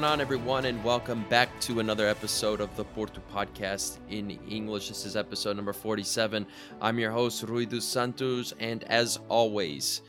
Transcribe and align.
Going 0.00 0.12
on, 0.12 0.20
everyone, 0.22 0.64
and 0.64 0.82
welcome 0.82 1.26
back 1.28 1.60
to 1.60 1.80
another 1.80 2.08
episode 2.08 2.62
of 2.62 2.74
the 2.74 2.84
Porto 2.84 3.20
Podcast 3.30 3.98
in 4.08 4.30
English. 4.48 4.88
This 4.88 5.04
is 5.04 5.14
episode 5.14 5.56
number 5.56 5.74
47. 5.74 6.46
I'm 6.80 6.98
your 6.98 7.10
host, 7.10 7.42
Rui 7.42 7.66
dos 7.66 7.84
Santos, 7.84 8.54
and 8.58 8.82
as 8.84 9.18
always, 9.28 10.00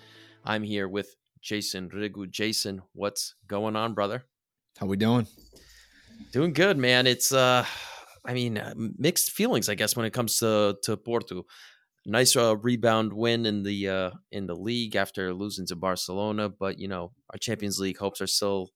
I'm 0.46 0.64
here 0.64 0.88
with 0.88 1.14
Jason 1.42 1.90
Rigu. 1.90 2.32
Jason, 2.32 2.82
what's 2.94 3.36
going 3.48 3.76
on, 3.76 3.94
brother? 3.94 4.24
How 4.78 4.86
we 4.86 4.96
doing? 4.96 5.28
Doing 6.32 6.54
good, 6.54 6.78
man. 6.78 7.06
It's 7.06 7.34
uh, 7.34 7.66
I 8.24 8.34
mean, 8.34 8.60
uh, 8.60 8.74
mixed 8.78 9.32
feelings, 9.32 9.68
I 9.68 9.76
guess, 9.76 9.98
when 9.98 10.06
it 10.06 10.14
comes 10.14 10.38
to 10.38 10.78
to 10.84 10.96
Porto. 10.96 11.44
Nice 12.06 12.38
uh, 12.38 12.56
rebound 12.56 13.12
win 13.12 13.46
in 13.46 13.64
the 13.64 13.90
uh, 13.90 14.12
in 14.32 14.48
the 14.48 14.56
league 14.56 14.96
after 14.96 15.34
losing 15.34 15.68
to 15.68 15.76
Barcelona, 15.76 16.48
but 16.48 16.80
you 16.80 16.88
know 16.88 17.12
our 17.30 17.38
Champions 17.38 17.78
League 17.78 17.98
hopes 17.98 18.22
are 18.22 18.28
still 18.28 18.70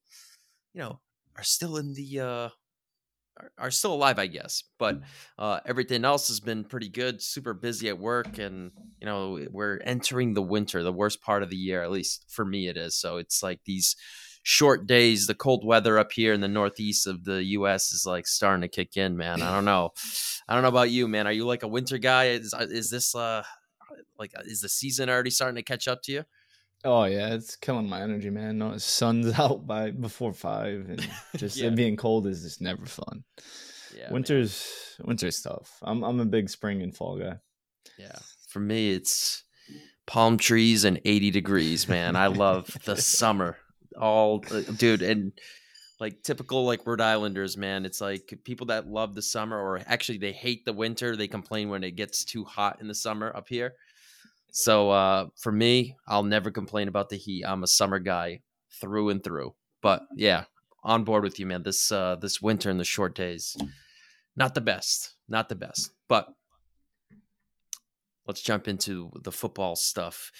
you 0.74 0.82
know 0.82 1.00
are 1.36 1.42
still 1.42 1.76
in 1.76 1.94
the 1.94 2.20
uh 2.20 2.48
are, 3.38 3.52
are 3.58 3.70
still 3.70 3.92
alive 3.92 4.18
i 4.18 4.26
guess 4.26 4.64
but 4.78 5.00
uh 5.38 5.60
everything 5.66 6.04
else 6.04 6.28
has 6.28 6.40
been 6.40 6.64
pretty 6.64 6.88
good 6.88 7.22
super 7.22 7.54
busy 7.54 7.88
at 7.88 7.98
work 7.98 8.38
and 8.38 8.72
you 9.00 9.06
know 9.06 9.38
we're 9.50 9.78
entering 9.84 10.34
the 10.34 10.42
winter 10.42 10.82
the 10.82 10.92
worst 10.92 11.20
part 11.20 11.42
of 11.42 11.50
the 11.50 11.56
year 11.56 11.82
at 11.82 11.90
least 11.90 12.24
for 12.28 12.44
me 12.44 12.68
it 12.68 12.76
is 12.76 12.96
so 12.96 13.16
it's 13.16 13.42
like 13.42 13.60
these 13.64 13.96
short 14.42 14.86
days 14.86 15.26
the 15.26 15.34
cold 15.34 15.64
weather 15.66 15.98
up 15.98 16.12
here 16.12 16.32
in 16.32 16.40
the 16.40 16.48
northeast 16.48 17.06
of 17.06 17.24
the 17.24 17.42
us 17.42 17.92
is 17.92 18.06
like 18.06 18.26
starting 18.26 18.62
to 18.62 18.68
kick 18.68 18.96
in 18.96 19.16
man 19.16 19.42
i 19.42 19.52
don't 19.52 19.64
know 19.64 19.90
i 20.48 20.54
don't 20.54 20.62
know 20.62 20.68
about 20.68 20.90
you 20.90 21.08
man 21.08 21.26
are 21.26 21.32
you 21.32 21.44
like 21.44 21.62
a 21.62 21.68
winter 21.68 21.98
guy? 21.98 22.26
Is, 22.26 22.54
is 22.58 22.88
this 22.88 23.14
uh 23.14 23.42
like 24.18 24.32
is 24.44 24.60
the 24.60 24.68
season 24.68 25.10
already 25.10 25.30
starting 25.30 25.56
to 25.56 25.62
catch 25.62 25.88
up 25.88 26.02
to 26.02 26.12
you 26.12 26.24
Oh 26.84 27.04
yeah, 27.04 27.34
it's 27.34 27.56
killing 27.56 27.88
my 27.88 28.02
energy, 28.02 28.30
man. 28.30 28.58
No, 28.58 28.76
sun's 28.78 29.32
out 29.38 29.66
by 29.66 29.90
before 29.90 30.32
five, 30.32 30.86
and 30.88 31.08
just 31.36 31.56
yeah. 31.56 31.70
being 31.70 31.96
cold 31.96 32.26
is 32.26 32.42
just 32.42 32.60
never 32.60 32.86
fun. 32.86 33.24
Yeah, 33.96 34.12
winter's 34.12 34.96
man. 34.98 35.08
winter's 35.08 35.40
tough. 35.40 35.78
I'm 35.82 36.02
I'm 36.04 36.20
a 36.20 36.24
big 36.24 36.48
spring 36.50 36.82
and 36.82 36.94
fall 36.94 37.18
guy. 37.18 37.36
Yeah, 37.98 38.18
for 38.48 38.60
me 38.60 38.92
it's 38.92 39.44
palm 40.06 40.38
trees 40.38 40.84
and 40.84 41.00
80 41.04 41.30
degrees, 41.32 41.88
man. 41.88 42.16
I 42.16 42.28
love 42.28 42.76
the 42.84 42.96
summer. 42.96 43.58
All 44.00 44.44
uh, 44.50 44.60
dude, 44.76 45.02
and 45.02 45.32
like 45.98 46.22
typical 46.22 46.64
like 46.64 46.86
Rhode 46.86 47.00
Islanders, 47.00 47.56
man. 47.56 47.84
It's 47.84 48.00
like 48.00 48.38
people 48.44 48.66
that 48.66 48.86
love 48.86 49.14
the 49.14 49.22
summer, 49.22 49.58
or 49.58 49.80
actually 49.86 50.18
they 50.18 50.32
hate 50.32 50.64
the 50.64 50.72
winter. 50.72 51.16
They 51.16 51.28
complain 51.28 51.70
when 51.70 51.82
it 51.82 51.96
gets 51.96 52.24
too 52.24 52.44
hot 52.44 52.80
in 52.80 52.88
the 52.88 52.94
summer 52.94 53.34
up 53.34 53.48
here. 53.48 53.74
So 54.56 54.90
uh, 54.90 55.26
for 55.36 55.52
me, 55.52 55.96
I'll 56.08 56.22
never 56.22 56.50
complain 56.50 56.88
about 56.88 57.10
the 57.10 57.18
heat. 57.18 57.44
I'm 57.44 57.62
a 57.62 57.66
summer 57.66 57.98
guy 57.98 58.40
through 58.80 59.10
and 59.10 59.22
through. 59.22 59.54
But 59.82 60.06
yeah, 60.16 60.44
on 60.82 61.04
board 61.04 61.24
with 61.24 61.38
you, 61.38 61.44
man. 61.44 61.62
This 61.62 61.92
uh, 61.92 62.16
this 62.16 62.40
winter 62.40 62.70
and 62.70 62.80
the 62.80 62.84
short 62.84 63.14
days, 63.14 63.54
not 64.34 64.54
the 64.54 64.62
best, 64.62 65.14
not 65.28 65.50
the 65.50 65.56
best. 65.56 65.90
But 66.08 66.28
let's 68.26 68.40
jump 68.40 68.66
into 68.66 69.12
the 69.22 69.30
football 69.30 69.76
stuff. 69.76 70.32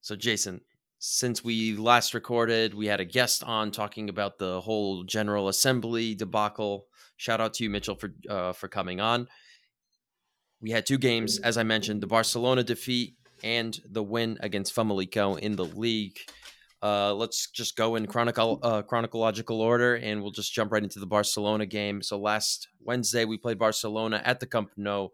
So, 0.00 0.16
Jason, 0.16 0.62
since 0.98 1.44
we 1.44 1.76
last 1.76 2.14
recorded, 2.14 2.72
we 2.72 2.86
had 2.86 3.00
a 3.00 3.04
guest 3.04 3.44
on 3.44 3.70
talking 3.70 4.08
about 4.08 4.38
the 4.38 4.62
whole 4.62 5.04
General 5.04 5.48
Assembly 5.48 6.14
debacle. 6.14 6.86
Shout 7.18 7.42
out 7.42 7.52
to 7.54 7.64
you, 7.64 7.68
Mitchell, 7.68 7.96
for 7.96 8.14
uh, 8.30 8.54
for 8.54 8.68
coming 8.68 8.98
on. 8.98 9.28
We 10.62 10.70
had 10.70 10.86
two 10.86 10.96
games, 10.96 11.38
as 11.38 11.58
I 11.58 11.64
mentioned, 11.64 12.00
the 12.00 12.06
Barcelona 12.06 12.64
defeat 12.64 13.12
and 13.42 13.78
the 13.88 14.02
win 14.02 14.38
against 14.40 14.74
Famalicão 14.74 15.38
in 15.38 15.56
the 15.56 15.64
league. 15.64 16.18
Uh, 16.82 17.14
let's 17.14 17.50
just 17.50 17.76
go 17.76 17.96
in 17.96 18.06
chronicle, 18.06 18.60
uh, 18.62 18.82
chronological 18.82 19.60
order, 19.60 19.94
and 19.96 20.22
we'll 20.22 20.30
just 20.30 20.52
jump 20.52 20.72
right 20.72 20.82
into 20.82 21.00
the 21.00 21.06
Barcelona 21.06 21.66
game. 21.66 22.02
So 22.02 22.18
last 22.18 22.68
Wednesday 22.80 23.24
we 23.24 23.38
played 23.38 23.58
Barcelona 23.58 24.20
at 24.24 24.40
the 24.40 24.46
Camp 24.46 24.70
Nou. 24.76 25.08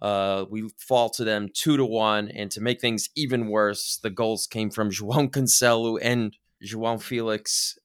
Uh, 0.00 0.44
we 0.50 0.68
fall 0.78 1.08
to 1.10 1.24
them 1.24 1.48
two 1.54 1.76
to 1.76 1.84
one, 1.84 2.28
and 2.28 2.50
to 2.50 2.60
make 2.60 2.80
things 2.80 3.08
even 3.16 3.48
worse, 3.48 3.98
the 4.02 4.10
goals 4.10 4.46
came 4.46 4.70
from 4.70 4.90
João 4.92 5.30
Cancelo 5.30 5.98
and 6.02 6.36
João 6.64 7.00
Felix, 7.00 7.78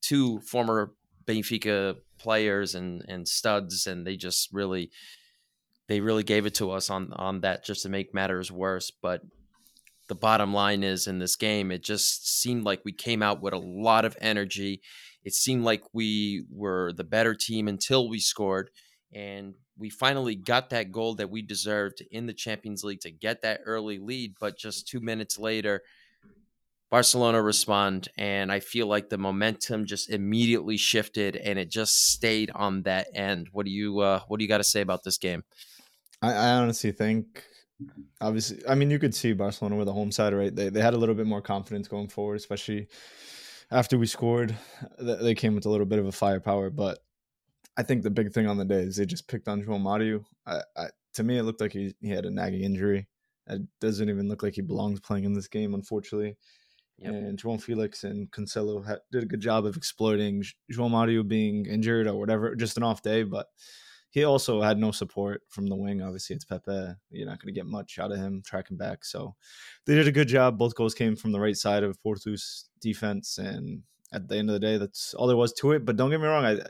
two 0.00 0.40
former 0.40 0.92
Benfica 1.26 1.96
players 2.18 2.74
and 2.74 3.04
and 3.08 3.28
studs, 3.28 3.86
and 3.86 4.06
they 4.06 4.16
just 4.16 4.48
really 4.52 4.90
they 5.88 6.00
really 6.00 6.22
gave 6.22 6.46
it 6.46 6.54
to 6.56 6.70
us 6.70 6.90
on 6.90 7.12
on 7.14 7.40
that 7.40 7.64
just 7.64 7.82
to 7.82 7.88
make 7.88 8.14
matters 8.14 8.52
worse. 8.52 8.90
But 8.90 9.22
the 10.08 10.14
bottom 10.14 10.54
line 10.54 10.82
is 10.82 11.06
in 11.06 11.18
this 11.18 11.36
game, 11.36 11.70
it 11.70 11.82
just 11.82 12.40
seemed 12.40 12.64
like 12.64 12.82
we 12.84 12.92
came 12.92 13.22
out 13.22 13.42
with 13.42 13.52
a 13.52 13.58
lot 13.58 14.04
of 14.04 14.16
energy. 14.20 14.80
It 15.24 15.34
seemed 15.34 15.64
like 15.64 15.82
we 15.92 16.44
were 16.50 16.92
the 16.92 17.04
better 17.04 17.34
team 17.34 17.68
until 17.68 18.08
we 18.08 18.18
scored. 18.18 18.70
And 19.12 19.54
we 19.76 19.90
finally 19.90 20.34
got 20.34 20.70
that 20.70 20.92
goal 20.92 21.14
that 21.16 21.30
we 21.30 21.42
deserved 21.42 22.02
in 22.10 22.26
the 22.26 22.34
Champions 22.34 22.84
League 22.84 23.00
to 23.00 23.10
get 23.10 23.42
that 23.42 23.60
early 23.64 23.98
lead. 23.98 24.34
But 24.40 24.58
just 24.58 24.88
two 24.88 25.00
minutes 25.00 25.38
later, 25.38 25.82
Barcelona 26.90 27.42
respond, 27.42 28.08
and 28.16 28.50
I 28.50 28.60
feel 28.60 28.86
like 28.86 29.10
the 29.10 29.18
momentum 29.18 29.84
just 29.84 30.08
immediately 30.08 30.78
shifted, 30.78 31.36
and 31.36 31.58
it 31.58 31.70
just 31.70 32.12
stayed 32.12 32.50
on 32.54 32.82
that 32.84 33.08
end. 33.14 33.48
What 33.52 33.66
do 33.66 33.72
you 33.72 33.98
uh, 33.98 34.20
What 34.28 34.38
do 34.38 34.44
you 34.44 34.48
got 34.48 34.58
to 34.58 34.64
say 34.64 34.80
about 34.80 35.04
this 35.04 35.18
game? 35.18 35.44
I, 36.22 36.32
I 36.32 36.50
honestly 36.52 36.92
think 36.92 37.44
obviously 38.20 38.60
I 38.68 38.74
mean 38.74 38.90
you 38.90 38.98
could 38.98 39.14
see 39.14 39.32
Barcelona 39.32 39.76
with 39.76 39.86
the 39.86 39.92
home 39.92 40.12
side, 40.12 40.34
right? 40.34 40.54
They 40.54 40.68
they 40.68 40.80
had 40.80 40.94
a 40.94 40.98
little 40.98 41.14
bit 41.14 41.26
more 41.26 41.42
confidence 41.42 41.88
going 41.88 42.08
forward, 42.08 42.36
especially 42.36 42.88
after 43.70 43.98
we 43.98 44.06
scored. 44.06 44.54
They 44.98 45.34
came 45.34 45.54
with 45.54 45.66
a 45.66 45.70
little 45.70 45.86
bit 45.86 45.98
of 45.98 46.06
a 46.06 46.12
firepower, 46.12 46.70
but 46.70 46.98
I 47.76 47.82
think 47.84 48.02
the 48.02 48.10
big 48.10 48.32
thing 48.32 48.48
on 48.48 48.56
the 48.56 48.64
day 48.64 48.80
is 48.80 48.96
they 48.96 49.06
just 49.06 49.28
picked 49.28 49.46
on 49.46 49.62
João 49.62 49.80
Mario. 49.80 50.24
I, 50.44 50.62
I, 50.76 50.86
to 51.14 51.22
me, 51.22 51.38
it 51.38 51.44
looked 51.44 51.60
like 51.60 51.72
he, 51.72 51.94
he 52.00 52.10
had 52.10 52.26
a 52.26 52.30
nagging 52.30 52.62
injury. 52.62 53.06
It 53.46 53.62
doesn't 53.80 54.08
even 54.08 54.28
look 54.28 54.42
like 54.42 54.54
he 54.54 54.62
belongs 54.62 54.98
playing 54.98 55.24
in 55.24 55.32
this 55.32 55.46
game, 55.46 55.74
unfortunately. 55.74 56.36
Yep. 56.98 57.12
And 57.12 57.38
João 57.38 57.62
Felix 57.62 58.02
and 58.02 58.28
Cancelo 58.32 58.84
had, 58.84 58.98
did 59.12 59.22
a 59.22 59.26
good 59.26 59.40
job 59.40 59.64
of 59.64 59.76
exploiting 59.76 60.42
João 60.72 60.90
Mario 60.90 61.22
being 61.22 61.66
injured 61.66 62.08
or 62.08 62.18
whatever, 62.18 62.56
just 62.56 62.76
an 62.76 62.82
off 62.82 63.02
day. 63.02 63.22
But 63.22 63.46
he 64.10 64.24
also 64.24 64.62
had 64.62 64.78
no 64.78 64.90
support 64.90 65.42
from 65.48 65.66
the 65.66 65.76
wing. 65.76 66.02
Obviously, 66.02 66.36
it's 66.36 66.44
Pepe. 66.44 66.94
You're 67.10 67.26
not 67.26 67.40
going 67.40 67.52
to 67.52 67.58
get 67.58 67.66
much 67.66 67.98
out 67.98 68.12
of 68.12 68.18
him 68.18 68.42
tracking 68.44 68.76
back. 68.76 69.04
So 69.04 69.34
they 69.86 69.94
did 69.94 70.08
a 70.08 70.12
good 70.12 70.28
job. 70.28 70.58
Both 70.58 70.74
goals 70.74 70.94
came 70.94 71.16
from 71.16 71.32
the 71.32 71.40
right 71.40 71.56
side 71.56 71.82
of 71.82 72.02
Porto's 72.02 72.68
defense, 72.80 73.38
and 73.38 73.82
at 74.12 74.28
the 74.28 74.36
end 74.36 74.48
of 74.48 74.54
the 74.54 74.60
day, 74.60 74.78
that's 74.78 75.14
all 75.14 75.26
there 75.26 75.36
was 75.36 75.52
to 75.54 75.72
it. 75.72 75.84
But 75.84 75.96
don't 75.96 76.10
get 76.10 76.20
me 76.20 76.26
wrong, 76.26 76.44
I, 76.44 76.60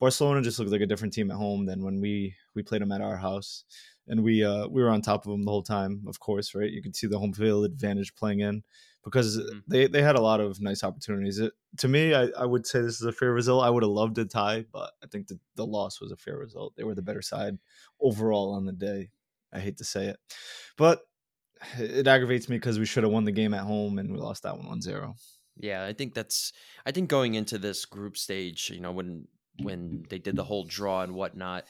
Barcelona 0.00 0.42
just 0.42 0.58
looked 0.58 0.72
like 0.72 0.80
a 0.80 0.86
different 0.86 1.14
team 1.14 1.30
at 1.30 1.36
home 1.36 1.66
than 1.66 1.84
when 1.84 2.00
we 2.00 2.34
we 2.54 2.62
played 2.62 2.82
them 2.82 2.92
at 2.92 3.00
our 3.00 3.16
house, 3.16 3.64
and 4.08 4.24
we 4.24 4.44
uh, 4.44 4.66
we 4.66 4.82
were 4.82 4.90
on 4.90 5.02
top 5.02 5.24
of 5.24 5.30
them 5.30 5.44
the 5.44 5.50
whole 5.50 5.62
time. 5.62 6.02
Of 6.08 6.18
course, 6.18 6.54
right? 6.54 6.70
You 6.70 6.82
could 6.82 6.96
see 6.96 7.06
the 7.06 7.18
home 7.18 7.32
field 7.32 7.64
advantage 7.64 8.14
playing 8.16 8.40
in 8.40 8.64
because 9.04 9.38
mm-hmm. 9.38 9.58
they, 9.66 9.86
they 9.86 10.02
had 10.02 10.16
a 10.16 10.20
lot 10.20 10.40
of 10.40 10.60
nice 10.60 10.84
opportunities. 10.84 11.38
It, 11.38 11.52
to 11.78 11.88
me, 11.88 12.14
I, 12.14 12.28
I 12.38 12.44
would 12.44 12.66
say 12.66 12.80
this 12.80 13.00
is 13.00 13.06
a 13.06 13.12
fair 13.12 13.32
result. 13.32 13.64
I 13.64 13.70
would 13.70 13.82
have 13.82 13.90
loved 13.90 14.18
a 14.18 14.24
tie, 14.24 14.64
but 14.72 14.92
I 15.02 15.06
think 15.06 15.28
the, 15.28 15.38
the 15.56 15.66
loss 15.66 16.00
was 16.00 16.12
a 16.12 16.16
fair 16.16 16.38
result. 16.38 16.74
They 16.76 16.84
were 16.84 16.94
the 16.94 17.02
better 17.02 17.22
side 17.22 17.58
overall 18.00 18.54
on 18.54 18.64
the 18.64 18.72
day. 18.72 19.10
I 19.52 19.60
hate 19.60 19.78
to 19.78 19.84
say 19.84 20.06
it, 20.06 20.18
but 20.78 21.02
it 21.78 22.06
aggravates 22.06 22.48
me 22.48 22.56
because 22.56 22.78
we 22.78 22.86
should 22.86 23.02
have 23.02 23.12
won 23.12 23.24
the 23.24 23.32
game 23.32 23.54
at 23.54 23.62
home 23.62 23.98
and 23.98 24.10
we 24.10 24.18
lost 24.18 24.44
that 24.44 24.56
one 24.56 24.66
1 24.66 24.82
0. 24.82 25.14
Yeah, 25.56 25.84
I 25.84 25.92
think 25.92 26.14
that's. 26.14 26.52
I 26.86 26.92
think 26.92 27.10
going 27.10 27.34
into 27.34 27.58
this 27.58 27.84
group 27.84 28.16
stage, 28.16 28.70
you 28.72 28.80
know, 28.80 28.92
when 28.92 29.28
when 29.60 30.04
they 30.08 30.18
did 30.18 30.36
the 30.36 30.44
whole 30.44 30.64
draw 30.64 31.02
and 31.02 31.14
whatnot, 31.14 31.64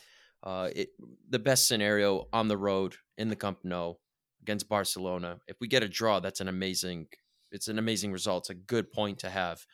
uh, 0.45 0.71
it 0.75 0.91
the 1.29 1.41
best 1.41 1.67
scenario 1.67 2.29
on 2.33 2.47
the 2.47 2.56
road 2.56 2.95
in 3.19 3.29
the 3.29 3.37
Camp 3.37 3.59
Nou 3.65 3.95
against 4.41 4.69
Barcelona. 4.69 5.39
If 5.49 5.56
we 5.61 5.69
get 5.69 5.83
a 5.83 5.89
draw, 5.89 6.21
that's 6.21 6.41
an 6.41 6.49
amazing 6.49 7.09
it's 7.53 7.69
an 7.69 7.79
amazing 7.79 8.13
result. 8.13 8.45
It's 8.45 8.51
a 8.51 8.55
good 8.55 8.91
point 8.91 9.21
to 9.21 9.31
have. 9.31 9.65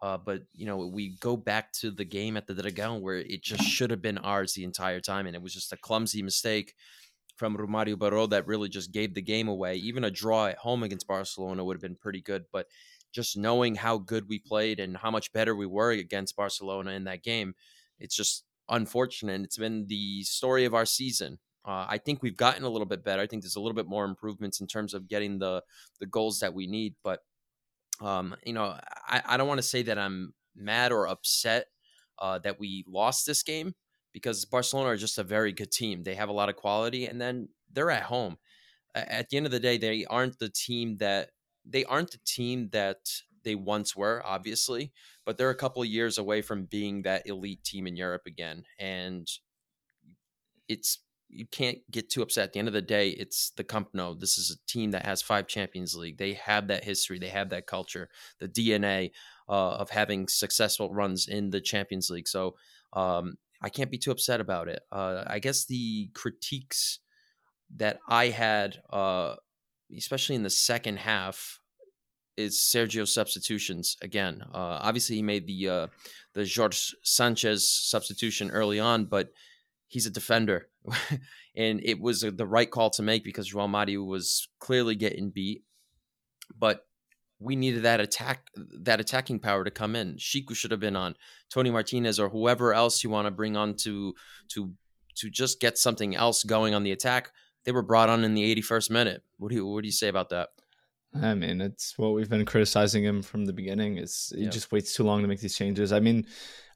Uh, 0.00 0.16
but 0.16 0.42
you 0.52 0.66
know, 0.66 0.86
we 0.86 1.16
go 1.18 1.36
back 1.36 1.72
to 1.72 1.90
the 1.90 2.04
game 2.04 2.36
at 2.36 2.46
the 2.46 2.54
Dragão 2.54 3.00
where 3.00 3.16
it 3.16 3.42
just 3.42 3.64
should 3.64 3.90
have 3.90 4.02
been 4.02 4.18
ours 4.18 4.52
the 4.52 4.64
entire 4.64 5.00
time, 5.00 5.26
and 5.26 5.34
it 5.34 5.42
was 5.42 5.54
just 5.54 5.72
a 5.72 5.76
clumsy 5.76 6.22
mistake 6.22 6.74
from 7.36 7.56
Romario 7.56 7.94
Baró 7.94 8.28
that 8.30 8.46
really 8.46 8.68
just 8.68 8.92
gave 8.92 9.14
the 9.14 9.22
game 9.22 9.48
away. 9.48 9.76
Even 9.76 10.04
a 10.04 10.10
draw 10.10 10.46
at 10.46 10.58
home 10.58 10.82
against 10.82 11.06
Barcelona 11.06 11.64
would 11.64 11.76
have 11.76 11.82
been 11.82 11.96
pretty 11.96 12.20
good, 12.20 12.44
but 12.52 12.66
just 13.12 13.36
knowing 13.36 13.74
how 13.74 13.98
good 13.98 14.28
we 14.28 14.38
played 14.38 14.80
and 14.80 14.96
how 14.96 15.10
much 15.10 15.32
better 15.32 15.54
we 15.54 15.66
were 15.66 15.92
against 15.92 16.36
Barcelona 16.36 16.90
in 16.92 17.04
that 17.04 17.22
game, 17.22 17.54
it's 17.98 18.14
just 18.14 18.44
unfortunate. 18.68 19.42
It's 19.42 19.56
been 19.56 19.86
the 19.86 20.22
story 20.24 20.64
of 20.64 20.74
our 20.74 20.84
season. 20.86 21.38
Uh, 21.64 21.86
I 21.88 21.98
think 21.98 22.22
we've 22.22 22.36
gotten 22.36 22.64
a 22.64 22.68
little 22.68 22.86
bit 22.86 23.04
better. 23.04 23.22
I 23.22 23.26
think 23.26 23.42
there's 23.42 23.56
a 23.56 23.60
little 23.60 23.74
bit 23.74 23.86
more 23.86 24.04
improvements 24.04 24.60
in 24.60 24.66
terms 24.66 24.94
of 24.94 25.08
getting 25.08 25.38
the 25.38 25.62
the 26.00 26.06
goals 26.06 26.40
that 26.40 26.54
we 26.54 26.66
need. 26.66 26.94
But 27.02 27.20
um, 28.00 28.36
you 28.44 28.52
know, 28.52 28.76
I, 29.06 29.22
I 29.26 29.36
don't 29.36 29.48
want 29.48 29.58
to 29.58 29.66
say 29.66 29.82
that 29.82 29.98
I'm 29.98 30.34
mad 30.54 30.92
or 30.92 31.08
upset 31.08 31.66
uh, 32.18 32.38
that 32.40 32.58
we 32.58 32.84
lost 32.86 33.26
this 33.26 33.42
game 33.42 33.74
because 34.12 34.44
Barcelona 34.44 34.90
are 34.90 34.96
just 34.96 35.18
a 35.18 35.24
very 35.24 35.52
good 35.52 35.70
team. 35.70 36.02
They 36.02 36.14
have 36.14 36.28
a 36.28 36.32
lot 36.32 36.48
of 36.48 36.56
quality, 36.56 37.06
and 37.06 37.20
then 37.20 37.48
they're 37.72 37.90
at 37.90 38.04
home. 38.04 38.38
At 38.94 39.28
the 39.28 39.36
end 39.36 39.46
of 39.46 39.52
the 39.52 39.60
day, 39.60 39.78
they 39.78 40.04
aren't 40.06 40.38
the 40.38 40.48
team 40.48 40.96
that 40.96 41.30
they 41.64 41.84
aren't 41.84 42.10
the 42.10 42.20
team 42.24 42.70
that 42.72 42.98
they 43.44 43.54
once 43.54 43.94
were, 43.94 44.22
obviously, 44.24 44.92
but 45.24 45.36
they're 45.36 45.50
a 45.50 45.54
couple 45.54 45.84
years 45.84 46.18
away 46.18 46.42
from 46.42 46.64
being 46.64 47.02
that 47.02 47.26
elite 47.26 47.62
team 47.62 47.86
in 47.86 47.96
Europe 47.96 48.22
again. 48.26 48.64
And 48.78 49.28
it's 50.68 50.98
you 51.28 51.46
can't 51.46 51.78
get 51.90 52.10
too 52.10 52.22
upset. 52.22 52.44
At 52.44 52.52
the 52.52 52.58
end 52.58 52.68
of 52.68 52.74
the 52.74 52.82
day, 52.82 53.10
it's 53.10 53.50
the 53.50 53.64
Camp 53.64 53.90
Nou. 53.92 54.14
This 54.14 54.38
is 54.38 54.50
a 54.50 54.66
team 54.70 54.92
that 54.92 55.04
has 55.04 55.22
five 55.22 55.46
Champions 55.46 55.94
League. 55.94 56.18
They 56.18 56.34
have 56.34 56.68
that 56.68 56.84
history. 56.84 57.18
They 57.18 57.28
have 57.28 57.50
that 57.50 57.66
culture, 57.66 58.08
the 58.38 58.48
DNA 58.48 59.10
uh, 59.48 59.72
of 59.72 59.90
having 59.90 60.28
successful 60.28 60.92
runs 60.92 61.28
in 61.28 61.50
the 61.50 61.60
Champions 61.60 62.10
League. 62.10 62.28
So 62.28 62.56
um, 62.92 63.36
I 63.60 63.68
can't 63.68 63.90
be 63.90 63.98
too 63.98 64.10
upset 64.10 64.40
about 64.40 64.68
it. 64.68 64.82
Uh, 64.90 65.24
I 65.26 65.38
guess 65.38 65.64
the 65.64 66.10
critiques 66.14 67.00
that 67.76 67.98
I 68.08 68.28
had, 68.28 68.78
uh, 68.90 69.34
especially 69.96 70.36
in 70.36 70.42
the 70.42 70.50
second 70.50 70.98
half, 70.98 71.60
is 72.36 72.60
Sergio's 72.60 73.12
substitutions 73.12 73.96
again. 74.00 74.42
Uh, 74.54 74.78
obviously, 74.80 75.16
he 75.16 75.22
made 75.22 75.46
the 75.46 75.68
uh, 75.68 75.86
the 76.34 76.50
Jorge 76.54 76.78
Sanchez 77.02 77.68
substitution 77.68 78.50
early 78.50 78.78
on, 78.78 79.06
but 79.06 79.30
he's 79.88 80.06
a 80.06 80.10
defender, 80.10 80.68
and 81.56 81.80
it 81.82 82.00
was 82.00 82.20
the 82.20 82.46
right 82.46 82.70
call 82.70 82.90
to 82.90 83.02
make 83.02 83.24
because 83.24 83.52
João 83.52 83.68
Mario 83.68 84.04
was 84.04 84.48
clearly 84.60 84.94
getting 84.94 85.30
beat. 85.30 85.64
But 86.56 86.86
we 87.40 87.56
needed 87.56 87.82
that 87.82 88.00
attack, 88.00 88.48
that 88.56 89.00
attacking 89.00 89.40
power 89.40 89.64
to 89.64 89.70
come 89.70 89.96
in. 89.96 90.16
Chico 90.18 90.54
should 90.54 90.70
have 90.70 90.80
been 90.80 90.96
on 90.96 91.14
Toni 91.50 91.70
Martinez 91.70 92.18
or 92.18 92.28
whoever 92.28 92.74
else 92.74 93.02
you 93.02 93.10
want 93.10 93.26
to 93.26 93.30
bring 93.30 93.56
on 93.56 93.74
to 93.76 94.14
to 94.48 94.72
to 95.16 95.30
just 95.30 95.60
get 95.60 95.78
something 95.78 96.14
else 96.14 96.44
going 96.44 96.74
on 96.74 96.84
the 96.84 96.92
attack. 96.92 97.30
They 97.64 97.72
were 97.72 97.82
brought 97.82 98.08
on 98.08 98.24
in 98.24 98.34
the 98.34 98.54
81st 98.54 98.90
minute. 98.90 99.22
What 99.36 99.50
do 99.50 99.56
you 99.56 99.66
what 99.66 99.82
do 99.82 99.88
you 99.88 99.92
say 99.92 100.08
about 100.08 100.30
that? 100.30 100.50
I 101.14 101.34
mean, 101.34 101.60
it's 101.60 101.96
what 101.96 102.14
we've 102.14 102.28
been 102.28 102.44
criticizing 102.44 103.02
him 103.02 103.22
from 103.22 103.46
the 103.46 103.52
beginning. 103.52 103.96
Is 103.96 104.32
he 104.36 104.46
just 104.46 104.70
waits 104.70 104.94
too 104.94 105.04
long 105.04 105.22
to 105.22 105.28
make 105.28 105.40
these 105.40 105.56
changes? 105.56 105.92
I 105.92 106.00
mean, 106.00 106.26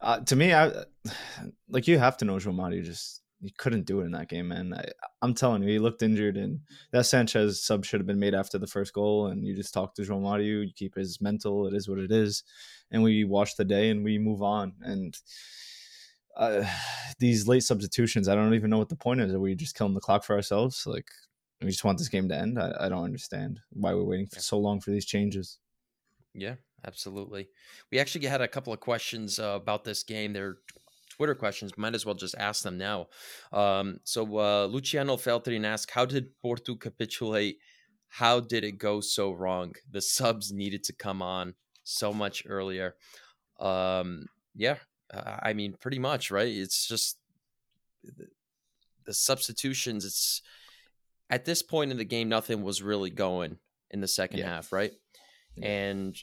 uh, 0.01 0.21
to 0.21 0.37
me, 0.37 0.55
I 0.55 0.73
like 1.69 1.87
you 1.87 1.99
have 1.99 2.17
to 2.19 2.25
know 2.25 2.39
Mario 2.53 2.83
just 2.83 3.23
he 3.43 3.51
couldn't 3.51 3.87
do 3.87 4.01
it 4.01 4.05
in 4.05 4.13
that 4.13 4.29
game, 4.29 4.49
man. 4.49 4.73
I, 4.73 5.25
am 5.25 5.35
telling 5.35 5.63
you, 5.63 5.69
he 5.69 5.79
looked 5.81 6.03
injured, 6.03 6.37
and 6.37 6.61
that 6.93 7.07
Sanchez 7.07 7.63
sub 7.63 7.85
should 7.85 7.99
have 7.99 8.07
been 8.07 8.21
made 8.21 8.35
after 8.35 8.57
the 8.57 8.69
first 8.69 8.93
goal. 8.95 9.27
And 9.27 9.45
you 9.45 9.55
just 9.55 9.75
talk 9.75 9.95
to 9.97 10.19
Mario, 10.19 10.63
you 10.63 10.71
keep 10.75 10.95
his 10.95 11.21
mental. 11.21 11.67
It 11.67 11.75
is 11.75 11.89
what 11.89 11.99
it 11.99 12.13
is, 12.13 12.45
and 12.91 13.03
we 13.03 13.25
watch 13.25 13.57
the 13.57 13.65
day 13.65 13.91
and 13.91 14.05
we 14.05 14.17
move 14.19 14.43
on. 14.43 14.75
And 14.81 15.19
uh, 16.37 16.65
these 17.19 17.49
late 17.49 17.65
substitutions, 17.65 18.29
I 18.29 18.37
don't 18.37 18.55
even 18.55 18.71
know 18.71 18.79
what 18.79 18.89
the 18.89 18.97
point 18.97 19.21
is. 19.21 19.35
Are 19.35 19.41
we 19.41 19.57
just 19.57 19.77
killing 19.77 19.95
the 19.95 20.01
clock 20.01 20.25
for 20.25 20.37
ourselves? 20.37 20.87
Like 20.87 21.11
we 21.63 21.71
just 21.71 21.85
want 21.85 21.99
this 21.99 22.09
game 22.09 22.29
to 22.29 22.37
end. 22.37 22.59
I, 22.59 22.73
I 22.81 22.89
don't 22.89 23.05
understand 23.05 23.61
why 23.71 23.95
we're 23.95 24.05
waiting 24.05 24.27
for 24.27 24.41
so 24.41 24.59
long 24.59 24.81
for 24.81 24.91
these 24.91 25.05
changes. 25.05 25.59
Yeah, 26.35 26.55
absolutely. 26.87 27.49
We 27.91 27.99
actually 27.99 28.27
had 28.27 28.41
a 28.41 28.49
couple 28.49 28.73
of 28.73 28.81
questions 28.81 29.39
uh, 29.39 29.59
about 29.61 29.85
this 29.85 30.03
game. 30.03 30.33
They're 30.33 30.59
Twitter 31.11 31.35
questions. 31.35 31.77
Might 31.77 31.95
as 31.95 32.07
well 32.07 32.15
just 32.15 32.35
ask 32.39 32.63
them 32.63 32.79
now. 32.79 33.09
Um, 33.53 34.01
so 34.05 34.23
uh, 34.39 34.67
Luciano 34.67 35.17
Feltrin 35.17 35.65
asked, 35.65 35.91
"How 35.91 36.07
did 36.07 36.39
Porto 36.41 36.75
capitulate? 36.75 37.59
How 38.09 38.41
did 38.41 38.65
it 38.65 38.79
go 38.79 39.01
so 39.01 39.33
wrong? 39.33 39.75
The 39.91 40.01
subs 40.01 40.53
needed 40.53 40.85
to 40.85 40.93
come 40.93 41.23
on 41.23 41.55
so 41.85 42.13
much 42.13 42.45
earlier." 42.47 42.97
Um, 43.61 44.27
yeah, 44.55 44.77
I 45.13 45.53
mean, 45.53 45.75
pretty 45.79 45.99
much, 45.99 46.31
right? 46.31 46.49
It's 46.49 46.87
just 46.87 47.19
the, 48.03 48.29
the 49.05 49.15
substitutions. 49.15 50.05
It's 50.05 50.43
at 51.31 51.45
this 51.45 51.63
point 51.63 51.91
in 51.91 51.99
the 51.99 52.05
game, 52.05 52.29
nothing 52.29 52.63
was 52.63 52.83
really 52.83 53.11
going 53.11 53.59
in 53.91 54.01
the 54.01 54.09
second 54.09 54.41
yeah. 54.41 54.47
half, 54.47 54.73
right? 54.73 54.93
Yeah. 55.57 55.69
And 55.69 56.17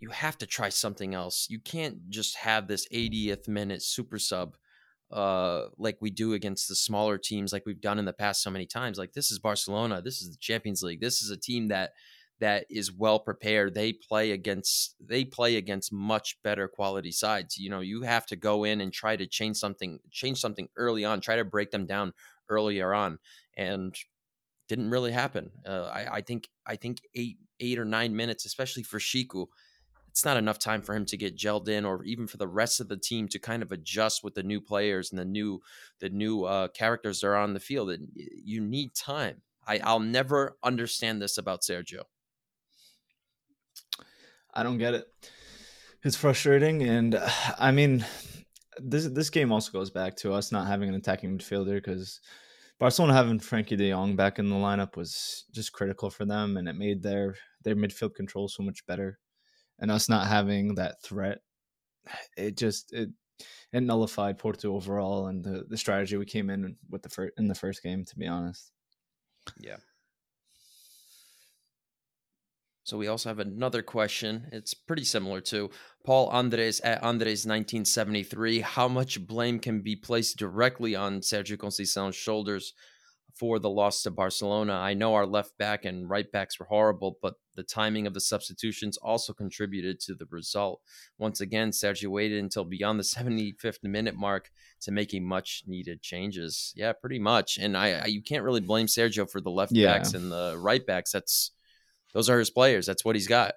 you 0.00 0.10
have 0.10 0.38
to 0.38 0.46
try 0.46 0.68
something 0.68 1.14
else. 1.14 1.46
You 1.48 1.58
can't 1.58 2.10
just 2.10 2.36
have 2.36 2.68
this 2.68 2.86
80th 2.88 3.48
minute 3.48 3.82
super 3.82 4.18
sub 4.18 4.56
uh 5.12 5.66
like 5.78 5.96
we 6.00 6.10
do 6.10 6.32
against 6.32 6.66
the 6.66 6.74
smaller 6.74 7.16
teams 7.16 7.52
like 7.52 7.62
we've 7.64 7.80
done 7.80 7.96
in 8.00 8.04
the 8.04 8.12
past 8.12 8.42
so 8.42 8.50
many 8.50 8.66
times. 8.66 8.98
Like 8.98 9.12
this 9.12 9.30
is 9.30 9.38
Barcelona, 9.38 10.02
this 10.02 10.20
is 10.20 10.32
the 10.32 10.38
Champions 10.38 10.82
League. 10.82 11.00
This 11.00 11.22
is 11.22 11.30
a 11.30 11.36
team 11.36 11.68
that 11.68 11.92
that 12.40 12.66
is 12.68 12.92
well 12.92 13.18
prepared. 13.18 13.74
They 13.74 13.92
play 13.92 14.32
against 14.32 14.96
they 15.00 15.24
play 15.24 15.56
against 15.56 15.92
much 15.92 16.36
better 16.42 16.68
quality 16.68 17.12
sides. 17.12 17.56
You 17.56 17.70
know, 17.70 17.80
you 17.80 18.02
have 18.02 18.26
to 18.26 18.36
go 18.36 18.64
in 18.64 18.80
and 18.80 18.92
try 18.92 19.16
to 19.16 19.26
change 19.26 19.56
something 19.56 20.00
change 20.10 20.38
something 20.38 20.68
early 20.76 21.04
on, 21.04 21.20
try 21.20 21.36
to 21.36 21.44
break 21.44 21.70
them 21.70 21.86
down 21.86 22.12
earlier 22.48 22.92
on. 22.92 23.18
And 23.56 23.94
didn't 24.68 24.90
really 24.90 25.12
happen. 25.12 25.50
Uh, 25.66 25.90
I, 25.92 26.16
I, 26.16 26.20
think 26.20 26.48
I 26.66 26.76
think 26.76 27.00
eight 27.14 27.38
eight 27.60 27.78
or 27.78 27.84
nine 27.84 28.14
minutes, 28.14 28.44
especially 28.44 28.82
for 28.82 28.98
Chico, 28.98 29.48
it's 30.08 30.24
not 30.24 30.36
enough 30.36 30.58
time 30.58 30.82
for 30.82 30.94
him 30.94 31.04
to 31.06 31.16
get 31.16 31.36
gelled 31.36 31.68
in, 31.68 31.84
or 31.84 32.02
even 32.04 32.26
for 32.26 32.36
the 32.36 32.48
rest 32.48 32.80
of 32.80 32.88
the 32.88 32.96
team 32.96 33.28
to 33.28 33.38
kind 33.38 33.62
of 33.62 33.72
adjust 33.72 34.24
with 34.24 34.34
the 34.34 34.42
new 34.42 34.60
players 34.60 35.10
and 35.10 35.18
the 35.18 35.24
new 35.24 35.60
the 36.00 36.08
new 36.08 36.44
uh, 36.44 36.68
characters 36.68 37.20
that 37.20 37.28
are 37.28 37.36
on 37.36 37.54
the 37.54 37.60
field. 37.60 37.90
And 37.90 38.08
you 38.14 38.60
need 38.60 38.94
time. 38.94 39.42
I, 39.66 39.80
I'll 39.82 40.00
never 40.00 40.56
understand 40.62 41.20
this 41.20 41.38
about 41.38 41.62
Sergio. 41.62 42.02
I 44.54 44.62
don't 44.62 44.78
get 44.78 44.94
it. 44.94 45.06
It's 46.02 46.16
frustrating, 46.16 46.82
and 46.82 47.20
I 47.58 47.72
mean, 47.72 48.04
this 48.78 49.06
this 49.08 49.30
game 49.30 49.52
also 49.52 49.72
goes 49.72 49.90
back 49.90 50.16
to 50.16 50.32
us 50.32 50.52
not 50.52 50.66
having 50.66 50.88
an 50.88 50.94
attacking 50.94 51.36
midfielder 51.36 51.74
because 51.74 52.20
Barcelona 52.78 53.14
having 53.14 53.40
Frenkie 53.40 53.76
De 53.76 53.90
Jong 53.90 54.16
back 54.16 54.38
in 54.38 54.50
the 54.50 54.56
lineup 54.56 54.96
was 54.96 55.44
just 55.52 55.72
critical 55.72 56.10
for 56.10 56.24
them, 56.24 56.56
and 56.56 56.68
it 56.68 56.74
made 56.74 57.02
their 57.02 57.36
their 57.62 57.76
midfield 57.76 58.14
control 58.14 58.48
so 58.48 58.62
much 58.62 58.84
better. 58.86 59.18
And 59.78 59.90
us 59.90 60.08
not 60.08 60.26
having 60.26 60.74
that 60.76 61.02
threat, 61.02 61.38
it 62.36 62.56
just 62.56 62.92
it 62.92 63.10
it 63.72 63.82
nullified 63.82 64.38
Porto 64.38 64.74
overall 64.74 65.28
and 65.28 65.44
the 65.44 65.64
the 65.68 65.76
strategy 65.76 66.16
we 66.16 66.26
came 66.26 66.50
in 66.50 66.76
with 66.90 67.02
the 67.02 67.10
first 67.10 67.32
in 67.38 67.48
the 67.48 67.54
first 67.54 67.82
game. 67.82 68.04
To 68.04 68.18
be 68.18 68.26
honest, 68.26 68.72
yeah. 69.60 69.76
So 72.86 72.96
we 72.96 73.08
also 73.08 73.28
have 73.30 73.40
another 73.40 73.82
question. 73.82 74.46
It's 74.52 74.72
pretty 74.72 75.02
similar 75.02 75.40
to 75.40 75.70
Paul 76.04 76.28
Andres 76.28 76.78
at 76.82 77.02
Andres 77.02 77.44
1973. 77.44 78.60
How 78.60 78.86
much 78.86 79.26
blame 79.26 79.58
can 79.58 79.80
be 79.80 79.96
placed 79.96 80.36
directly 80.36 80.94
on 80.94 81.20
Sergio 81.20 81.56
Conceição's 81.56 82.14
shoulders 82.14 82.74
for 83.34 83.58
the 83.58 83.68
loss 83.68 84.04
to 84.04 84.12
Barcelona? 84.12 84.74
I 84.74 84.94
know 84.94 85.14
our 85.14 85.26
left 85.26 85.58
back 85.58 85.84
and 85.84 86.08
right 86.08 86.30
backs 86.30 86.60
were 86.60 86.66
horrible, 86.66 87.18
but 87.20 87.34
the 87.56 87.64
timing 87.64 88.06
of 88.06 88.14
the 88.14 88.20
substitutions 88.20 88.96
also 88.98 89.32
contributed 89.32 89.98
to 90.02 90.14
the 90.14 90.26
result. 90.30 90.80
Once 91.18 91.40
again, 91.40 91.72
Sergio 91.72 92.06
waited 92.06 92.38
until 92.38 92.64
beyond 92.64 93.00
the 93.00 93.02
75th 93.02 93.82
minute 93.82 94.14
mark 94.14 94.52
to 94.82 94.92
making 94.92 95.26
much 95.26 95.64
needed 95.66 96.02
changes. 96.02 96.72
Yeah, 96.76 96.92
pretty 96.92 97.18
much. 97.18 97.58
And 97.58 97.76
I, 97.76 97.94
I 97.94 98.06
you 98.06 98.22
can't 98.22 98.44
really 98.44 98.60
blame 98.60 98.86
Sergio 98.86 99.28
for 99.28 99.40
the 99.40 99.50
left 99.50 99.72
yeah. 99.72 99.92
backs 99.92 100.14
and 100.14 100.30
the 100.30 100.56
right 100.56 100.86
backs. 100.86 101.10
That's 101.10 101.50
those 102.16 102.30
are 102.30 102.38
his 102.38 102.48
players. 102.48 102.86
That's 102.86 103.04
what 103.04 103.14
he's 103.14 103.28
got. 103.28 103.52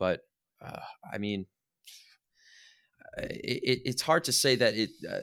But 0.00 0.22
uh, 0.60 0.80
I 1.10 1.18
mean, 1.18 1.46
uh, 3.16 3.26
it, 3.30 3.82
it's 3.84 4.02
hard 4.02 4.24
to 4.24 4.32
say 4.32 4.56
that 4.56 4.74
it. 4.74 4.90
Uh, 5.08 5.20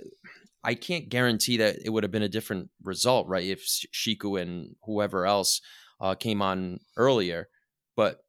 I 0.63 0.75
can't 0.75 1.09
guarantee 1.09 1.57
that 1.57 1.79
it 1.83 1.89
would 1.89 2.03
have 2.03 2.11
been 2.11 2.23
a 2.23 2.29
different 2.29 2.69
result, 2.81 3.27
right? 3.27 3.43
If 3.43 3.65
Chico 3.65 4.37
and 4.37 4.75
whoever 4.85 5.25
else 5.25 5.59
uh, 5.99 6.15
came 6.15 6.41
on 6.41 6.79
earlier, 6.95 7.49
but 7.97 8.21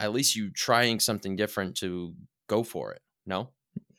at 0.00 0.12
least 0.12 0.34
you 0.34 0.50
trying 0.50 0.98
something 0.98 1.36
different 1.36 1.76
to 1.76 2.14
go 2.48 2.64
for 2.64 2.92
it. 2.92 3.02
No. 3.24 3.50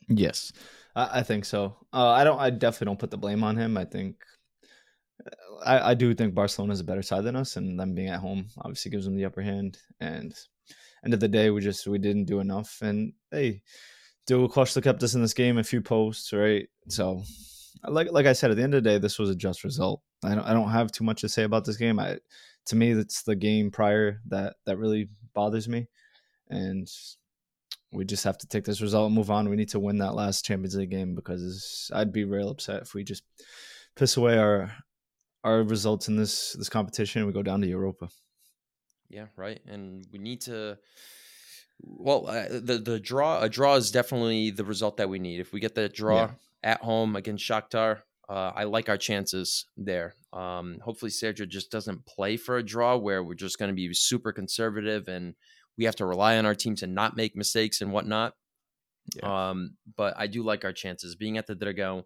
Yes, 0.09 0.51
I, 0.97 1.19
I 1.19 1.23
think 1.23 1.45
so. 1.45 1.77
Uh, 1.93 2.09
I 2.09 2.25
don't. 2.25 2.39
I 2.39 2.49
definitely 2.49 2.87
don't 2.87 2.99
put 2.99 3.11
the 3.11 3.17
blame 3.17 3.41
on 3.41 3.55
him. 3.55 3.77
I 3.77 3.85
think 3.85 4.17
I, 5.65 5.91
I 5.91 5.93
do 5.93 6.13
think 6.13 6.33
Barcelona 6.33 6.73
is 6.73 6.79
a 6.79 6.85
better 6.85 7.01
side 7.01 7.23
than 7.23 7.35
us, 7.35 7.55
and 7.55 7.79
them 7.79 7.95
being 7.95 8.09
at 8.09 8.19
home 8.19 8.47
obviously 8.59 8.91
gives 8.91 9.05
them 9.05 9.15
the 9.15 9.25
upper 9.25 9.41
hand. 9.41 9.77
And 9.99 10.33
end 11.03 11.13
of 11.13 11.19
the 11.19 11.27
day, 11.27 11.49
we 11.49 11.61
just 11.61 11.87
we 11.87 11.97
didn't 11.97 12.25
do 12.25 12.39
enough. 12.39 12.79
And 12.81 13.13
hey, 13.31 13.61
Diogo 14.25 14.47
Costa 14.47 14.81
kept 14.81 15.03
us 15.03 15.15
in 15.15 15.21
this 15.21 15.33
game 15.33 15.57
a 15.57 15.63
few 15.63 15.81
posts, 15.81 16.33
right? 16.33 16.67
So, 16.89 17.23
like 17.87 18.11
like 18.11 18.25
I 18.25 18.33
said, 18.33 18.51
at 18.51 18.57
the 18.57 18.63
end 18.63 18.73
of 18.73 18.83
the 18.83 18.89
day, 18.89 18.97
this 18.97 19.19
was 19.19 19.29
a 19.29 19.35
just 19.35 19.63
result. 19.63 20.01
I 20.23 20.35
don't 20.35 20.45
I 20.45 20.53
don't 20.53 20.69
have 20.69 20.91
too 20.91 21.03
much 21.03 21.21
to 21.21 21.29
say 21.29 21.43
about 21.43 21.65
this 21.65 21.77
game. 21.77 21.99
I 21.99 22.19
to 22.67 22.75
me, 22.75 22.91
it's 22.91 23.23
the 23.23 23.35
game 23.35 23.71
prior 23.71 24.21
that 24.27 24.55
that 24.65 24.77
really 24.77 25.09
bothers 25.33 25.67
me, 25.67 25.87
and 26.49 26.89
we 27.91 28.05
just 28.05 28.23
have 28.23 28.37
to 28.39 28.47
take 28.47 28.65
this 28.65 28.81
result 28.81 29.07
and 29.07 29.15
move 29.15 29.29
on. 29.29 29.49
We 29.49 29.55
need 29.55 29.69
to 29.69 29.79
win 29.79 29.99
that 29.99 30.15
last 30.15 30.45
Champions 30.45 30.75
League 30.75 30.89
game 30.89 31.13
because 31.13 31.91
I'd 31.93 32.11
be 32.11 32.23
real 32.23 32.49
upset 32.49 32.81
if 32.81 32.93
we 32.93 33.03
just 33.03 33.23
piss 33.95 34.17
away 34.17 34.37
our 34.37 34.71
our 35.43 35.63
results 35.63 36.07
in 36.07 36.15
this 36.15 36.53
this 36.53 36.69
competition, 36.69 37.25
we 37.25 37.33
go 37.33 37.43
down 37.43 37.61
to 37.61 37.67
Europa. 37.67 38.09
Yeah, 39.09 39.27
right. 39.35 39.61
And 39.67 40.05
we 40.11 40.19
need 40.19 40.41
to. 40.41 40.77
Well, 41.81 42.27
uh, 42.27 42.47
the 42.49 42.81
the 42.83 42.99
draw 42.99 43.41
a 43.41 43.49
draw 43.49 43.75
is 43.75 43.91
definitely 43.91 44.51
the 44.51 44.65
result 44.65 44.97
that 44.97 45.09
we 45.09 45.19
need. 45.19 45.39
If 45.39 45.53
we 45.53 45.59
get 45.59 45.75
the 45.75 45.89
draw 45.89 46.21
yeah. 46.21 46.31
at 46.63 46.81
home 46.81 47.15
against 47.15 47.47
Shakhtar, 47.47 48.01
uh, 48.29 48.51
I 48.55 48.63
like 48.63 48.89
our 48.89 48.97
chances 48.97 49.65
there. 49.75 50.15
Um, 50.31 50.79
hopefully, 50.81 51.11
Sergio 51.11 51.47
just 51.47 51.71
doesn't 51.71 52.05
play 52.05 52.37
for 52.37 52.57
a 52.57 52.63
draw 52.63 52.95
where 52.95 53.23
we're 53.23 53.33
just 53.33 53.59
going 53.59 53.69
to 53.69 53.75
be 53.75 53.93
super 53.93 54.31
conservative 54.31 55.07
and 55.07 55.35
we 55.77 55.85
have 55.85 55.95
to 55.97 56.05
rely 56.05 56.37
on 56.37 56.45
our 56.45 56.55
team 56.55 56.75
to 56.77 56.87
not 56.87 57.17
make 57.17 57.35
mistakes 57.35 57.81
and 57.81 57.91
whatnot. 57.91 58.33
Yeah. 59.15 59.49
Um, 59.49 59.75
but 59.97 60.13
I 60.17 60.27
do 60.27 60.43
like 60.43 60.63
our 60.63 60.71
chances 60.71 61.15
being 61.15 61.37
at 61.37 61.47
the 61.47 61.55
Dragão. 61.55 62.03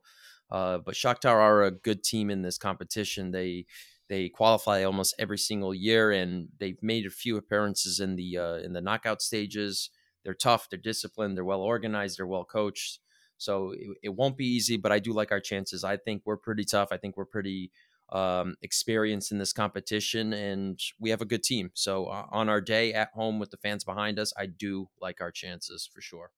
Uh, 0.49 0.77
but 0.77 0.95
Shakhtar 0.95 1.35
are 1.35 1.63
a 1.63 1.71
good 1.71 2.03
team 2.03 2.29
in 2.29 2.41
this 2.41 2.57
competition. 2.57 3.31
They 3.31 3.65
they 4.09 4.29
qualify 4.29 4.83
almost 4.83 5.15
every 5.19 5.37
single 5.37 5.73
year, 5.73 6.11
and 6.11 6.49
they've 6.59 6.81
made 6.81 7.05
a 7.05 7.09
few 7.09 7.37
appearances 7.37 7.99
in 7.99 8.15
the 8.15 8.37
uh, 8.37 8.55
in 8.57 8.73
the 8.73 8.81
knockout 8.81 9.21
stages. 9.21 9.89
They're 10.23 10.33
tough, 10.33 10.69
they're 10.69 10.79
disciplined, 10.79 11.37
they're 11.37 11.45
well 11.45 11.61
organized, 11.61 12.17
they're 12.19 12.27
well 12.27 12.45
coached. 12.45 12.99
So 13.37 13.71
it, 13.71 13.97
it 14.03 14.09
won't 14.09 14.37
be 14.37 14.45
easy, 14.47 14.77
but 14.77 14.91
I 14.91 14.99
do 14.99 15.13
like 15.13 15.31
our 15.31 15.39
chances. 15.39 15.83
I 15.83 15.97
think 15.97 16.23
we're 16.25 16.37
pretty 16.37 16.65
tough. 16.65 16.89
I 16.91 16.97
think 16.97 17.15
we're 17.17 17.25
pretty 17.25 17.71
um, 18.09 18.55
experienced 18.61 19.31
in 19.31 19.37
this 19.37 19.53
competition, 19.53 20.33
and 20.33 20.79
we 20.99 21.09
have 21.11 21.21
a 21.21 21.25
good 21.25 21.43
team. 21.43 21.71
So 21.73 22.07
uh, 22.07 22.25
on 22.31 22.49
our 22.49 22.61
day 22.61 22.93
at 22.93 23.11
home 23.11 23.39
with 23.39 23.51
the 23.51 23.57
fans 23.57 23.83
behind 23.83 24.19
us, 24.19 24.33
I 24.37 24.47
do 24.47 24.89
like 24.99 25.21
our 25.21 25.31
chances 25.31 25.89
for 25.91 26.01
sure. 26.01 26.31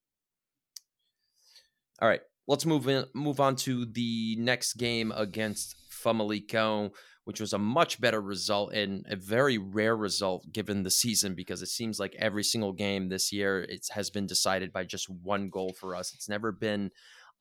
All 2.02 2.08
right, 2.08 2.22
let's 2.50 2.66
move 2.66 2.88
in, 2.88 3.06
move 3.14 3.40
on 3.40 3.56
to 3.56 3.86
the 3.86 4.36
next 4.40 4.74
game 4.74 5.14
against 5.16 5.76
Famalicão, 5.92 6.90
which 7.26 7.40
was 7.40 7.54
a 7.54 7.60
much 7.60 8.02
better 8.02 8.20
result 8.20 8.74
and 8.74 9.06
a 9.08 9.16
very 9.16 9.60
rare 9.60 9.96
result 9.96 10.52
given 10.52 10.82
the 10.82 10.90
season 10.90 11.36
because 11.36 11.62
it 11.62 11.68
seems 11.68 12.00
like 12.00 12.16
every 12.18 12.44
single 12.44 12.74
game 12.74 13.08
this 13.08 13.32
year 13.32 13.62
it 13.62 13.88
has 13.92 14.10
been 14.10 14.26
decided 14.26 14.74
by 14.74 14.84
just 14.84 15.08
one 15.08 15.50
goal 15.50 15.76
for 15.80 15.96
us. 15.96 16.12
It's 16.12 16.28
never 16.28 16.52
been 16.52 16.90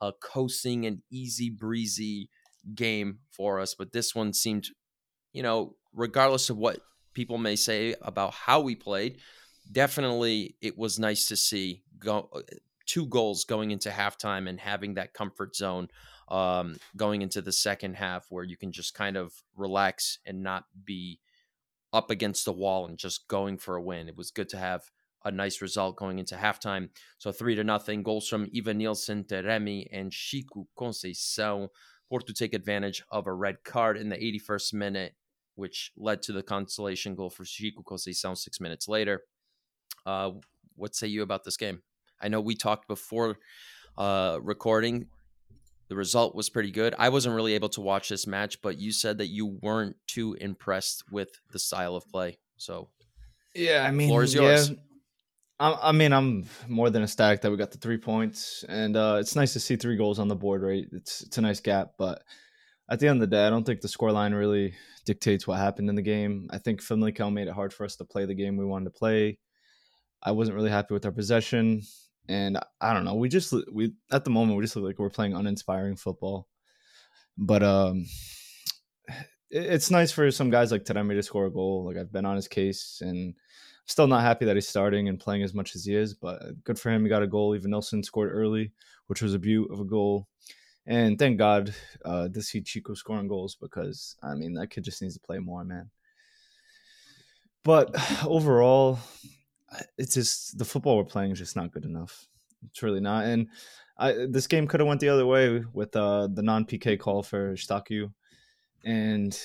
a 0.02 0.12
coasting 0.12 0.84
and 0.84 1.00
easy 1.10 1.48
breezy 1.48 2.28
game 2.74 3.20
for 3.30 3.60
us, 3.60 3.74
but 3.74 3.92
this 3.92 4.14
one 4.14 4.34
seemed, 4.34 4.66
you 5.32 5.42
know, 5.42 5.74
regardless 5.94 6.50
of 6.50 6.58
what 6.58 6.80
people 7.14 7.38
may 7.38 7.56
say 7.56 7.94
about 8.02 8.34
how 8.34 8.60
we 8.60 8.74
played, 8.74 9.20
definitely 9.72 10.56
it 10.60 10.76
was 10.76 10.98
nice 10.98 11.28
to 11.28 11.36
see 11.36 11.82
go 11.98 12.28
two 12.88 13.06
goals 13.06 13.44
going 13.44 13.70
into 13.70 13.90
halftime 13.90 14.48
and 14.48 14.58
having 14.58 14.94
that 14.94 15.12
comfort 15.12 15.54
zone 15.54 15.88
um, 16.28 16.76
going 16.96 17.22
into 17.22 17.40
the 17.40 17.52
second 17.52 17.94
half 17.94 18.26
where 18.30 18.44
you 18.44 18.56
can 18.56 18.72
just 18.72 18.94
kind 18.94 19.16
of 19.16 19.32
relax 19.54 20.18
and 20.26 20.42
not 20.42 20.64
be 20.84 21.20
up 21.92 22.10
against 22.10 22.44
the 22.44 22.52
wall 22.52 22.86
and 22.86 22.98
just 22.98 23.28
going 23.28 23.58
for 23.58 23.76
a 23.76 23.82
win. 23.82 24.08
It 24.08 24.16
was 24.16 24.30
good 24.30 24.48
to 24.50 24.58
have 24.58 24.90
a 25.24 25.30
nice 25.30 25.60
result 25.60 25.96
going 25.96 26.18
into 26.18 26.36
halftime. 26.36 26.88
So 27.18 27.30
three 27.30 27.54
to 27.54 27.64
nothing 27.64 28.02
goals 28.02 28.28
from 28.28 28.46
Evanilson, 28.46 29.26
Taremi, 29.26 29.86
and 29.92 30.10
Chico 30.10 30.66
Conceição. 30.76 31.68
Porto 32.08 32.32
take 32.32 32.54
advantage 32.54 33.02
of 33.10 33.26
a 33.26 33.32
red 33.32 33.64
card 33.64 33.98
in 33.98 34.08
the 34.08 34.16
81st 34.16 34.72
minute, 34.74 35.14
which 35.56 35.92
led 35.96 36.22
to 36.22 36.32
the 36.32 36.42
consolation 36.42 37.14
goal 37.14 37.28
for 37.28 37.44
Chico 37.44 37.82
Conceição 37.82 38.36
six 38.36 38.60
minutes 38.60 38.88
later. 38.88 39.22
Uh, 40.06 40.30
what 40.74 40.94
say 40.94 41.06
you 41.06 41.22
about 41.22 41.44
this 41.44 41.56
game? 41.56 41.82
I 42.20 42.28
know 42.28 42.40
we 42.40 42.54
talked 42.54 42.88
before 42.88 43.36
uh, 43.96 44.38
recording. 44.42 45.06
The 45.88 45.96
result 45.96 46.34
was 46.34 46.50
pretty 46.50 46.70
good. 46.70 46.94
I 46.98 47.08
wasn't 47.08 47.34
really 47.34 47.54
able 47.54 47.70
to 47.70 47.80
watch 47.80 48.08
this 48.10 48.26
match, 48.26 48.60
but 48.60 48.78
you 48.78 48.92
said 48.92 49.18
that 49.18 49.28
you 49.28 49.58
weren't 49.62 49.96
too 50.06 50.36
impressed 50.40 51.04
with 51.10 51.30
the 51.50 51.58
style 51.58 51.96
of 51.96 52.06
play. 52.08 52.38
So, 52.58 52.90
yeah, 53.54 53.86
I 53.86 53.90
mean, 53.90 54.08
floor 54.08 54.22
is 54.22 54.34
yours. 54.34 54.70
Yeah, 54.70 54.76
I, 55.58 55.88
I 55.88 55.92
mean, 55.92 56.12
I'm 56.12 56.44
more 56.68 56.90
than 56.90 57.02
ecstatic 57.02 57.40
that 57.40 57.50
we 57.50 57.56
got 57.56 57.70
the 57.70 57.78
three 57.78 57.96
points, 57.96 58.64
and 58.68 58.96
uh, 58.96 59.16
it's 59.18 59.34
nice 59.34 59.54
to 59.54 59.60
see 59.60 59.76
three 59.76 59.96
goals 59.96 60.18
on 60.18 60.28
the 60.28 60.36
board. 60.36 60.62
Right, 60.62 60.84
it's 60.92 61.22
it's 61.22 61.38
a 61.38 61.40
nice 61.40 61.60
gap, 61.60 61.92
but 61.98 62.22
at 62.90 63.00
the 63.00 63.08
end 63.08 63.22
of 63.22 63.28
the 63.28 63.36
day, 63.36 63.46
I 63.46 63.50
don't 63.50 63.64
think 63.64 63.80
the 63.80 63.88
scoreline 63.88 64.38
really 64.38 64.74
dictates 65.04 65.46
what 65.46 65.58
happened 65.58 65.88
in 65.88 65.94
the 65.94 66.02
game. 66.02 66.48
I 66.50 66.58
think 66.58 66.82
Famalicão 66.82 67.32
made 67.32 67.48
it 67.48 67.54
hard 67.54 67.72
for 67.72 67.84
us 67.84 67.96
to 67.96 68.04
play 68.04 68.26
the 68.26 68.34
game 68.34 68.56
we 68.56 68.64
wanted 68.64 68.86
to 68.86 68.98
play. 68.98 69.38
I 70.22 70.32
wasn't 70.32 70.56
really 70.56 70.70
happy 70.70 70.94
with 70.94 71.06
our 71.06 71.12
possession 71.12 71.82
and 72.28 72.58
I 72.80 72.92
don't 72.92 73.04
know. 73.04 73.14
We 73.14 73.28
just 73.28 73.54
we 73.72 73.92
at 74.12 74.24
the 74.24 74.30
moment 74.30 74.58
we 74.58 74.64
just 74.64 74.76
look 74.76 74.84
like 74.84 74.98
we're 74.98 75.10
playing 75.10 75.34
uninspiring 75.34 75.96
football. 75.96 76.48
But 77.36 77.62
um, 77.62 78.06
it's 79.50 79.90
nice 79.90 80.12
for 80.12 80.30
some 80.30 80.50
guys 80.50 80.70
like 80.72 80.84
Taremi 80.84 81.14
to 81.14 81.22
score 81.22 81.46
a 81.46 81.50
goal. 81.52 81.84
Like 81.86 81.96
I've 81.96 82.12
been 82.12 82.26
on 82.26 82.36
his 82.36 82.48
case, 82.48 83.00
and 83.00 83.34
still 83.86 84.06
not 84.06 84.22
happy 84.22 84.44
that 84.44 84.56
he's 84.56 84.68
starting 84.68 85.08
and 85.08 85.18
playing 85.18 85.42
as 85.42 85.54
much 85.54 85.74
as 85.74 85.84
he 85.84 85.94
is. 85.94 86.14
But 86.14 86.62
good 86.64 86.78
for 86.78 86.90
him. 86.90 87.04
He 87.04 87.08
got 87.08 87.22
a 87.22 87.26
goal. 87.26 87.58
Evanilson 87.58 88.04
scored 88.04 88.30
early, 88.32 88.72
which 89.06 89.22
was 89.22 89.34
a 89.34 89.38
beaut 89.38 89.70
of 89.70 89.80
a 89.80 89.84
goal. 89.84 90.28
And 90.86 91.18
thank 91.18 91.38
God 91.38 91.74
uh, 92.04 92.28
to 92.28 92.42
see 92.42 92.62
Chico 92.62 92.94
scoring 92.94 93.28
goals 93.28 93.54
because 93.54 94.16
I 94.22 94.34
mean 94.34 94.54
that 94.54 94.70
kid 94.70 94.84
just 94.84 95.02
needs 95.02 95.14
to 95.14 95.20
play 95.20 95.38
more, 95.38 95.64
man. 95.64 95.90
But 97.62 97.94
overall, 98.24 98.98
it's 99.96 100.14
just 100.14 100.58
the 100.58 100.64
football 100.64 100.96
we're 100.96 101.04
playing 101.04 101.32
is 101.32 101.38
just 101.38 101.56
not 101.56 101.72
good 101.72 101.84
enough. 101.84 102.26
It's 102.70 102.82
really 102.82 103.00
not. 103.00 103.26
And 103.26 103.48
I, 103.98 104.26
this 104.28 104.46
game 104.46 104.66
could 104.66 104.80
have 104.80 104.86
went 104.86 105.00
the 105.00 105.08
other 105.08 105.26
way 105.26 105.62
with 105.72 105.94
uh, 105.96 106.28
the 106.32 106.42
non 106.42 106.64
PK 106.64 106.98
call 106.98 107.22
for 107.22 107.54
Eustáquio, 107.54 108.12
and 108.84 109.38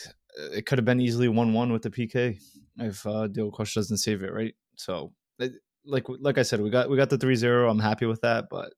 it 0.51 0.65
could 0.65 0.77
have 0.77 0.85
been 0.85 1.01
easily 1.01 1.27
one 1.27 1.53
one 1.53 1.71
with 1.71 1.81
the 1.81 1.89
PK 1.89 2.39
if 2.77 3.05
uh, 3.05 3.27
Diogo 3.27 3.51
Costa 3.51 3.79
doesn't 3.79 3.97
save 3.97 4.23
it 4.23 4.33
right. 4.33 4.55
So, 4.75 5.11
like 5.85 6.05
like 6.07 6.37
I 6.37 6.43
said, 6.43 6.61
we 6.61 6.69
got 6.69 6.89
we 6.89 6.97
got 6.97 7.09
the 7.09 7.17
3-0. 7.17 7.69
I'm 7.69 7.79
happy 7.79 8.05
with 8.05 8.21
that, 8.21 8.45
but 8.49 8.73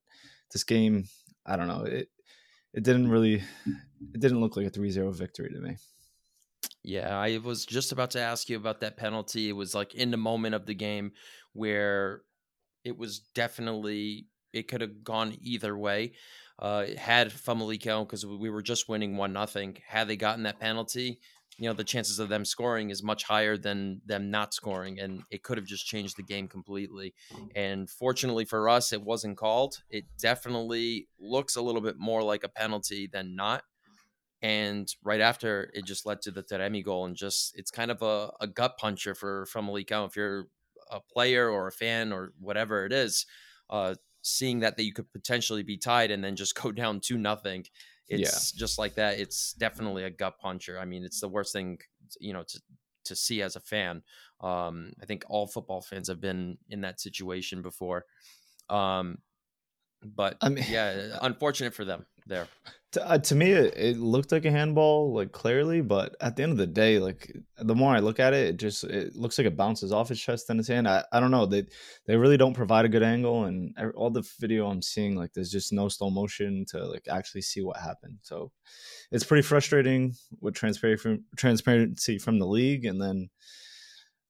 this 0.51 0.63
game, 0.63 1.05
I 1.45 1.55
don't 1.55 1.67
know. 1.67 1.83
It 1.83 2.09
it 2.73 2.83
didn't 2.83 3.09
really 3.09 3.35
it 4.13 4.19
didn't 4.19 4.41
look 4.41 4.57
like 4.57 4.67
a 4.67 4.71
3-0 4.71 5.13
victory 5.15 5.49
to 5.49 5.59
me. 5.59 5.77
Yeah, 6.85 7.17
I 7.17 7.39
was 7.39 7.65
just 7.65 7.91
about 7.91 8.11
to 8.11 8.21
ask 8.21 8.47
you 8.47 8.57
about 8.57 8.81
that 8.81 8.95
penalty. 8.95 9.49
It 9.49 9.53
was 9.53 9.73
like 9.73 9.95
in 9.95 10.11
the 10.11 10.17
moment 10.17 10.53
of 10.53 10.67
the 10.67 10.75
game 10.75 11.13
where 11.53 12.21
it 12.83 12.95
was 12.95 13.19
definitely 13.33 14.27
it 14.53 14.67
could 14.67 14.81
have 14.81 15.03
gone 15.03 15.35
either 15.41 15.75
way. 15.75 16.13
Uh, 16.59 16.85
had 16.95 17.31
Famalicão 17.31 18.05
because 18.05 18.23
we 18.23 18.51
were 18.51 18.61
just 18.61 18.87
winning 18.87 19.17
one 19.17 19.33
nothing. 19.33 19.77
Had 19.87 20.07
they 20.07 20.15
gotten 20.15 20.43
that 20.43 20.59
penalty, 20.59 21.19
you 21.57 21.67
know 21.67 21.73
the 21.73 21.83
chances 21.83 22.19
of 22.19 22.29
them 22.29 22.45
scoring 22.45 22.91
is 22.91 23.01
much 23.01 23.23
higher 23.23 23.57
than 23.57 24.01
them 24.05 24.29
not 24.29 24.53
scoring, 24.53 24.99
and 24.99 25.23
it 25.31 25.41
could 25.41 25.57
have 25.57 25.65
just 25.65 25.87
changed 25.87 26.17
the 26.17 26.23
game 26.23 26.47
completely. 26.47 27.15
And 27.55 27.89
fortunately 27.89 28.45
for 28.45 28.69
us, 28.69 28.93
it 28.93 29.01
wasn't 29.01 29.37
called. 29.37 29.81
It 29.89 30.05
definitely 30.19 31.07
looks 31.19 31.55
a 31.55 31.63
little 31.63 31.81
bit 31.81 31.97
more 31.97 32.21
like 32.21 32.43
a 32.43 32.49
penalty 32.49 33.09
than 33.11 33.35
not 33.35 33.63
and 34.45 34.93
right 35.03 35.21
after 35.21 35.71
it 35.73 35.85
just 35.85 36.05
led 36.05 36.21
to 36.21 36.29
the 36.29 36.43
Taremi 36.43 36.85
goal 36.85 37.05
and 37.05 37.15
just 37.15 37.57
it's 37.57 37.71
kind 37.71 37.89
of 37.89 38.03
a, 38.03 38.31
a 38.39 38.45
gut 38.45 38.77
puncher 38.77 39.15
for 39.15 39.47
Famalicão 39.51 40.05
if 40.05 40.15
you're 40.15 40.45
a 40.91 40.99
player 40.99 41.49
or 41.49 41.65
a 41.65 41.71
fan 41.71 42.13
or 42.13 42.31
whatever 42.39 42.85
it 42.85 42.93
is 42.93 43.25
uh, 43.71 43.95
seeing 44.21 44.59
that 44.59 44.77
that 44.77 44.83
you 44.83 44.93
could 44.93 45.11
potentially 45.11 45.63
be 45.63 45.77
tied 45.77 46.11
and 46.11 46.23
then 46.23 46.35
just 46.35 46.53
go 46.61 46.71
down 46.71 46.99
to 46.99 47.17
nothing 47.17 47.65
it's 48.07 48.53
yeah. 48.53 48.59
just 48.59 48.77
like 48.77 48.93
that 48.93 49.19
it's 49.19 49.53
definitely 49.53 50.03
a 50.03 50.11
gut 50.11 50.37
puncher. 50.37 50.77
I 50.79 50.85
mean 50.85 51.03
it's 51.03 51.21
the 51.21 51.27
worst 51.27 51.51
thing 51.51 51.79
you 52.19 52.33
know 52.33 52.43
to 52.43 52.61
to 53.05 53.15
see 53.15 53.41
as 53.41 53.55
a 53.55 53.59
fan. 53.59 54.03
Um, 54.41 54.93
I 55.01 55.05
think 55.05 55.25
all 55.27 55.47
football 55.47 55.81
fans 55.81 56.07
have 56.07 56.21
been 56.21 56.59
in 56.69 56.81
that 56.81 56.99
situation 56.99 57.63
before. 57.63 58.05
Um, 58.69 59.19
but 60.03 60.37
I 60.39 60.49
mean, 60.49 60.65
yeah, 60.69 61.17
unfortunate 61.21 61.73
for 61.73 61.83
them 61.83 62.05
there. 62.25 62.47
To, 62.93 63.05
uh, 63.05 63.17
to 63.17 63.35
me, 63.35 63.51
it, 63.51 63.73
it, 63.75 63.97
looked 63.97 64.31
like 64.31 64.45
a 64.45 64.51
handball, 64.51 65.13
like 65.13 65.33
clearly, 65.33 65.81
but 65.81 66.15
at 66.21 66.35
the 66.35 66.43
end 66.43 66.53
of 66.53 66.57
the 66.57 66.65
day, 66.65 66.97
like 66.97 67.35
the 67.57 67.75
more 67.75 67.93
I 67.93 67.99
look 67.99 68.21
at 68.21 68.33
it, 68.33 68.47
it 68.47 68.57
just 68.57 68.85
it 68.85 69.15
looks 69.15 69.37
like 69.37 69.47
it 69.47 69.57
bounces 69.57 69.91
off 69.91 70.07
his 70.07 70.21
chest 70.21 70.49
and 70.49 70.57
his 70.57 70.69
hand. 70.69 70.87
I, 70.87 71.03
I 71.11 71.19
don't 71.19 71.31
know. 71.31 71.45
They 71.45 71.65
they 72.05 72.15
really 72.15 72.37
don't 72.37 72.53
provide 72.53 72.85
a 72.85 72.89
good 72.89 73.03
angle, 73.03 73.45
and 73.45 73.75
all 73.95 74.11
the 74.11 74.23
video 74.39 74.67
I'm 74.67 74.81
seeing, 74.81 75.15
like 75.15 75.33
there's 75.33 75.51
just 75.51 75.73
no 75.73 75.89
slow 75.89 76.09
motion 76.09 76.63
to 76.69 76.85
like 76.85 77.07
actually 77.09 77.41
see 77.41 77.61
what 77.61 77.77
happened. 77.77 78.19
So 78.21 78.51
it's 79.11 79.25
pretty 79.25 79.43
frustrating 79.43 80.15
with 80.39 80.55
transparency 80.55 81.01
from 81.01 81.25
transparency 81.35 82.17
from 82.17 82.39
the 82.39 82.47
league, 82.47 82.85
and 82.85 83.01
then 83.01 83.29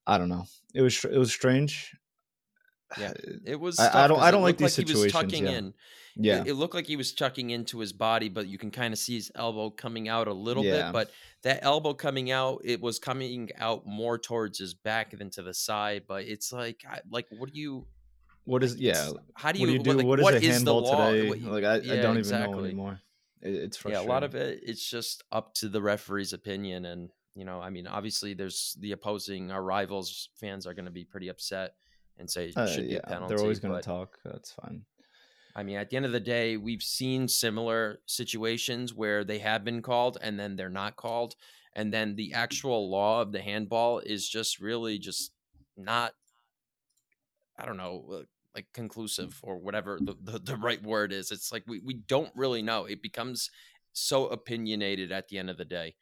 I 0.08 0.18
don't 0.18 0.28
know. 0.28 0.44
It 0.74 0.82
was 0.82 1.04
it 1.04 1.18
was 1.18 1.32
strange. 1.32 1.94
Yeah, 2.98 3.12
it 3.46 3.60
was. 3.60 3.78
I, 3.78 4.04
I 4.04 4.08
don't. 4.08 4.20
I 4.20 4.30
don't 4.30 4.42
like 4.42 4.58
these 4.58 4.76
like 4.76 4.86
situations. 4.86 4.98
He 5.00 5.04
was 5.04 5.12
tucking 5.12 5.44
yeah. 5.44 5.58
in. 5.58 5.74
Yeah, 6.18 6.40
it, 6.40 6.48
it, 6.48 6.54
looked 6.54 6.74
like 6.74 6.86
he 6.86 6.96
was 6.96 7.12
tucking 7.12 7.50
into 7.50 7.78
his 7.78 7.92
body, 7.92 8.28
but 8.28 8.46
you 8.46 8.56
can 8.56 8.70
kind 8.70 8.92
of 8.92 8.98
see 8.98 9.16
his 9.16 9.30
elbow 9.34 9.68
coming 9.70 10.08
out 10.08 10.28
a 10.28 10.32
little 10.32 10.64
yeah. 10.64 10.86
bit. 10.86 10.92
But 10.92 11.10
that 11.42 11.60
elbow 11.62 11.92
coming 11.92 12.30
out, 12.30 12.62
it 12.64 12.80
was 12.80 12.98
coming 12.98 13.50
out 13.58 13.86
more 13.86 14.18
towards 14.18 14.58
his 14.58 14.72
back 14.72 15.16
than 15.16 15.30
to 15.30 15.42
the 15.42 15.52
side. 15.52 16.04
But 16.08 16.24
it's 16.24 16.52
like, 16.52 16.82
like, 17.10 17.26
what 17.30 17.52
do 17.52 17.60
you? 17.60 17.86
What 18.44 18.62
is? 18.62 18.76
Yeah. 18.76 19.10
How 19.34 19.52
do 19.52 19.58
you, 19.58 19.66
do, 19.66 19.72
you 19.72 19.78
do? 19.80 19.92
Like, 19.92 20.06
what 20.06 20.18
is 20.20 20.24
what 20.24 20.34
a 20.34 20.40
handball 20.40 20.90
today? 20.90 21.30
Like, 21.34 21.64
I, 21.64 21.76
yeah, 21.78 21.92
I 21.94 21.96
don't 21.96 22.12
even 22.12 22.18
exactly. 22.18 22.54
know 22.54 22.64
anymore. 22.64 23.00
It, 23.42 23.54
it's 23.54 23.76
frustrating. 23.76 24.08
Yeah, 24.08 24.10
a 24.10 24.14
lot 24.14 24.24
of 24.24 24.34
it. 24.34 24.60
It's 24.62 24.88
just 24.88 25.22
up 25.30 25.54
to 25.56 25.68
the 25.68 25.82
referee's 25.82 26.32
opinion, 26.32 26.86
and 26.86 27.10
you 27.34 27.44
know, 27.44 27.60
I 27.60 27.68
mean, 27.68 27.86
obviously, 27.86 28.32
there's 28.32 28.74
the 28.80 28.92
opposing, 28.92 29.50
our 29.50 29.62
rivals, 29.62 30.30
fans 30.40 30.66
are 30.66 30.72
going 30.72 30.86
to 30.86 30.90
be 30.90 31.04
pretty 31.04 31.28
upset 31.28 31.74
and 32.18 32.30
say 32.30 32.46
it 32.46 32.56
uh, 32.56 32.66
should 32.66 32.84
yeah, 32.84 32.90
be 32.90 32.96
a 32.96 33.00
penalty. 33.02 33.34
They're 33.34 33.42
always 33.42 33.60
going 33.60 33.74
to 33.74 33.82
talk. 33.82 34.16
That's 34.24 34.52
fine. 34.52 34.82
I 35.56 35.62
mean, 35.62 35.78
at 35.78 35.88
the 35.88 35.96
end 35.96 36.04
of 36.04 36.12
the 36.12 36.20
day, 36.20 36.58
we've 36.58 36.82
seen 36.82 37.28
similar 37.28 38.00
situations 38.04 38.92
where 38.92 39.24
they 39.24 39.38
have 39.38 39.64
been 39.64 39.80
called 39.80 40.18
and 40.20 40.38
then 40.38 40.54
they're 40.54 40.68
not 40.68 40.96
called. 40.96 41.34
And 41.74 41.90
then 41.92 42.14
the 42.14 42.34
actual 42.34 42.90
law 42.90 43.22
of 43.22 43.32
the 43.32 43.40
handball 43.40 44.00
is 44.00 44.28
just 44.28 44.60
really 44.60 44.98
just 44.98 45.32
not, 45.74 46.12
I 47.58 47.64
don't 47.64 47.78
know, 47.78 48.24
like 48.54 48.66
conclusive 48.74 49.40
or 49.42 49.56
whatever 49.56 49.98
the, 49.98 50.14
the, 50.22 50.38
the 50.38 50.56
right 50.56 50.82
word 50.82 51.10
is. 51.10 51.30
It's 51.30 51.50
like 51.50 51.64
we, 51.66 51.80
we 51.80 51.94
don't 51.94 52.30
really 52.36 52.60
know. 52.60 52.84
It 52.84 53.00
becomes 53.00 53.50
so 53.94 54.26
opinionated 54.26 55.10
at 55.10 55.28
the 55.28 55.38
end 55.38 55.48
of 55.48 55.56
the 55.56 55.64
day. 55.64 55.94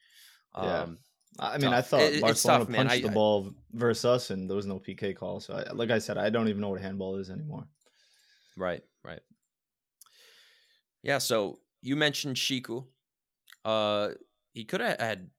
Yeah. 0.56 0.82
Um, 0.82 0.98
I 1.38 1.58
mean, 1.58 1.70
tough. 1.70 1.74
I 1.74 1.82
thought 1.82 2.00
It- 2.02 2.20
Barcelona 2.20 2.64
tough, 2.64 2.74
punched 2.74 2.92
I- 2.92 3.00
the 3.00 3.08
I- 3.10 3.14
ball 3.14 3.52
versus 3.72 4.04
us, 4.04 4.30
and 4.30 4.50
there 4.50 4.56
was 4.56 4.66
no 4.66 4.80
PK 4.80 5.16
call. 5.16 5.38
So, 5.40 5.54
I, 5.54 5.72
like 5.72 5.90
I 5.90 5.98
said, 5.98 6.18
I 6.18 6.30
don't 6.30 6.48
even 6.48 6.60
know 6.60 6.70
what 6.70 6.80
handball 6.80 7.16
is 7.16 7.30
anymore. 7.30 7.66
Right, 8.56 8.82
right. 9.04 9.20
Yeah, 11.04 11.18
so 11.18 11.60
you 11.82 11.96
mentioned 11.96 12.38
Chico. 12.38 12.90
Uh 13.64 14.12
he 14.54 14.64
could 14.64 14.80
have 14.82 15.00
had 15.00 15.30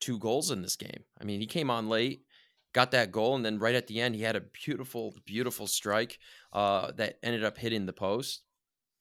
two 0.00 0.18
goals 0.18 0.50
in 0.50 0.62
this 0.62 0.76
game. 0.76 1.04
I 1.20 1.24
mean, 1.24 1.40
he 1.40 1.46
came 1.46 1.70
on 1.70 1.88
late, 1.88 2.26
got 2.74 2.92
that 2.92 3.12
goal, 3.12 3.36
and 3.36 3.44
then 3.44 3.58
right 3.58 3.74
at 3.76 3.88
the 3.88 4.00
end 4.00 4.14
he 4.16 4.22
had 4.22 4.36
a 4.36 4.42
beautiful, 4.42 5.14
beautiful 5.26 5.66
strike 5.68 6.20
uh 6.52 6.92
that 6.94 7.18
ended 7.24 7.44
up 7.44 7.58
hitting 7.58 7.86
the 7.86 7.94
post. 7.94 8.44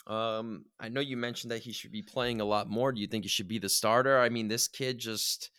Um, 0.08 0.66
I 0.80 0.90
know 0.90 1.02
you 1.02 1.18
mentioned 1.18 1.52
that 1.52 1.60
he 1.64 1.74
should 1.74 1.92
be 1.92 2.04
playing 2.04 2.42
a 2.42 2.46
lot 2.46 2.70
more. 2.70 2.92
Do 2.94 3.02
you 3.02 3.08
think 3.08 3.26
he 3.26 3.30
should 3.30 3.48
be 3.50 3.60
the 3.60 3.70
starter? 3.70 4.20
I 4.20 4.30
mean, 4.30 4.50
this 4.50 4.68
kid 4.68 5.00
just 5.00 5.52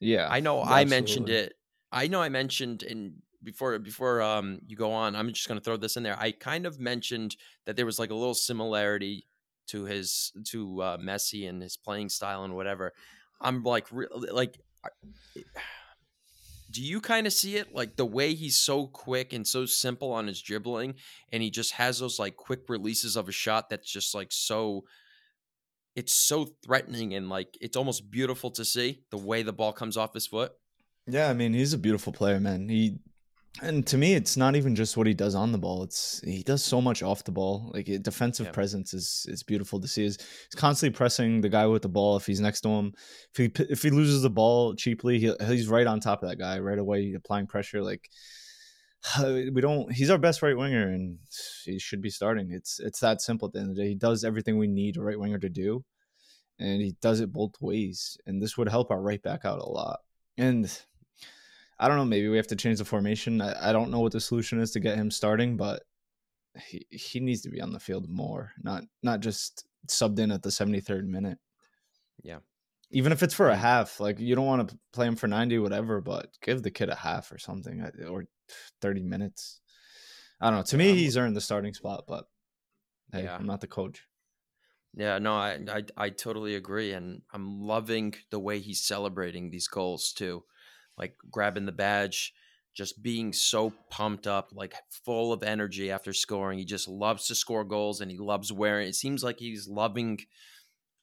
Yeah, 0.00 0.34
I 0.34 0.40
know 0.40 0.62
I 0.62 0.84
mentioned 0.84 1.28
it. 1.28 1.54
I 1.90 2.08
know 2.08 2.22
I 2.22 2.28
mentioned 2.28 2.82
in 2.82 3.22
before 3.42 3.78
before 3.78 4.22
um 4.22 4.60
you 4.66 4.76
go 4.76 4.92
on. 4.92 5.16
I'm 5.16 5.28
just 5.32 5.48
gonna 5.48 5.60
throw 5.60 5.76
this 5.76 5.96
in 5.96 6.02
there. 6.02 6.18
I 6.18 6.32
kind 6.32 6.66
of 6.66 6.78
mentioned 6.78 7.36
that 7.66 7.76
there 7.76 7.86
was 7.86 7.98
like 7.98 8.10
a 8.10 8.14
little 8.14 8.34
similarity 8.34 9.26
to 9.68 9.84
his 9.84 10.32
to 10.46 10.82
uh, 10.82 10.96
Messi 10.98 11.48
and 11.48 11.62
his 11.62 11.76
playing 11.76 12.08
style 12.08 12.44
and 12.44 12.54
whatever. 12.54 12.92
I'm 13.40 13.62
like 13.62 13.86
re- 13.90 14.06
like. 14.10 14.58
Do 16.70 16.80
you 16.80 17.02
kind 17.02 17.26
of 17.26 17.34
see 17.34 17.56
it 17.56 17.74
like 17.74 17.96
the 17.96 18.06
way 18.06 18.32
he's 18.32 18.58
so 18.58 18.86
quick 18.86 19.34
and 19.34 19.46
so 19.46 19.66
simple 19.66 20.10
on 20.10 20.26
his 20.26 20.40
dribbling, 20.40 20.94
and 21.30 21.42
he 21.42 21.50
just 21.50 21.72
has 21.72 21.98
those 21.98 22.18
like 22.18 22.34
quick 22.34 22.60
releases 22.70 23.14
of 23.14 23.28
a 23.28 23.32
shot 23.32 23.68
that's 23.68 23.92
just 23.92 24.14
like 24.14 24.28
so 24.30 24.84
it's 25.94 26.14
so 26.14 26.48
threatening 26.64 27.14
and 27.14 27.28
like 27.28 27.58
it's 27.60 27.76
almost 27.76 28.10
beautiful 28.10 28.50
to 28.52 28.64
see 28.64 29.02
the 29.10 29.18
way 29.18 29.42
the 29.42 29.52
ball 29.52 29.72
comes 29.72 29.96
off 29.96 30.14
his 30.14 30.26
foot. 30.26 30.52
Yeah, 31.06 31.28
I 31.28 31.34
mean, 31.34 31.52
he's 31.52 31.72
a 31.72 31.78
beautiful 31.78 32.12
player, 32.12 32.40
man. 32.40 32.68
He 32.68 32.98
and 33.60 33.86
to 33.88 33.98
me, 33.98 34.14
it's 34.14 34.36
not 34.36 34.56
even 34.56 34.74
just 34.74 34.96
what 34.96 35.06
he 35.06 35.12
does 35.14 35.34
on 35.34 35.52
the 35.52 35.58
ball. 35.58 35.82
It's 35.82 36.20
he 36.24 36.42
does 36.42 36.64
so 36.64 36.80
much 36.80 37.02
off 37.02 37.24
the 37.24 37.32
ball. 37.32 37.70
Like 37.74 37.86
defensive 38.02 38.46
Yeah. 38.46 38.52
presence 38.52 38.94
is 38.94 39.26
is 39.28 39.42
beautiful 39.42 39.78
to 39.80 39.88
see. 39.88 40.04
He's, 40.04 40.16
he's 40.16 40.54
constantly 40.56 40.96
pressing 40.96 41.42
the 41.42 41.50
guy 41.50 41.66
with 41.66 41.82
the 41.82 41.88
ball 41.88 42.16
if 42.16 42.24
he's 42.26 42.40
next 42.40 42.62
to 42.62 42.70
him. 42.70 42.94
If 43.34 43.36
he 43.36 43.64
if 43.64 43.82
he 43.82 43.90
loses 43.90 44.22
the 44.22 44.30
ball 44.30 44.74
cheaply, 44.74 45.18
he, 45.18 45.32
he's 45.46 45.68
right 45.68 45.86
on 45.86 46.00
top 46.00 46.22
of 46.22 46.30
that 46.30 46.38
guy 46.38 46.58
right 46.60 46.78
away, 46.78 47.12
applying 47.14 47.46
pressure. 47.46 47.82
Like 47.82 48.08
we 49.20 49.60
don't. 49.60 49.92
He's 49.92 50.10
our 50.10 50.18
best 50.18 50.42
right 50.42 50.56
winger, 50.56 50.88
and 50.88 51.18
he 51.64 51.78
should 51.78 52.00
be 52.00 52.10
starting. 52.10 52.52
It's 52.52 52.80
it's 52.80 53.00
that 53.00 53.20
simple. 53.20 53.48
At 53.48 53.52
the 53.54 53.60
end 53.60 53.70
of 53.70 53.76
the 53.76 53.82
day, 53.82 53.88
he 53.90 53.94
does 53.94 54.24
everything 54.24 54.56
we 54.58 54.68
need 54.68 54.96
a 54.96 55.02
right 55.02 55.18
winger 55.18 55.38
to 55.38 55.48
do, 55.50 55.84
and 56.58 56.80
he 56.80 56.96
does 57.02 57.20
it 57.20 57.32
both 57.32 57.60
ways. 57.60 58.16
And 58.26 58.40
this 58.40 58.56
would 58.56 58.68
help 58.68 58.90
our 58.90 59.02
right 59.02 59.22
back 59.22 59.44
out 59.44 59.58
a 59.58 59.68
lot. 59.68 60.00
And 60.38 60.70
I 61.82 61.88
don't 61.88 61.96
know. 61.96 62.04
Maybe 62.04 62.28
we 62.28 62.36
have 62.36 62.46
to 62.48 62.56
change 62.56 62.78
the 62.78 62.84
formation. 62.84 63.40
I, 63.40 63.70
I 63.70 63.72
don't 63.72 63.90
know 63.90 63.98
what 64.00 64.12
the 64.12 64.20
solution 64.20 64.60
is 64.60 64.70
to 64.70 64.80
get 64.80 64.96
him 64.96 65.10
starting, 65.10 65.56
but 65.56 65.82
he 66.68 66.86
he 66.90 67.18
needs 67.18 67.40
to 67.42 67.50
be 67.50 67.60
on 67.60 67.72
the 67.72 67.80
field 67.80 68.08
more, 68.08 68.52
not 68.62 68.84
not 69.02 69.20
just 69.20 69.64
subbed 69.88 70.18
in 70.20 70.30
at 70.30 70.42
the 70.42 70.50
seventy 70.52 70.80
third 70.80 71.08
minute. 71.08 71.38
Yeah. 72.22 72.38
Even 72.92 73.10
if 73.10 73.22
it's 73.22 73.34
for 73.34 73.48
a 73.48 73.56
half, 73.56 73.98
like 74.00 74.20
you 74.20 74.36
don't 74.36 74.46
want 74.46 74.68
to 74.68 74.78
play 74.92 75.06
him 75.06 75.16
for 75.16 75.26
ninety, 75.26 75.58
whatever, 75.58 76.00
but 76.00 76.28
give 76.40 76.62
the 76.62 76.70
kid 76.70 76.88
a 76.88 76.94
half 76.94 77.32
or 77.32 77.38
something, 77.38 77.82
or 78.08 78.26
thirty 78.80 79.02
minutes. 79.02 79.60
I 80.40 80.50
don't 80.50 80.58
know. 80.60 80.64
To 80.64 80.76
me, 80.76 80.94
he's 80.94 81.16
earned 81.16 81.34
the 81.34 81.40
starting 81.40 81.74
spot, 81.74 82.04
but 82.06 82.26
hey, 83.12 83.24
Yeah. 83.24 83.34
I'm 83.34 83.46
not 83.46 83.60
the 83.60 83.66
coach. 83.66 84.06
Yeah, 84.94 85.18
no, 85.18 85.32
I, 85.34 85.58
I 85.68 85.84
I 85.96 86.10
totally 86.10 86.54
agree, 86.54 86.92
and 86.92 87.22
I'm 87.32 87.60
loving 87.62 88.14
the 88.30 88.38
way 88.38 88.60
he's 88.60 88.84
celebrating 88.84 89.50
these 89.50 89.68
goals 89.68 90.12
too, 90.12 90.44
like 91.02 91.16
grabbing 91.30 91.66
the 91.66 91.72
badge, 91.72 92.32
just 92.74 93.02
being 93.02 93.32
so 93.32 93.72
pumped 93.90 94.28
up, 94.28 94.50
like 94.52 94.74
full 94.88 95.32
of 95.32 95.42
energy 95.42 95.90
after 95.90 96.12
scoring. 96.12 96.58
He 96.58 96.64
just 96.64 96.86
loves 96.88 97.26
to 97.26 97.34
score 97.34 97.64
goals, 97.64 98.00
and 98.00 98.10
he 98.10 98.18
loves 98.18 98.52
wearing. 98.52 98.86
It 98.86 98.94
seems 98.94 99.24
like 99.24 99.40
he's 99.40 99.66
loving 99.66 100.20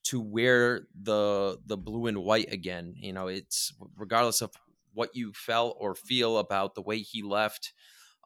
to 0.06 0.22
wear 0.22 0.88
the 1.00 1.60
the 1.66 1.76
blue 1.78 2.08
and 2.08 2.20
white 2.20 2.52
again. 2.52 2.94
You 2.96 3.12
know, 3.12 3.28
it's 3.28 3.74
regardless 3.98 4.42
of 4.42 4.52
what 4.94 5.16
you 5.16 5.34
felt 5.34 5.76
or 5.80 5.96
feel 5.96 6.38
about 6.38 6.76
the 6.76 6.82
way 6.82 7.00
he 7.00 7.22
left. 7.22 7.74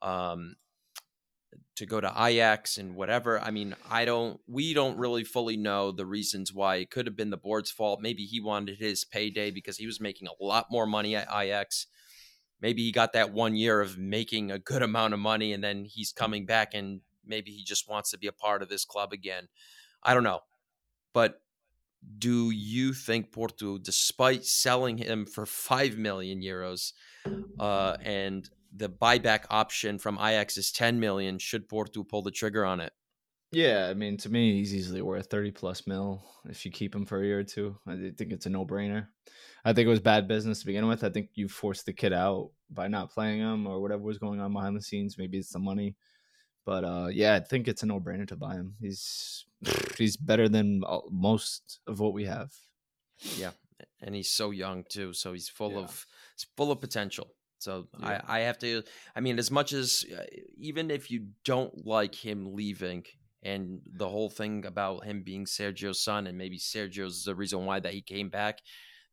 Um, 0.04 0.56
to 1.76 1.86
go 1.86 2.00
to 2.02 2.14
Ajax 2.18 2.78
and 2.78 2.96
whatever. 2.96 3.40
I 3.40 3.52
mean, 3.52 3.76
I 3.90 4.06
don't 4.06 4.40
we 4.48 4.74
don't 4.74 4.98
really 4.98 5.24
fully 5.24 5.58
know 5.58 5.92
the 5.92 6.06
reasons 6.06 6.54
why. 6.54 6.78
It 6.78 6.92
could 6.92 7.06
have 7.08 7.16
been 7.16 7.30
the 7.30 7.38
board's 7.38 7.72
fault. 7.72 8.02
Maybe 8.02 8.26
he 8.26 8.40
wanted 8.40 8.78
his 8.78 9.06
payday 9.06 9.52
because 9.52 9.78
he 9.78 9.86
was 9.86 10.00
making 10.00 10.28
a 10.28 10.44
lot 10.44 10.68
more 10.70 10.86
money 10.86 11.16
at 11.16 11.28
Ajax. 11.34 11.88
Maybe 12.62 12.84
he 12.84 12.92
got 12.92 13.14
that 13.14 13.34
one 13.34 13.56
year 13.56 13.82
of 13.82 13.98
making 13.98 14.52
a 14.52 14.60
good 14.60 14.82
amount 14.82 15.14
of 15.14 15.20
money 15.20 15.52
and 15.52 15.64
then 15.64 15.86
he's 15.86 16.14
coming 16.14 16.46
back 16.46 16.74
and 16.74 17.02
maybe 17.26 17.52
he 17.52 17.64
just 17.64 17.90
wants 17.90 18.12
to 18.12 18.18
be 18.18 18.28
a 18.28 18.32
part 18.32 18.62
of 18.62 18.70
this 18.70 18.86
club 18.86 19.12
again. 19.12 19.48
I 20.02 20.14
don't 20.14 20.24
know. 20.24 20.42
But 21.14 21.42
do 22.18 22.52
you 22.52 22.94
think 22.94 23.32
Porto, 23.32 23.78
despite 23.78 24.46
selling 24.46 24.98
him 24.98 25.26
for 25.26 25.46
five 25.46 25.98
million 25.98 26.42
euros, 26.42 26.94
uh, 27.60 27.98
and 28.02 28.50
the 28.76 28.90
buyback 28.90 29.46
option 29.50 30.00
from 30.00 30.18
Ajax 30.18 30.58
is 30.58 30.72
10 30.72 31.00
million. 31.00 31.38
Should 31.40 31.70
Porto 31.70 32.04
pull 32.04 32.22
the 32.22 32.32
trigger 32.32 32.66
on 32.66 32.80
it? 32.80 32.94
Yeah, 33.52 33.88
I 33.90 33.94
mean, 33.94 34.18
to 34.18 34.30
me, 34.30 34.56
he's 34.58 34.74
easily 34.74 35.02
worth 35.04 35.28
30 35.30 35.52
plus 35.52 35.86
mil 35.86 36.24
if 36.50 36.66
you 36.66 36.72
keep 36.72 36.96
him 36.96 37.06
for 37.06 37.22
a 37.22 37.26
year 37.26 37.40
or 37.40 37.44
two. 37.44 37.78
I 37.86 38.12
think 38.18 38.32
it's 38.32 38.48
a 38.48 38.50
no 38.50 38.66
brainer. 38.66 39.08
I 39.64 39.74
think 39.74 39.86
it 39.86 39.92
was 39.92 40.00
bad 40.00 40.28
business 40.28 40.60
to 40.62 40.66
begin 40.66 40.88
with. 40.88 41.04
I 41.04 41.10
think 41.10 41.30
you 41.36 41.48
forced 41.48 41.86
the 41.86 41.94
kid 41.94 42.14
out 42.14 42.50
by 42.72 42.88
not 42.88 43.12
playing 43.12 43.42
him 43.42 43.68
or 43.68 43.80
whatever 43.80 44.02
was 44.02 44.18
going 44.18 44.40
on 44.40 44.54
behind 44.54 44.76
the 44.76 44.82
scenes. 44.82 45.20
Maybe 45.20 45.38
it's 45.38 45.52
the 45.54 45.60
money. 45.60 45.96
But 46.66 46.84
uh, 46.84 47.08
yeah, 47.12 47.36
I 47.36 47.42
think 47.42 47.68
it's 47.68 47.84
a 47.84 47.86
no 47.86 48.00
brainer 48.00 48.28
to 48.30 48.36
buy 48.36 48.54
him. 48.56 48.74
He's 48.82 49.46
he's 49.98 50.18
better 50.18 50.50
than 50.50 50.82
most 51.12 51.80
of 51.86 52.00
what 52.00 52.14
we 52.14 52.26
have. 52.26 52.52
Yeah, 53.38 53.52
and 54.02 54.16
he's 54.16 54.30
so 54.32 54.50
young 54.50 54.84
too, 54.90 55.14
so 55.14 55.34
he's 55.34 55.48
full 55.50 55.74
Yeah. 55.74 55.80
of 55.80 56.06
he's 56.36 56.48
full 56.58 56.72
of 56.72 56.82
potential. 56.82 57.36
So 57.64 57.88
Yeah. 58.00 58.22
I, 58.28 58.38
I 58.38 58.40
have 58.42 58.60
to. 58.60 58.84
I 59.16 59.22
mean, 59.22 59.40
as 59.40 59.52
much 59.52 59.74
as 59.74 60.06
uh, 60.16 60.24
even 60.58 60.92
if 60.92 61.10
you 61.10 61.28
don't 61.46 61.86
like 61.86 62.16
him 62.16 62.54
leaving, 62.54 63.06
and 63.44 63.82
the 63.86 64.10
whole 64.10 64.30
thing 64.30 64.66
about 64.66 65.06
him 65.06 65.24
being 65.24 65.46
Sergio's 65.46 66.04
son, 66.04 66.28
and 66.28 66.38
maybe 66.38 66.58
Sergio's 66.58 67.24
the 67.24 67.36
reason 67.36 67.66
why 67.66 67.80
that 67.80 67.94
he 67.94 68.02
came 68.02 68.30
back. 68.30 68.60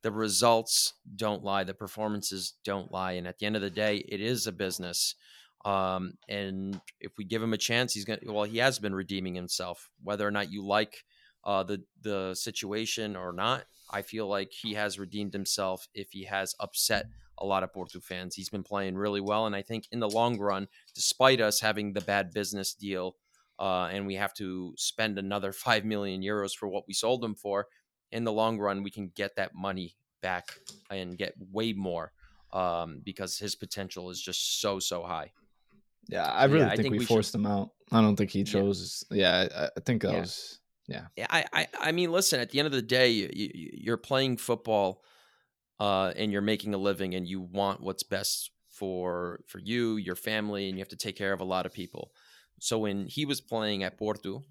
The 0.02 0.10
results 0.10 0.94
don't 1.14 1.44
lie. 1.44 1.64
The 1.64 1.74
performances 1.74 2.54
don't 2.64 2.90
lie. 2.90 3.12
And 3.12 3.26
at 3.26 3.38
the 3.38 3.44
end 3.44 3.56
of 3.56 3.62
the 3.62 3.70
day, 3.70 3.96
it 4.08 4.20
is 4.20 4.46
a 4.46 4.52
business. 4.52 5.14
Um, 5.64 6.14
and 6.26 6.80
if 7.00 7.12
we 7.18 7.24
give 7.24 7.42
him 7.42 7.52
a 7.52 7.58
chance, 7.58 7.92
he's 7.92 8.06
gonna. 8.06 8.20
Well, 8.24 8.44
he 8.44 8.58
has 8.58 8.78
been 8.78 8.94
redeeming 8.94 9.34
himself. 9.34 9.90
Whether 10.02 10.26
or 10.26 10.30
not 10.30 10.50
you 10.50 10.64
like 10.64 11.04
uh, 11.44 11.64
the 11.64 11.82
the 12.00 12.34
situation 12.34 13.14
or 13.14 13.32
not, 13.32 13.64
I 13.90 14.02
feel 14.02 14.26
like 14.26 14.52
he 14.52 14.74
has 14.74 14.98
redeemed 14.98 15.34
himself. 15.34 15.86
If 15.92 16.08
he 16.12 16.24
has 16.24 16.54
upset 16.58 17.06
a 17.40 17.46
lot 17.46 17.62
of 17.62 17.72
Porto 17.72 18.00
fans, 18.00 18.34
he's 18.34 18.48
been 18.50 18.62
playing 18.62 18.96
really 18.96 19.20
well, 19.20 19.46
and 19.46 19.56
I 19.56 19.62
think 19.62 19.84
in 19.92 20.00
the 20.00 20.08
long 20.08 20.38
run, 20.38 20.68
despite 20.94 21.40
us 21.40 21.60
having 21.60 21.92
the 21.92 22.00
bad 22.00 22.32
business 22.32 22.74
deal, 22.74 23.16
uh, 23.58 23.88
and 23.92 24.06
we 24.06 24.14
have 24.16 24.34
to 24.34 24.74
spend 24.76 25.18
another 25.18 25.52
five 25.66 25.84
million 25.84 26.22
euros 26.22 26.52
for 26.54 26.68
what 26.68 26.84
we 26.86 26.94
sold 26.94 27.24
him 27.24 27.34
for, 27.34 27.66
in 28.12 28.24
the 28.24 28.32
long 28.32 28.58
run, 28.58 28.82
we 28.82 28.90
can 28.90 29.10
get 29.14 29.36
that 29.36 29.54
money 29.54 29.96
back 30.20 30.58
and 30.90 31.16
get 31.16 31.32
way 31.52 31.72
more 31.72 32.12
um, 32.52 33.00
because 33.04 33.38
his 33.38 33.54
potential 33.54 34.10
is 34.10 34.20
just 34.20 34.60
so 34.60 34.78
so 34.78 35.02
high. 35.02 35.32
Yeah, 36.08 36.24
I 36.24 36.46
Yeah, 36.46 36.52
really 36.52 36.64
I 36.66 36.68
think, 36.70 36.80
think 36.82 36.92
we, 36.92 36.98
we 36.98 37.04
should- 37.04 37.08
forced 37.14 37.34
him 37.34 37.46
out. 37.46 37.70
I 37.92 38.00
don't 38.00 38.16
think 38.16 38.30
he 38.30 38.44
chose. 38.44 39.04
Yeah, 39.10 39.48
I, 39.56 39.64
I 39.64 39.80
think 39.84 40.02
that 40.02 40.12
Yeah. 40.12 40.20
was. 40.20 40.58
Yeah, 40.88 41.06
I, 41.30 41.44
I, 41.52 41.68
I 41.78 41.92
mean, 41.92 42.10
listen. 42.10 42.40
At 42.40 42.50
the 42.50 42.58
end 42.58 42.66
of 42.66 42.72
the 42.72 42.82
day, 42.82 43.10
you, 43.10 43.30
you, 43.32 43.50
you're 43.74 43.96
playing 43.96 44.38
football, 44.38 45.04
uh, 45.80 46.12
and 46.16 46.30
you're 46.30 46.42
making 46.42 46.74
a 46.74 46.78
living, 46.78 47.14
and 47.14 47.26
you 47.26 47.40
want 47.40 47.80
what's 47.80 48.04
best 48.04 48.50
for 48.68 49.40
for 49.46 49.58
you, 49.58 49.96
your 49.96 50.16
family, 50.16 50.68
and 50.68 50.78
you 50.78 50.82
have 50.82 50.88
to 50.88 50.96
take 50.96 51.16
care 51.16 51.32
of 51.32 51.40
a 51.40 51.44
lot 51.44 51.66
of 51.66 51.72
people. 51.72 52.12
So 52.60 52.78
when 52.78 53.06
he 53.06 53.24
was 53.24 53.40
playing 53.40 53.82
at 53.82 53.98
Porto, 53.98 54.42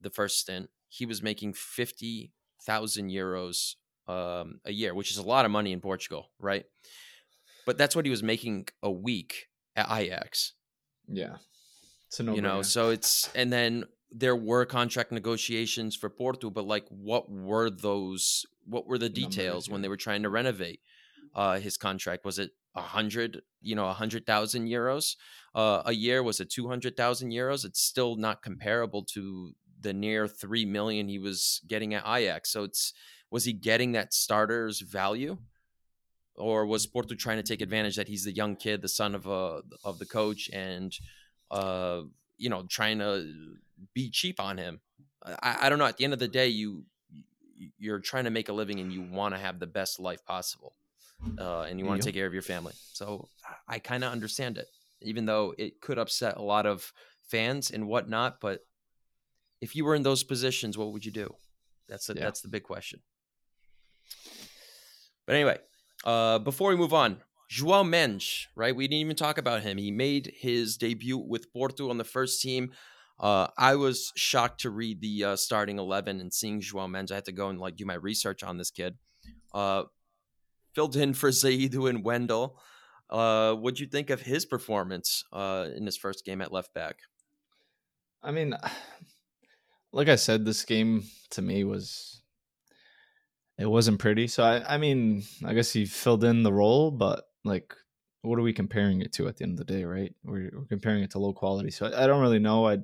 the 0.00 0.10
first 0.10 0.38
stint, 0.38 0.70
he 0.88 1.06
was 1.06 1.22
making 1.22 1.52
fifty 1.54 2.32
thousand 2.66 3.10
euros 3.10 3.74
um, 4.08 4.60
a 4.64 4.72
year, 4.72 4.94
which 4.94 5.10
is 5.10 5.18
a 5.18 5.22
lot 5.22 5.44
of 5.44 5.50
money 5.50 5.72
in 5.72 5.80
Portugal, 5.80 6.30
right? 6.40 6.64
But 7.66 7.78
that's 7.78 7.94
what 7.94 8.04
he 8.04 8.10
was 8.10 8.22
making 8.22 8.68
a 8.82 8.90
week 8.90 9.48
at 9.76 9.86
Ajax 9.90 10.54
Yeah, 11.08 11.36
it's 12.08 12.20
a 12.20 12.22
no. 12.22 12.34
you 12.34 12.42
know 12.42 12.62
so 12.62 12.90
it's 12.90 13.30
and 13.34 13.52
then 13.52 13.84
there 14.10 14.36
were 14.36 14.66
contract 14.66 15.12
negotiations 15.12 15.96
for 15.96 16.10
porto 16.10 16.50
but 16.50 16.66
like 16.66 16.86
what 16.88 17.30
were 17.30 17.70
those 17.70 18.44
what 18.66 18.86
were 18.86 18.98
the 18.98 19.08
Numbers, 19.08 19.24
details 19.24 19.68
when 19.68 19.80
yeah. 19.80 19.82
they 19.82 19.88
were 19.88 19.96
trying 19.96 20.22
to 20.22 20.28
renovate 20.28 20.80
uh, 21.34 21.58
his 21.58 21.76
contract. 21.76 22.24
Was 22.24 22.38
it 22.38 22.50
a 22.74 22.82
hundred, 22.82 23.42
you 23.60 23.74
know, 23.74 23.88
a 23.88 23.92
hundred 23.92 24.26
thousand 24.26 24.68
euros 24.68 25.16
uh, 25.54 25.82
a 25.86 25.92
year? 25.92 26.22
Was 26.22 26.40
it 26.40 26.50
two 26.50 26.68
hundred 26.68 26.96
thousand 26.96 27.30
euros? 27.30 27.64
It's 27.64 27.80
still 27.80 28.16
not 28.16 28.42
comparable 28.42 29.04
to 29.14 29.52
the 29.80 29.92
near 29.92 30.28
three 30.28 30.64
million 30.64 31.08
he 31.08 31.18
was 31.18 31.60
getting 31.66 31.94
at 31.94 32.04
Ajax. 32.06 32.50
So 32.50 32.64
it's 32.64 32.92
was 33.30 33.44
he 33.44 33.52
getting 33.52 33.92
that 33.92 34.12
starter's 34.12 34.80
value? 34.80 35.38
Or 36.36 36.64
was 36.66 36.86
Porto 36.86 37.14
trying 37.14 37.36
to 37.36 37.42
take 37.42 37.60
advantage 37.60 37.96
that 37.96 38.08
he's 38.08 38.24
the 38.24 38.32
young 38.32 38.56
kid, 38.56 38.80
the 38.80 38.88
son 38.88 39.14
of 39.14 39.26
a 39.26 39.62
of 39.84 39.98
the 39.98 40.06
coach, 40.06 40.48
and 40.52 40.92
uh, 41.50 42.02
you 42.38 42.48
know, 42.48 42.64
trying 42.68 43.00
to 43.00 43.26
be 43.92 44.10
cheap 44.10 44.40
on 44.40 44.56
him? 44.56 44.80
I, 45.24 45.58
I 45.62 45.68
don't 45.68 45.78
know. 45.78 45.84
At 45.84 45.98
the 45.98 46.04
end 46.04 46.14
of 46.14 46.18
the 46.18 46.28
day, 46.28 46.48
you 46.48 46.84
you're 47.78 48.00
trying 48.00 48.24
to 48.24 48.30
make 48.30 48.48
a 48.48 48.52
living 48.52 48.80
and 48.80 48.92
you 48.92 49.02
want 49.02 49.34
to 49.34 49.40
have 49.40 49.58
the 49.58 49.66
best 49.66 50.00
life 50.00 50.24
possible, 50.24 50.74
uh, 51.38 51.62
and 51.62 51.78
you 51.78 51.86
want 51.86 52.00
to 52.00 52.06
take 52.06 52.14
care 52.14 52.26
of 52.26 52.32
your 52.32 52.42
family. 52.42 52.74
So 52.92 53.28
I 53.68 53.78
kind 53.78 54.04
of 54.04 54.12
understand 54.12 54.58
it, 54.58 54.66
even 55.00 55.26
though 55.26 55.54
it 55.58 55.80
could 55.80 55.98
upset 55.98 56.36
a 56.36 56.42
lot 56.42 56.66
of 56.66 56.92
fans 57.28 57.70
and 57.70 57.86
whatnot. 57.86 58.40
But 58.40 58.60
if 59.60 59.76
you 59.76 59.84
were 59.84 59.94
in 59.94 60.02
those 60.02 60.24
positions, 60.24 60.76
what 60.76 60.92
would 60.92 61.04
you 61.04 61.12
do? 61.12 61.34
That's 61.88 62.06
the, 62.06 62.14
yeah. 62.14 62.24
that's 62.24 62.40
the 62.40 62.48
big 62.48 62.62
question. 62.62 63.00
But 65.26 65.36
anyway, 65.36 65.58
uh, 66.04 66.38
before 66.38 66.70
we 66.70 66.76
move 66.76 66.92
on, 66.92 67.18
João 67.50 67.88
Mendes, 67.88 68.48
right? 68.56 68.74
We 68.74 68.88
didn't 68.88 69.00
even 69.00 69.16
talk 69.16 69.38
about 69.38 69.62
him. 69.62 69.76
He 69.76 69.90
made 69.90 70.32
his 70.34 70.76
debut 70.76 71.18
with 71.18 71.52
Porto 71.52 71.90
on 71.90 71.98
the 71.98 72.04
first 72.04 72.40
team. 72.40 72.70
Uh, 73.22 73.46
I 73.56 73.76
was 73.76 74.12
shocked 74.16 74.62
to 74.62 74.70
read 74.70 75.00
the 75.00 75.24
uh, 75.24 75.36
starting 75.36 75.78
eleven 75.78 76.20
and 76.20 76.34
seeing 76.34 76.60
João 76.60 76.90
Mendes. 76.90 77.12
I 77.12 77.14
had 77.14 77.24
to 77.26 77.32
go 77.32 77.48
and 77.48 77.60
like 77.60 77.76
do 77.76 77.86
my 77.86 77.94
research 77.94 78.42
on 78.42 78.58
this 78.58 78.70
kid. 78.70 78.96
Uh, 79.54 79.84
filled 80.74 80.96
in 80.96 81.14
for 81.14 81.28
Zaidu 81.30 81.88
and 81.88 82.04
Wendell. 82.04 82.58
Uh, 83.08 83.54
what'd 83.54 83.78
you 83.78 83.86
think 83.86 84.10
of 84.10 84.22
his 84.22 84.44
performance 84.44 85.24
uh, 85.32 85.68
in 85.76 85.86
his 85.86 85.96
first 85.96 86.24
game 86.24 86.40
at 86.40 86.52
left 86.52 86.74
back? 86.74 87.00
I 88.22 88.32
mean, 88.32 88.56
like 89.92 90.08
I 90.08 90.16
said, 90.16 90.44
this 90.44 90.64
game 90.64 91.04
to 91.30 91.42
me 91.42 91.62
was 91.62 92.22
it 93.58 93.66
wasn't 93.66 94.00
pretty. 94.00 94.26
So 94.26 94.42
I, 94.42 94.74
I 94.74 94.78
mean, 94.78 95.22
I 95.44 95.54
guess 95.54 95.72
he 95.72 95.84
filled 95.84 96.24
in 96.24 96.42
the 96.42 96.52
role, 96.52 96.90
but 96.90 97.24
like, 97.44 97.74
what 98.22 98.38
are 98.38 98.42
we 98.42 98.52
comparing 98.52 99.00
it 99.02 99.12
to 99.14 99.28
at 99.28 99.36
the 99.36 99.44
end 99.44 99.58
of 99.58 99.66
the 99.66 99.72
day, 99.72 99.84
right? 99.84 100.14
We're, 100.24 100.50
we're 100.52 100.64
comparing 100.66 101.02
it 101.02 101.10
to 101.12 101.18
low 101.18 101.32
quality. 101.32 101.70
So 101.70 101.86
I, 101.86 102.04
I 102.04 102.06
don't 102.06 102.20
really 102.20 102.38
know. 102.38 102.66
I 102.66 102.78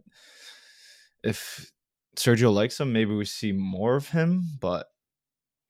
if 1.23 1.71
Sergio 2.17 2.53
likes 2.53 2.79
him, 2.79 2.93
maybe 2.93 3.15
we 3.15 3.25
see 3.25 3.53
more 3.53 3.97
of 3.97 4.09
him. 4.09 4.45
But 4.61 4.87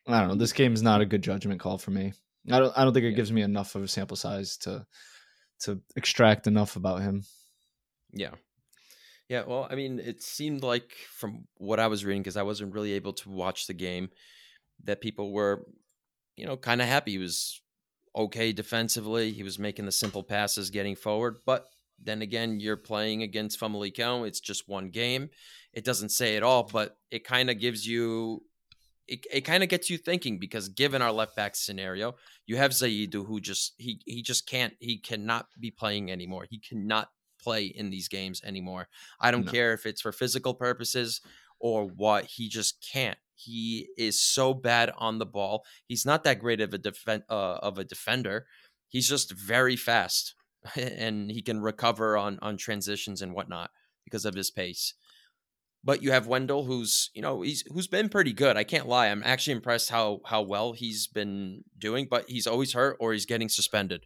I 0.06 0.20
don't 0.20 0.28
know. 0.28 0.34
This 0.34 0.52
game 0.52 0.74
is 0.74 0.82
not 0.82 1.00
a 1.00 1.06
good 1.06 1.22
judgment 1.22 1.60
call 1.60 1.78
for 1.78 1.90
me. 1.90 2.14
I 2.50 2.58
don't. 2.58 2.76
I 2.76 2.84
don't 2.84 2.94
think 2.94 3.04
it 3.04 3.10
yeah. 3.10 3.16
gives 3.16 3.32
me 3.32 3.42
enough 3.42 3.74
of 3.74 3.82
a 3.82 3.88
sample 3.88 4.16
size 4.16 4.56
to 4.58 4.86
to 5.60 5.80
extract 5.96 6.46
enough 6.46 6.76
about 6.76 7.02
him. 7.02 7.24
Yeah. 8.12 8.30
Yeah, 9.28 9.42
well, 9.46 9.68
I 9.70 9.74
mean, 9.74 9.98
it 9.98 10.22
seemed 10.22 10.62
like 10.62 10.90
from 11.10 11.46
what 11.58 11.78
I 11.78 11.88
was 11.88 12.02
reading, 12.02 12.22
because 12.22 12.38
I 12.38 12.44
wasn't 12.44 12.72
really 12.72 12.94
able 12.94 13.12
to 13.12 13.28
watch 13.28 13.66
the 13.66 13.74
game, 13.74 14.08
that 14.84 15.02
people 15.02 15.32
were, 15.32 15.66
you 16.36 16.46
know, 16.46 16.56
kind 16.56 16.80
of 16.80 16.88
happy. 16.88 17.10
He 17.10 17.18
was 17.18 17.60
okay 18.18 18.52
defensively. 18.52 19.32
He 19.32 19.42
was 19.42 19.58
making 19.58 19.86
the 19.86 19.92
simple 19.92 20.22
passes, 20.22 20.70
getting 20.70 20.96
forward. 20.96 21.38
But 21.46 21.66
then 22.02 22.22
again, 22.22 22.60
you're 22.60 22.76
playing 22.76 23.22
against 23.22 23.58
Famalicão. 23.58 24.26
It's 24.26 24.40
just 24.40 24.68
one 24.68 24.90
game. 24.90 25.30
It 25.72 25.84
doesn't 25.84 26.10
say 26.10 26.36
it 26.36 26.42
all, 26.42 26.64
but 26.64 26.96
it 27.10 27.24
kind 27.24 27.50
of 27.50 27.58
gives 27.58 27.86
you, 27.86 28.42
it, 29.06 29.26
it 29.32 29.40
kind 29.42 29.62
of 29.62 29.68
gets 29.68 29.88
you 29.88 29.98
thinking 29.98 30.38
because 30.38 30.68
given 30.68 31.00
our 31.00 31.12
left 31.12 31.36
back 31.36 31.56
scenario, 31.56 32.16
you 32.46 32.56
have 32.56 32.72
Zaidu 32.72 33.26
who 33.26 33.40
just 33.40 33.74
he 33.78 34.00
he 34.04 34.22
just 34.22 34.48
can't 34.48 34.74
he 34.80 34.98
cannot 34.98 35.46
be 35.58 35.70
playing 35.70 36.10
anymore. 36.10 36.46
He 36.48 36.58
cannot 36.58 37.08
play 37.40 37.66
in 37.66 37.90
these 37.90 38.08
games 38.08 38.42
anymore. 38.44 38.88
I 39.20 39.30
don't 39.30 39.46
no. 39.46 39.52
care 39.52 39.72
if 39.72 39.86
it's 39.86 40.00
for 40.00 40.12
physical 40.12 40.54
purposes 40.54 41.20
or 41.60 41.86
what. 41.86 42.24
He 42.24 42.48
just 42.48 42.84
can't. 42.92 43.18
He 43.38 43.88
is 43.96 44.20
so 44.20 44.52
bad 44.52 44.90
on 44.98 45.18
the 45.18 45.26
ball. 45.26 45.64
He's 45.86 46.04
not 46.04 46.24
that 46.24 46.40
great 46.40 46.60
of 46.60 46.74
a 46.74 46.78
defen- 46.78 47.22
uh, 47.30 47.58
of 47.62 47.78
a 47.78 47.84
defender. 47.84 48.46
He's 48.88 49.08
just 49.08 49.32
very 49.32 49.76
fast, 49.76 50.34
and 50.76 51.30
he 51.30 51.40
can 51.40 51.60
recover 51.60 52.16
on 52.16 52.38
on 52.42 52.56
transitions 52.56 53.22
and 53.22 53.32
whatnot 53.32 53.70
because 54.04 54.24
of 54.24 54.34
his 54.34 54.50
pace. 54.50 54.94
But 55.84 56.02
you 56.02 56.10
have 56.10 56.26
Wendell, 56.26 56.64
who's 56.64 57.10
you 57.14 57.22
know 57.22 57.42
he's 57.42 57.62
who's 57.72 57.86
been 57.86 58.08
pretty 58.08 58.32
good. 58.32 58.56
I 58.56 58.64
can't 58.64 58.88
lie. 58.88 59.06
I'm 59.06 59.22
actually 59.24 59.54
impressed 59.54 59.88
how 59.88 60.20
how 60.24 60.42
well 60.42 60.72
he's 60.72 61.06
been 61.06 61.62
doing. 61.78 62.08
But 62.10 62.28
he's 62.28 62.48
always 62.48 62.72
hurt 62.72 62.96
or 62.98 63.12
he's 63.12 63.26
getting 63.26 63.48
suspended. 63.48 64.04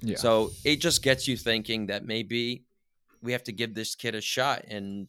Yeah. 0.00 0.16
So 0.16 0.50
it 0.64 0.80
just 0.80 1.04
gets 1.04 1.28
you 1.28 1.36
thinking 1.36 1.86
that 1.86 2.04
maybe 2.04 2.64
we 3.22 3.30
have 3.30 3.44
to 3.44 3.52
give 3.52 3.74
this 3.74 3.94
kid 3.94 4.16
a 4.16 4.20
shot 4.20 4.64
and 4.66 5.08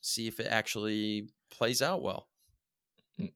see 0.00 0.26
if 0.26 0.40
it 0.40 0.48
actually 0.50 1.28
plays 1.50 1.80
out 1.80 2.02
well. 2.02 2.26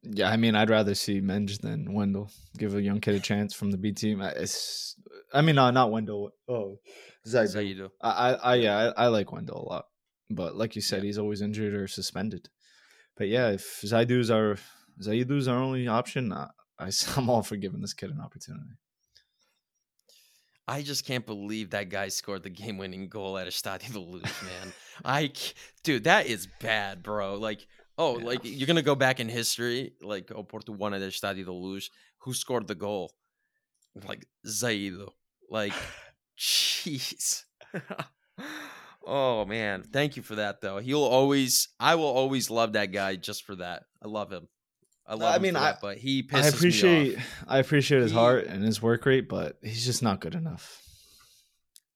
Yeah, 0.03 0.31
I 0.31 0.37
mean, 0.37 0.55
I'd 0.55 0.71
rather 0.71 0.95
see 0.95 1.21
Menj 1.21 1.61
than 1.61 1.93
Wendell. 1.93 2.31
Give 2.57 2.75
a 2.75 2.83
young 2.83 3.01
kid 3.01 3.15
a 3.15 3.21
chance 3.21 3.55
from 3.55 3.71
the 3.71 3.77
B 3.77 3.93
team. 3.93 4.21
It's, 4.21 4.97
I 5.33 5.43
mean, 5.43 5.57
no, 5.57 5.71
not 5.71 5.93
Wendell. 5.93 6.33
Oh, 6.49 6.79
Zaidu. 7.27 7.91
I, 8.01 8.11
I, 8.11 8.33
I, 8.33 8.55
yeah, 8.55 8.93
I, 8.97 9.05
I, 9.05 9.07
like 9.09 9.33
Wendell 9.33 9.67
a 9.67 9.69
lot, 9.69 9.87
but 10.31 10.57
like 10.57 10.77
you 10.77 10.83
said, 10.83 10.99
yeah. 10.99 11.07
he's 11.07 11.19
always 11.19 11.43
injured 11.43 11.75
or 11.75 11.89
suspended. 11.89 12.49
But 13.17 13.29
yeah, 13.29 13.51
if 13.51 13.81
Zaidu's 13.83 14.31
our 14.31 14.57
Zaidu's 15.01 15.49
our 15.49 15.59
only 15.59 15.89
option, 15.89 16.33
I, 16.33 16.49
I'm 17.17 17.31
all 17.31 17.43
for 17.43 17.57
giving 17.57 17.81
this 17.81 17.95
kid 17.95 18.11
an 18.11 18.21
opportunity. 18.21 18.77
I 20.69 20.83
just 20.83 21.05
can't 21.05 21.25
believe 21.25 21.71
that 21.71 21.91
guy 21.91 22.09
scored 22.09 22.43
the 22.43 22.51
game-winning 22.51 23.09
goal 23.09 23.39
at 23.39 23.47
Estádio 23.47 23.93
da 23.93 24.01
Luz, 24.01 24.23
man. 24.23 24.73
I, 25.05 25.33
dude, 25.85 26.05
that 26.05 26.27
is 26.27 26.49
bad, 26.61 27.03
bro. 27.03 27.37
Like, 27.37 27.67
oh, 27.97 28.19
yeah. 28.19 28.25
like 28.25 28.41
you're 28.43 28.67
gonna 28.67 28.83
go 28.83 28.97
back 28.97 29.21
in 29.21 29.29
history, 29.29 29.93
like 30.03 30.33
oh, 30.35 30.43
Porto 30.43 30.73
won 30.73 30.95
at 30.95 31.03
Estádio 31.03 31.47
da 31.47 31.53
Luz. 31.53 31.91
Who 32.19 32.35
scored 32.35 32.67
the 32.67 32.75
goal? 32.75 33.13
Like 34.09 34.27
Zaidu. 34.47 35.09
Like, 35.49 35.73
jeez. 36.39 37.45
oh 39.07 39.45
man, 39.45 39.85
thank 39.93 40.17
you 40.17 40.23
for 40.23 40.35
that, 40.35 40.61
though. 40.61 40.79
He'll 40.79 41.05
always, 41.05 41.69
I 41.79 41.95
will 41.95 42.05
always 42.05 42.51
love 42.51 42.73
that 42.73 42.91
guy 42.93 43.15
just 43.15 43.45
for 43.45 43.55
that. 43.57 43.85
I 44.03 44.09
love 44.09 44.33
him. 44.33 44.49
I 45.09 45.15
love. 45.15 45.35
I 45.35 45.39
mean, 45.39 45.55
I, 45.55 45.61
that, 45.61 45.81
but 45.81 45.99
he 45.99 46.23
pisses 46.23 46.43
I 46.43 46.49
appreciate. 46.49 47.17
Me 47.17 47.23
I 47.47 47.59
appreciate 47.59 48.03
his 48.03 48.11
he, 48.11 48.17
heart 48.17 48.47
and 48.47 48.65
his 48.65 48.83
work 48.83 49.07
rate, 49.07 49.29
but 49.29 49.57
he's 49.63 49.85
just 49.85 50.03
not 50.03 50.21
good 50.21 50.35
enough. 50.35 50.83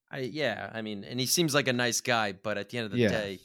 I 0.09 0.19
yeah, 0.19 0.69
I 0.73 0.81
mean, 0.81 1.03
and 1.03 1.19
he 1.19 1.25
seems 1.25 1.53
like 1.53 1.67
a 1.67 1.73
nice 1.73 1.99
guy, 2.01 2.31
but 2.31 2.57
at 2.57 2.69
the 2.69 2.77
end 2.77 2.85
of 2.85 2.91
the 2.91 2.99
yeah. 2.99 3.09
day, 3.09 3.39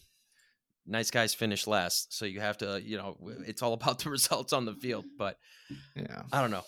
nice 0.87 1.11
guys 1.11 1.35
finish 1.35 1.67
last. 1.67 2.17
So 2.17 2.27
you 2.27 2.41
have 2.41 2.59
to, 2.59 2.81
you 2.83 2.97
know, 2.97 3.17
it's 3.45 3.63
all 3.63 3.73
about 3.81 3.99
the 3.99 4.11
results 4.11 4.53
on 4.53 4.67
the 4.67 4.75
field. 4.75 5.05
But 5.19 5.37
yeah, 5.97 6.23
I 6.33 6.41
don't 6.41 6.53
know. 6.53 6.65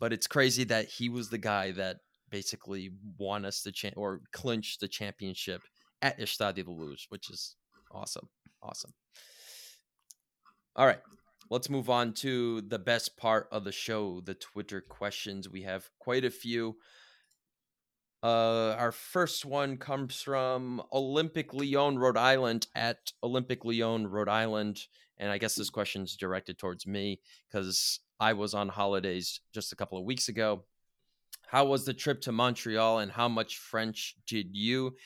But 0.00 0.12
it's 0.12 0.26
crazy 0.26 0.64
that 0.64 0.86
he 0.86 1.08
was 1.08 1.28
the 1.28 1.38
guy 1.38 1.70
that 1.72 1.98
basically 2.28 2.90
won 3.18 3.44
us 3.44 3.62
the 3.62 3.70
champ 3.70 3.94
or 3.96 4.20
clinched 4.32 4.80
the 4.80 4.88
championship 4.88 5.62
at 6.00 6.18
Estádio 6.18 6.64
da 6.64 6.72
Luz, 6.72 7.06
which 7.08 7.30
is 7.30 7.54
awesome. 7.92 8.28
Awesome. 8.62 8.92
All 10.74 10.86
right 10.86 10.98
let's 11.52 11.68
move 11.68 11.90
on 11.90 12.14
to 12.14 12.62
the 12.62 12.78
best 12.78 13.14
part 13.18 13.46
of 13.52 13.62
the 13.62 13.72
show 13.72 14.22
the 14.22 14.32
Twitter 14.32 14.80
questions. 14.80 15.50
We 15.50 15.62
have 15.62 15.90
quite 15.98 16.24
a 16.24 16.30
few. 16.30 16.76
Uh, 18.22 18.74
our 18.78 18.90
first 18.90 19.44
one 19.44 19.76
comes 19.76 20.22
from 20.22 20.82
Olympic 20.94 21.52
Lyon, 21.52 21.98
Rhode 21.98 22.16
Island, 22.16 22.68
at 22.74 23.12
Olympic 23.22 23.66
Lyon, 23.66 24.06
Rhode 24.06 24.30
Island. 24.30 24.80
And 25.18 25.30
I 25.30 25.36
guess 25.36 25.54
this 25.54 25.68
question 25.68 26.04
is 26.04 26.16
directed 26.16 26.56
towards 26.56 26.86
me 26.86 27.20
because 27.50 28.00
I 28.18 28.32
was 28.32 28.54
on 28.54 28.70
holidays 28.70 29.40
just 29.52 29.74
a 29.74 29.76
couple 29.76 29.98
of 29.98 30.06
weeks 30.06 30.28
ago. 30.28 30.64
How 31.48 31.66
was 31.66 31.84
the 31.84 31.92
trip 31.92 32.22
to 32.22 32.32
Montreal 32.32 33.00
and 33.00 33.12
how 33.12 33.28
much 33.28 33.58
French 33.58 34.16
did 34.26 34.56
you 34.56 34.96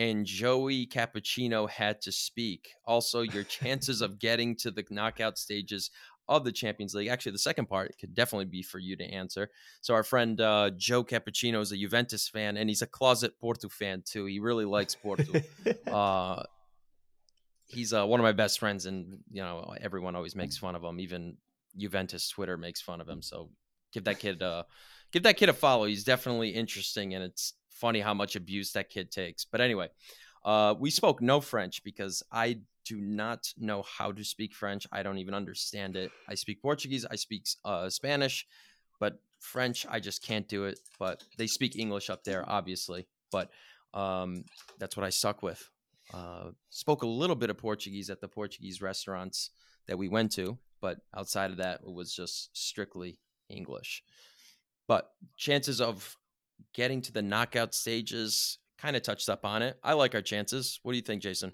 and 0.00 0.24
Joey 0.24 0.86
Cappuccino 0.86 1.68
had 1.68 2.00
to 2.02 2.10
speak. 2.10 2.70
Also, 2.86 3.20
your 3.20 3.44
chances 3.44 4.00
of 4.00 4.18
getting 4.18 4.56
to 4.56 4.70
the 4.70 4.82
knockout 4.88 5.36
stages 5.36 5.90
of 6.26 6.42
the 6.42 6.52
Champions 6.52 6.94
League. 6.94 7.08
Actually, 7.08 7.32
the 7.32 7.38
second 7.38 7.66
part 7.66 7.94
could 8.00 8.14
definitely 8.14 8.46
be 8.46 8.62
for 8.62 8.78
you 8.78 8.96
to 8.96 9.04
answer. 9.04 9.50
So, 9.82 9.92
our 9.92 10.02
friend 10.02 10.40
uh, 10.40 10.70
Joe 10.74 11.04
Cappuccino 11.04 11.60
is 11.60 11.72
a 11.72 11.76
Juventus 11.76 12.28
fan, 12.28 12.56
and 12.56 12.70
he's 12.70 12.80
a 12.80 12.86
closet 12.86 13.38
Porto 13.38 13.68
fan 13.68 14.02
too. 14.06 14.24
He 14.24 14.40
really 14.40 14.64
likes 14.64 14.94
Porto. 14.94 15.38
uh, 15.86 16.44
he's 17.66 17.92
uh, 17.92 18.06
one 18.06 18.20
of 18.20 18.24
my 18.24 18.32
best 18.32 18.58
friends, 18.58 18.86
and 18.86 19.18
you 19.30 19.42
know 19.42 19.74
everyone 19.82 20.16
always 20.16 20.34
makes 20.34 20.56
fun 20.56 20.76
of 20.76 20.82
him. 20.82 20.98
Even 20.98 21.36
Juventus 21.76 22.26
Twitter 22.30 22.56
makes 22.56 22.80
fun 22.80 23.02
of 23.02 23.08
him. 23.08 23.20
So, 23.20 23.50
give 23.92 24.04
that 24.04 24.18
kid 24.18 24.42
uh, 24.42 24.62
give 25.12 25.24
that 25.24 25.36
kid 25.36 25.50
a 25.50 25.52
follow. 25.52 25.84
He's 25.84 26.04
definitely 26.04 26.50
interesting, 26.50 27.12
and 27.12 27.22
it's 27.22 27.52
funny 27.80 28.00
how 28.00 28.14
much 28.14 28.36
abuse 28.36 28.72
that 28.72 28.90
kid 28.90 29.10
takes. 29.10 29.44
But 29.44 29.60
anyway, 29.60 29.88
uh, 30.44 30.74
we 30.78 30.90
spoke 30.90 31.20
no 31.20 31.40
French 31.40 31.82
because 31.82 32.22
I 32.30 32.60
do 32.84 33.00
not 33.00 33.52
know 33.58 33.82
how 33.82 34.12
to 34.12 34.24
speak 34.24 34.54
French. 34.54 34.86
I 34.92 35.02
don't 35.02 35.18
even 35.18 35.34
understand 35.34 35.96
it. 35.96 36.10
I 36.28 36.34
speak 36.34 36.62
Portuguese. 36.62 37.06
I 37.10 37.16
speak 37.16 37.46
uh, 37.64 37.88
Spanish, 37.90 38.46
but 38.98 39.20
French, 39.38 39.86
I 39.88 40.00
just 40.00 40.24
can't 40.24 40.48
do 40.48 40.64
it. 40.64 40.78
But 40.98 41.22
they 41.38 41.46
speak 41.46 41.76
English 41.76 42.10
up 42.10 42.24
there, 42.24 42.44
obviously. 42.48 43.06
But 43.30 43.50
um, 43.94 44.44
that's 44.78 44.96
what 44.96 45.06
I 45.06 45.10
suck 45.10 45.42
with. 45.42 45.68
Uh, 46.12 46.50
spoke 46.70 47.02
a 47.02 47.06
little 47.06 47.36
bit 47.36 47.50
of 47.50 47.58
Portuguese 47.58 48.10
at 48.10 48.20
the 48.20 48.28
Portuguese 48.28 48.82
restaurants 48.82 49.50
that 49.86 49.98
we 49.98 50.08
went 50.08 50.32
to, 50.32 50.58
but 50.80 50.98
outside 51.16 51.50
of 51.50 51.58
that, 51.58 51.80
it 51.86 51.92
was 51.92 52.12
just 52.12 52.50
strictly 52.52 53.18
English. 53.48 54.02
But 54.88 55.10
chances 55.36 55.80
of 55.80 56.16
getting 56.74 57.02
to 57.02 57.12
the 57.12 57.22
knockout 57.22 57.74
stages 57.74 58.58
kind 58.78 58.96
of 58.96 59.02
touched 59.02 59.28
up 59.28 59.44
on 59.44 59.62
it. 59.62 59.78
I 59.82 59.92
like 59.92 60.14
our 60.14 60.22
chances. 60.22 60.80
What 60.82 60.92
do 60.92 60.96
you 60.96 61.02
think, 61.02 61.22
Jason? 61.22 61.52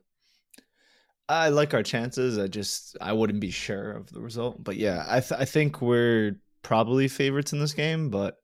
I 1.29 1.49
like 1.49 1.75
our 1.75 1.83
chances. 1.83 2.39
I 2.39 2.47
just 2.47 2.97
I 3.01 3.13
wouldn't 3.13 3.41
be 3.41 3.51
sure 3.51 3.93
of 3.93 4.13
the 4.13 4.21
result, 4.21 4.63
but 4.63 4.77
yeah, 4.77 5.05
I 5.09 5.21
th- 5.21 5.41
I 5.41 5.45
think 5.45 5.83
we're 5.83 6.37
probably 6.63 7.09
favorites 7.09 7.53
in 7.53 7.59
this 7.59 7.73
game, 7.73 8.11
but 8.11 8.37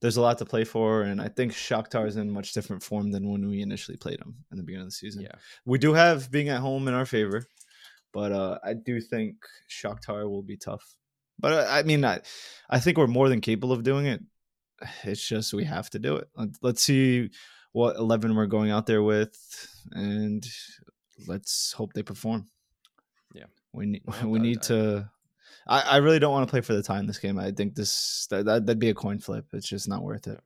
there's 0.00 0.16
a 0.16 0.20
lot 0.20 0.38
to 0.38 0.44
play 0.44 0.62
for, 0.62 1.02
and 1.02 1.20
I 1.20 1.28
think 1.28 1.52
Shakhtar 1.52 2.06
is 2.06 2.16
in 2.16 2.30
much 2.30 2.52
different 2.52 2.82
form 2.82 3.10
than 3.10 3.28
when 3.28 3.48
we 3.48 3.60
initially 3.60 3.96
played 3.96 4.20
them 4.20 4.36
in 4.52 4.56
the 4.56 4.62
beginning 4.62 4.86
of 4.86 4.88
the 4.88 4.92
season. 4.92 5.22
Yeah, 5.22 5.34
we 5.64 5.78
do 5.78 5.92
have 5.94 6.30
being 6.30 6.48
at 6.48 6.60
home 6.60 6.86
in 6.86 6.94
our 6.94 7.06
favor, 7.06 7.44
but 8.12 8.30
uh, 8.30 8.58
I 8.64 8.74
do 8.74 9.00
think 9.00 9.34
Shakhtar 9.68 10.30
will 10.30 10.42
be 10.42 10.56
tough. 10.56 10.84
But 11.40 11.52
uh, 11.52 11.66
I 11.68 11.82
mean, 11.82 12.04
I 12.04 12.20
I 12.70 12.78
think 12.78 12.98
we're 12.98 13.08
more 13.08 13.28
than 13.28 13.40
capable 13.40 13.72
of 13.72 13.82
doing 13.82 14.06
it. 14.06 14.20
It's 15.04 15.26
just 15.26 15.54
we 15.54 15.64
have 15.64 15.90
to 15.90 15.98
do 15.98 16.16
it. 16.16 16.28
Let's 16.62 16.82
see 16.82 17.30
what 17.72 17.96
eleven 17.96 18.34
we're 18.34 18.46
going 18.46 18.70
out 18.70 18.86
there 18.86 19.02
with, 19.02 19.36
and 19.92 20.46
let's 21.26 21.72
hope 21.72 21.92
they 21.92 22.02
perform. 22.02 22.48
Yeah, 23.34 23.44
we 23.72 23.86
need 23.86 24.02
we 24.24 24.38
need 24.38 24.62
to. 24.62 25.10
I, 25.66 25.80
I 25.82 25.96
really 25.98 26.18
don't 26.18 26.32
want 26.32 26.46
to 26.46 26.50
play 26.50 26.62
for 26.62 26.74
the 26.74 26.82
tie 26.82 26.98
in 26.98 27.06
this 27.06 27.18
game. 27.18 27.38
I 27.38 27.50
think 27.50 27.74
this 27.74 28.26
that, 28.30 28.46
that 28.46 28.64
would 28.66 28.78
be 28.78 28.90
a 28.90 28.94
coin 28.94 29.18
flip. 29.18 29.46
It's 29.52 29.68
just 29.68 29.88
not 29.88 30.02
worth 30.02 30.26
it. 30.26 30.40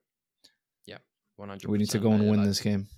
Yeah, 0.86 0.98
one 1.36 1.48
hundred. 1.48 1.70
We 1.70 1.78
need 1.78 1.90
to 1.90 1.98
go 1.98 2.12
and 2.12 2.28
win 2.28 2.40
I, 2.40 2.46
this 2.46 2.60
game. 2.60 2.88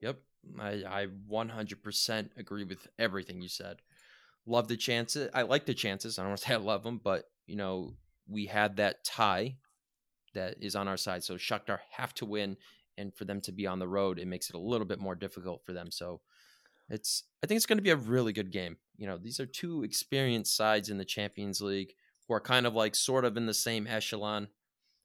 Yep, 0.00 0.18
I 0.58 0.70
I 0.88 1.06
one 1.26 1.48
hundred 1.48 1.82
percent 1.82 2.32
agree 2.36 2.64
with 2.64 2.86
everything 2.98 3.42
you 3.42 3.48
said. 3.48 3.82
Love 4.46 4.68
the 4.68 4.76
chances. 4.76 5.28
I 5.34 5.42
like 5.42 5.66
the 5.66 5.74
chances. 5.74 6.18
I 6.18 6.22
don't 6.22 6.30
want 6.30 6.40
to 6.40 6.46
say 6.46 6.54
I 6.54 6.58
love 6.58 6.84
them, 6.84 7.00
but 7.02 7.24
you 7.46 7.56
know 7.56 7.94
we 8.28 8.46
had 8.46 8.76
that 8.76 9.04
tie 9.04 9.56
that 10.36 10.56
is 10.60 10.76
on 10.76 10.88
our 10.88 10.96
side. 10.96 11.24
So 11.24 11.34
Shakhtar 11.34 11.78
have 11.90 12.14
to 12.14 12.24
win, 12.24 12.56
and 12.96 13.14
for 13.14 13.24
them 13.24 13.40
to 13.42 13.52
be 13.52 13.66
on 13.66 13.78
the 13.78 13.88
road, 13.88 14.18
it 14.18 14.28
makes 14.28 14.48
it 14.48 14.54
a 14.54 14.60
little 14.60 14.86
bit 14.86 15.00
more 15.00 15.14
difficult 15.14 15.64
for 15.64 15.72
them. 15.72 15.90
So 15.90 16.20
it's 16.88 17.24
I 17.42 17.46
think 17.46 17.56
it's 17.56 17.66
going 17.66 17.78
to 17.78 17.82
be 17.82 17.90
a 17.90 17.96
really 17.96 18.32
good 18.32 18.52
game. 18.52 18.76
You 18.96 19.06
know, 19.06 19.18
these 19.18 19.40
are 19.40 19.46
two 19.46 19.82
experienced 19.82 20.56
sides 20.56 20.88
in 20.88 20.98
the 20.98 21.04
Champions 21.04 21.60
League 21.60 21.94
who 22.26 22.34
are 22.34 22.40
kind 22.40 22.66
of 22.66 22.74
like 22.74 22.94
sort 22.94 23.24
of 23.24 23.36
in 23.36 23.46
the 23.46 23.54
same 23.54 23.86
echelon. 23.86 24.48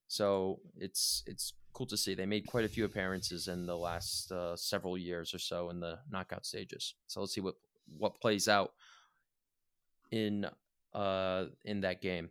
So 0.07 0.59
it's 0.77 1.23
it's 1.25 1.53
cool 1.73 1.87
to 1.87 1.97
see. 1.97 2.15
They 2.15 2.25
made 2.25 2.47
quite 2.47 2.65
a 2.65 2.69
few 2.69 2.85
appearances 2.85 3.47
in 3.47 3.65
the 3.65 3.77
last 3.77 4.31
uh, 4.31 4.55
several 4.55 4.97
years 4.97 5.33
or 5.33 5.39
so 5.39 5.69
in 5.69 5.79
the 5.79 5.99
knockout 6.09 6.45
stages. 6.45 6.95
So 7.07 7.21
let's 7.21 7.33
see 7.33 7.41
what 7.41 7.55
what 7.97 8.19
plays 8.21 8.47
out 8.47 8.73
in 10.11 10.45
uh 10.93 11.45
in 11.63 11.81
that 11.81 12.01
game. 12.01 12.29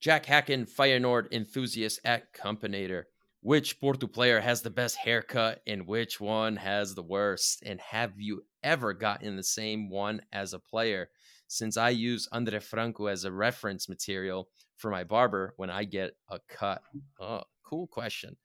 Jack 0.00 0.26
Hacken, 0.26 0.70
Feyenoord 0.70 1.32
enthusiast 1.32 2.00
at 2.04 2.32
Companator 2.32 3.04
which 3.46 3.78
Porto 3.78 4.08
player 4.08 4.40
has 4.40 4.62
the 4.62 4.70
best 4.70 4.96
haircut 4.96 5.62
and 5.68 5.86
which 5.86 6.20
one 6.20 6.56
has 6.56 6.96
the 6.96 7.02
worst? 7.04 7.62
And 7.64 7.80
have 7.80 8.20
you 8.20 8.42
ever 8.64 8.92
gotten 8.92 9.36
the 9.36 9.44
same 9.44 9.88
one 9.88 10.20
as 10.32 10.52
a 10.52 10.58
player? 10.58 11.10
Since 11.46 11.76
I 11.76 11.90
use 11.90 12.28
Andre 12.32 12.58
Franco 12.58 13.06
as 13.06 13.24
a 13.24 13.30
reference 13.30 13.88
material 13.88 14.48
for 14.74 14.90
my 14.90 15.04
barber 15.04 15.54
when 15.58 15.70
I 15.70 15.84
get 15.84 16.16
a 16.28 16.40
cut. 16.48 16.82
Oh, 17.20 17.44
cool 17.62 17.86
question. 17.86 18.36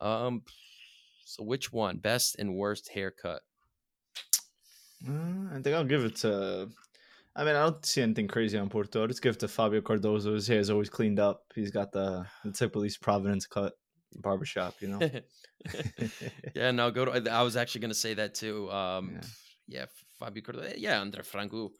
Um, 0.00 0.42
so 1.24 1.44
which 1.44 1.72
one, 1.72 1.98
best 1.98 2.34
and 2.40 2.56
worst 2.56 2.88
haircut? 2.88 3.42
Uh, 5.08 5.54
I 5.54 5.60
think 5.62 5.76
I'll 5.76 5.84
give 5.84 6.04
it 6.04 6.16
to. 6.16 6.70
I 7.36 7.44
mean, 7.44 7.54
I 7.54 7.62
don't 7.62 7.84
see 7.86 8.02
anything 8.02 8.26
crazy 8.26 8.58
on 8.58 8.68
Porto. 8.68 9.02
I'll 9.02 9.06
just 9.06 9.22
give 9.22 9.34
it 9.34 9.40
to 9.40 9.48
Fabio 9.48 9.80
Cardoso. 9.80 10.34
His 10.34 10.48
hair 10.48 10.58
is 10.58 10.70
always 10.70 10.90
cleaned 10.90 11.20
up. 11.20 11.42
He's 11.54 11.70
got 11.70 11.92
the 11.92 12.26
the 12.44 12.82
East 12.84 13.00
Providence 13.00 13.46
cut 13.46 13.72
barbershop, 14.14 14.74
you 14.80 14.88
know. 14.88 14.98
yeah, 16.54 16.72
no, 16.72 16.90
go 16.90 17.04
to. 17.04 17.32
I 17.32 17.42
was 17.42 17.56
actually 17.56 17.82
going 17.82 17.92
to 17.92 17.94
say 17.94 18.14
that 18.14 18.34
too. 18.34 18.70
Um, 18.70 19.12
yeah, 19.12 19.80
yeah 19.80 19.86
Fabio 20.18 20.42
Cardoso. 20.42 20.74
Yeah, 20.76 21.00
Andre 21.00 21.22
Franco. 21.22 21.70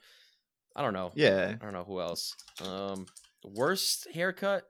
I 0.77 0.83
don't 0.83 0.93
know. 0.93 1.11
Yeah, 1.15 1.57
I 1.61 1.65
don't 1.65 1.75
know 1.75 1.85
who 1.85 2.01
else. 2.01 2.35
Um, 2.65 3.07
worst 3.45 4.07
haircut. 4.15 4.63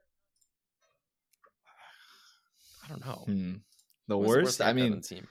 I 2.85 2.89
don't 2.89 3.05
know. 3.05 3.23
Hmm. 3.27 3.53
The 4.09 4.17
worst. 4.17 4.33
The 4.33 4.43
worst 4.43 4.61
I 4.63 4.73
mean, 4.73 5.03
team. 5.03 5.29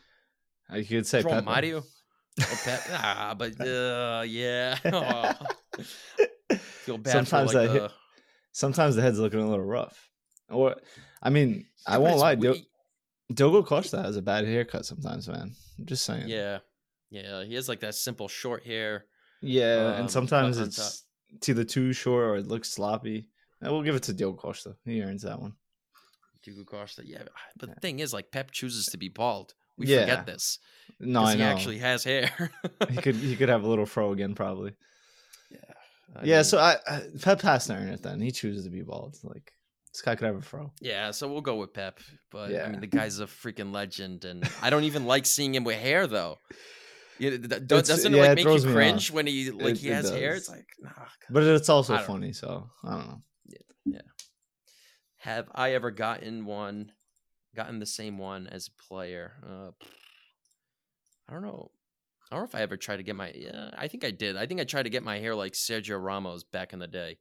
I 0.69 0.83
could 0.83 1.07
say 1.07 1.23
Pep. 1.23 1.43
Mario. 1.43 1.83
Pep. 2.37 2.81
ah, 2.91 3.35
but 3.37 3.59
uh, 3.65 4.23
yeah. 4.25 4.77
Oh. 4.85 5.33
Feel 6.57 6.97
bad. 6.99 7.11
Sometimes 7.11 7.53
like 7.53 7.71
the... 7.71 7.91
sometimes 8.51 8.95
the 8.95 9.01
head's 9.01 9.19
looking 9.19 9.39
a 9.39 9.49
little 9.49 9.65
rough. 9.65 10.09
Or, 10.49 10.75
I 11.21 11.29
mean, 11.29 11.65
I 11.85 11.97
won't 11.99 12.17
lie. 12.17 12.35
Di- 12.35 12.65
Diogo 13.31 13.61
Costa 13.61 14.01
has 14.01 14.17
a 14.17 14.21
bad 14.21 14.45
haircut 14.45 14.85
sometimes, 14.85 15.27
man. 15.27 15.53
I'm 15.77 15.85
just 15.85 16.05
saying. 16.05 16.27
Yeah, 16.27 16.59
yeah. 17.11 17.43
He 17.43 17.53
has 17.53 17.69
like 17.69 17.81
that 17.81 17.95
simple 17.95 18.27
short 18.27 18.65
hair. 18.65 19.05
Yeah, 19.41 19.93
um, 19.93 20.01
and 20.01 20.11
sometimes 20.11 20.57
it's 20.57 21.05
either 21.47 21.63
too 21.63 21.93
short 21.93 22.23
or 22.23 22.35
it 22.37 22.47
looks 22.47 22.71
sloppy. 22.71 23.27
And 23.61 23.71
we'll 23.71 23.83
give 23.83 23.95
it 23.95 24.03
to 24.03 24.13
Diogo 24.13 24.37
Costa. 24.37 24.75
He 24.85 25.03
earns 25.03 25.23
that 25.23 25.39
one. 25.39 25.53
Diogo 26.43 26.63
Costa, 26.63 27.03
yeah. 27.05 27.23
But 27.57 27.75
the 27.75 27.81
thing 27.81 27.99
is, 27.99 28.13
like 28.13 28.31
Pep 28.31 28.51
chooses 28.51 28.85
to 28.87 28.97
be 28.97 29.09
bald. 29.09 29.53
We 29.79 29.87
yeah. 29.87 30.01
forget 30.01 30.25
this. 30.25 30.59
No, 30.99 31.23
I 31.23 31.33
he 31.33 31.39
know. 31.39 31.45
actually 31.45 31.77
has 31.79 32.03
hair. 32.03 32.51
he 32.89 32.97
could 32.97 33.15
he 33.15 33.35
could 33.35 33.49
have 33.49 33.63
a 33.63 33.67
little 33.67 33.85
fro 33.85 34.11
again, 34.11 34.35
probably. 34.35 34.73
Yeah. 35.49 35.57
I 36.15 36.23
yeah. 36.25 36.35
Mean, 36.37 36.43
so 36.43 36.59
I, 36.59 36.75
I 36.87 37.01
Pep 37.21 37.41
has 37.41 37.67
to 37.67 37.73
earn 37.73 37.87
it. 37.87 38.03
Then 38.03 38.19
he 38.19 38.31
chooses 38.31 38.65
to 38.65 38.69
be 38.69 38.81
bald. 38.81 39.17
Like 39.23 39.53
this 39.93 40.01
guy 40.01 40.15
could 40.15 40.25
have 40.25 40.35
a 40.35 40.41
fro. 40.41 40.71
Yeah, 40.81 41.11
so 41.11 41.31
we'll 41.31 41.41
go 41.41 41.55
with 41.55 41.73
Pep. 41.73 41.99
But 42.31 42.51
yeah. 42.51 42.65
I 42.65 42.69
mean, 42.69 42.81
the 42.81 42.87
guy's 42.87 43.19
a 43.19 43.25
freaking 43.25 43.73
legend, 43.73 44.25
and 44.25 44.47
I 44.61 44.69
don't 44.69 44.83
even 44.83 45.05
like 45.05 45.25
seeing 45.25 45.55
him 45.55 45.63
with 45.63 45.77
hair 45.77 46.05
though. 46.05 46.37
Yeah, 47.17 47.31
doesn't 47.37 48.13
yeah, 48.13 48.23
it 48.23 48.27
like 48.27 48.45
make 48.45 48.63
you 48.63 48.71
cringe 48.71 49.11
when 49.11 49.27
he 49.27 49.51
like 49.51 49.75
it, 49.75 49.79
he 49.79 49.87
has 49.89 50.09
hair? 50.09 50.35
It's 50.35 50.49
like, 50.49 50.67
nah, 50.79 50.91
but 51.29 51.43
it's 51.43 51.69
also 51.69 51.97
funny. 51.97 52.33
So 52.33 52.69
I 52.83 52.91
don't 52.91 53.07
know. 53.07 53.21
Yeah, 53.45 53.57
yeah. 53.85 54.01
Have 55.17 55.49
I 55.53 55.73
ever 55.73 55.91
gotten 55.91 56.45
one? 56.45 56.91
Gotten 57.55 57.79
the 57.79 57.85
same 57.85 58.17
one 58.17 58.47
as 58.47 58.67
a 58.67 58.83
player? 58.88 59.33
Uh, 59.43 59.71
I 61.27 61.33
don't 61.33 61.41
know. 61.41 61.71
I 62.31 62.35
don't 62.35 62.43
know 62.43 62.47
if 62.47 62.55
I 62.55 62.62
ever 62.62 62.77
tried 62.77 62.97
to 62.97 63.03
get 63.03 63.15
my. 63.15 63.31
Yeah, 63.33 63.71
I 63.75 63.88
think 63.88 64.03
I 64.03 64.12
did. 64.12 64.38
I 64.38 64.45
think 64.45 64.62
I 64.62 64.63
tried 64.63 64.83
to 64.83 64.89
get 64.89 65.03
my 65.03 65.17
hair 65.17 65.35
like 65.35 65.53
Sergio 65.53 66.01
Ramos 66.01 66.43
back 66.43 66.73
in 66.73 66.79
the 66.79 66.88
day 66.88 67.17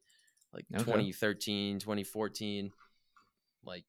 like 0.52 0.64
okay. 0.74 0.84
2013, 0.84 1.78
2014. 1.78 2.70
Like 3.64 3.84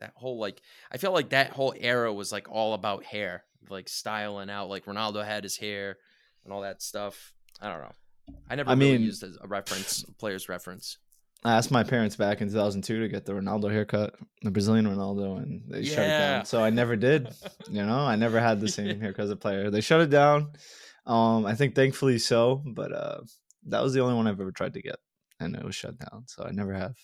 that 0.00 0.12
whole 0.14 0.38
like 0.38 0.60
I 0.90 0.98
felt 0.98 1.14
like 1.14 1.30
that 1.30 1.50
whole 1.50 1.74
era 1.78 2.12
was 2.12 2.32
like 2.32 2.50
all 2.50 2.74
about 2.74 3.04
hair, 3.04 3.44
like 3.68 3.88
styling 3.88 4.50
out. 4.50 4.68
Like 4.68 4.86
Ronaldo 4.86 5.24
had 5.24 5.44
his 5.44 5.56
hair 5.56 5.96
and 6.44 6.52
all 6.52 6.62
that 6.62 6.82
stuff. 6.82 7.32
I 7.60 7.68
don't 7.68 7.80
know. 7.80 7.92
I 8.50 8.56
never 8.56 8.70
I 8.70 8.74
really 8.74 8.92
mean, 8.92 9.02
used 9.02 9.22
as 9.22 9.38
a 9.40 9.46
reference, 9.46 10.04
a 10.08 10.12
player's 10.12 10.48
reference. 10.48 10.98
I 11.44 11.54
asked 11.54 11.70
my 11.70 11.84
parents 11.84 12.16
back 12.16 12.40
in 12.40 12.48
2002 12.48 13.00
to 13.00 13.08
get 13.08 13.24
the 13.24 13.32
Ronaldo 13.32 13.70
haircut, 13.70 14.16
the 14.42 14.50
Brazilian 14.50 14.86
Ronaldo, 14.86 15.36
and 15.36 15.62
they 15.68 15.80
yeah. 15.80 15.94
shut 15.94 16.04
it 16.04 16.18
down. 16.18 16.44
So 16.44 16.62
I 16.62 16.70
never 16.70 16.96
did. 16.96 17.28
you 17.70 17.84
know, 17.84 17.98
I 17.98 18.16
never 18.16 18.40
had 18.40 18.60
the 18.60 18.68
same 18.68 19.00
haircut 19.00 19.26
as 19.26 19.30
a 19.30 19.36
player. 19.36 19.70
They 19.70 19.80
shut 19.80 20.00
it 20.00 20.10
down. 20.10 20.52
Um, 21.06 21.46
I 21.46 21.54
think 21.54 21.76
thankfully 21.76 22.18
so, 22.18 22.62
but 22.66 22.92
uh, 22.92 23.20
that 23.66 23.82
was 23.82 23.94
the 23.94 24.00
only 24.00 24.14
one 24.14 24.26
I've 24.26 24.40
ever 24.40 24.50
tried 24.50 24.74
to 24.74 24.82
get 24.82 24.96
and 25.40 25.54
it 25.54 25.64
was 25.64 25.74
shut 25.74 25.98
down. 25.98 26.24
So 26.26 26.44
I 26.44 26.50
never 26.50 26.74
have. 26.74 26.96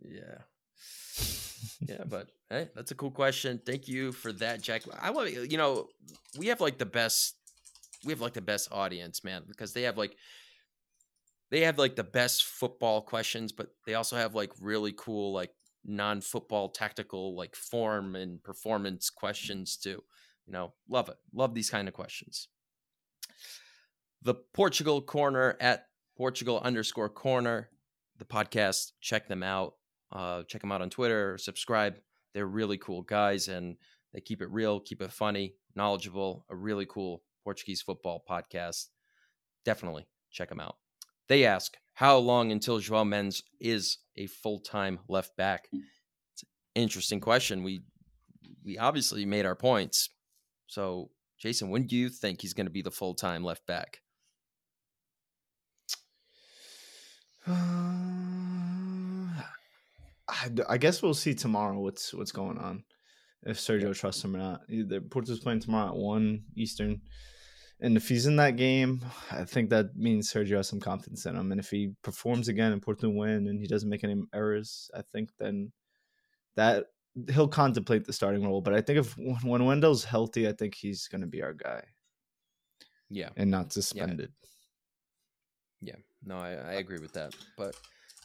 Yeah. 0.00 0.38
yeah, 1.80 2.04
but 2.06 2.28
hey, 2.50 2.68
that's 2.74 2.90
a 2.90 2.94
cool 2.94 3.10
question. 3.10 3.60
Thank 3.64 3.88
you 3.88 4.12
for 4.12 4.32
that, 4.34 4.60
Jack. 4.60 4.82
I 5.00 5.10
want 5.10 5.32
you 5.50 5.56
know, 5.56 5.88
we 6.38 6.48
have 6.48 6.60
like 6.60 6.78
the 6.78 6.86
best 6.86 7.36
we 8.04 8.12
have 8.12 8.20
like 8.20 8.34
the 8.34 8.42
best 8.42 8.68
audience, 8.70 9.24
man, 9.24 9.44
because 9.46 9.72
they 9.72 9.82
have 9.82 9.96
like 9.96 10.16
they 11.50 11.60
have 11.60 11.78
like 11.78 11.96
the 11.96 12.04
best 12.04 12.44
football 12.44 13.02
questions, 13.02 13.52
but 13.52 13.68
they 13.86 13.94
also 13.94 14.16
have 14.16 14.34
like 14.34 14.52
really 14.60 14.92
cool 14.96 15.32
like 15.32 15.50
non-football 15.84 16.70
tactical 16.70 17.36
like 17.36 17.54
form 17.54 18.16
and 18.16 18.42
performance 18.42 19.10
questions 19.10 19.76
too. 19.76 20.02
You 20.46 20.52
know, 20.52 20.72
love 20.88 21.08
it. 21.08 21.16
Love 21.32 21.54
these 21.54 21.70
kind 21.70 21.88
of 21.88 21.94
questions. 21.94 22.48
The 24.22 24.34
Portugal 24.34 25.02
corner 25.02 25.56
at 25.60 25.86
Portugal 26.16 26.60
underscore 26.62 27.08
corner, 27.08 27.70
the 28.18 28.24
podcast. 28.24 28.92
Check 29.00 29.28
them 29.28 29.42
out. 29.42 29.74
Uh, 30.12 30.42
check 30.44 30.60
them 30.60 30.72
out 30.72 30.82
on 30.82 30.90
Twitter. 30.90 31.36
Subscribe. 31.38 31.96
They're 32.32 32.46
really 32.46 32.78
cool 32.78 33.02
guys 33.02 33.48
and 33.48 33.76
they 34.12 34.20
keep 34.20 34.42
it 34.42 34.50
real, 34.50 34.80
keep 34.80 35.02
it 35.02 35.12
funny, 35.12 35.54
knowledgeable. 35.74 36.46
A 36.50 36.56
really 36.56 36.86
cool 36.86 37.22
Portuguese 37.42 37.82
football 37.82 38.22
podcast. 38.28 38.86
Definitely 39.64 40.06
check 40.30 40.48
them 40.48 40.60
out. 40.60 40.76
They 41.28 41.44
ask, 41.44 41.76
how 41.94 42.18
long 42.18 42.52
until 42.52 42.78
Joao 42.78 43.04
Mendes 43.04 43.42
is 43.60 43.98
a 44.16 44.26
full 44.26 44.60
time 44.60 44.98
left 45.08 45.36
back? 45.36 45.68
Mm. 45.74 45.80
It's 46.32 46.42
an 46.42 46.48
interesting 46.82 47.20
question. 47.20 47.62
We 47.62 47.82
we 48.64 48.78
obviously 48.78 49.24
made 49.26 49.46
our 49.46 49.54
points. 49.54 50.08
So, 50.66 51.10
Jason, 51.38 51.70
when 51.70 51.86
do 51.86 51.96
you 51.96 52.08
think 52.08 52.40
he's 52.40 52.54
going 52.54 52.66
to 52.66 52.72
be 52.72 52.82
the 52.82 52.90
full 52.90 53.14
time 53.14 53.44
left 53.44 53.66
back? 53.66 54.00
I, 60.66 60.78
guess 60.78 61.02
we'll 61.02 61.12
see 61.14 61.34
tomorrow 61.34 61.78
what's 61.78 62.14
what's 62.14 62.32
going 62.32 62.58
on 62.58 62.84
if 63.42 63.58
Sergio 63.58 63.94
trusts 63.94 64.24
him 64.24 64.34
or 64.34 64.38
not. 64.38 64.66
The 64.68 65.00
Porto's 65.00 65.40
playing 65.40 65.60
tomorrow 65.60 65.88
at 65.88 65.96
one 65.96 66.44
Eastern, 66.56 67.02
and 67.80 67.96
if 67.96 68.08
he's 68.08 68.26
in 68.26 68.36
that 68.36 68.56
game, 68.56 69.04
I 69.30 69.44
think 69.44 69.70
that 69.70 69.96
means 69.96 70.32
Sergio 70.32 70.56
has 70.56 70.68
some 70.68 70.80
confidence 70.80 71.26
in 71.26 71.36
him. 71.36 71.50
And 71.50 71.60
if 71.60 71.70
he 71.70 71.92
performs 72.02 72.48
again 72.48 72.72
and 72.72 72.80
Porto 72.80 73.08
win 73.08 73.48
and 73.48 73.60
he 73.60 73.66
doesn't 73.66 73.88
make 73.88 74.04
any 74.04 74.22
errors, 74.32 74.90
I 74.94 75.02
think 75.12 75.30
then 75.38 75.72
that 76.56 76.86
he'll 77.32 77.48
contemplate 77.48 78.04
the 78.04 78.12
starting 78.12 78.44
role. 78.44 78.60
But 78.60 78.74
I 78.74 78.80
think 78.80 79.00
if 79.00 79.16
when 79.16 79.64
Wendell's 79.64 80.04
healthy, 80.04 80.48
I 80.48 80.52
think 80.52 80.74
he's 80.74 81.08
going 81.08 81.20
to 81.20 81.26
be 81.26 81.42
our 81.42 81.52
guy. 81.52 81.82
Yeah, 83.10 83.30
and 83.36 83.50
not 83.50 83.72
suspended. 83.72 84.32
Yeah, 85.80 85.94
yeah. 85.94 86.02
no, 86.24 86.36
I, 86.36 86.52
I 86.52 86.72
agree 86.74 86.98
with 86.98 87.12
that. 87.12 87.34
But 87.56 87.76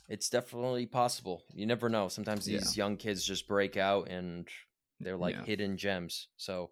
it's 0.07 0.29
definitely 0.29 0.85
possible. 0.85 1.43
You 1.53 1.65
never 1.65 1.89
know. 1.89 2.07
Sometimes 2.07 2.45
these 2.45 2.77
yeah. 2.77 2.83
young 2.85 2.97
kids 2.97 3.23
just 3.23 3.47
break 3.47 3.77
out 3.77 4.09
and 4.09 4.47
they're 4.99 5.17
like 5.17 5.35
yeah. 5.35 5.45
hidden 5.45 5.77
gems. 5.77 6.27
So 6.37 6.71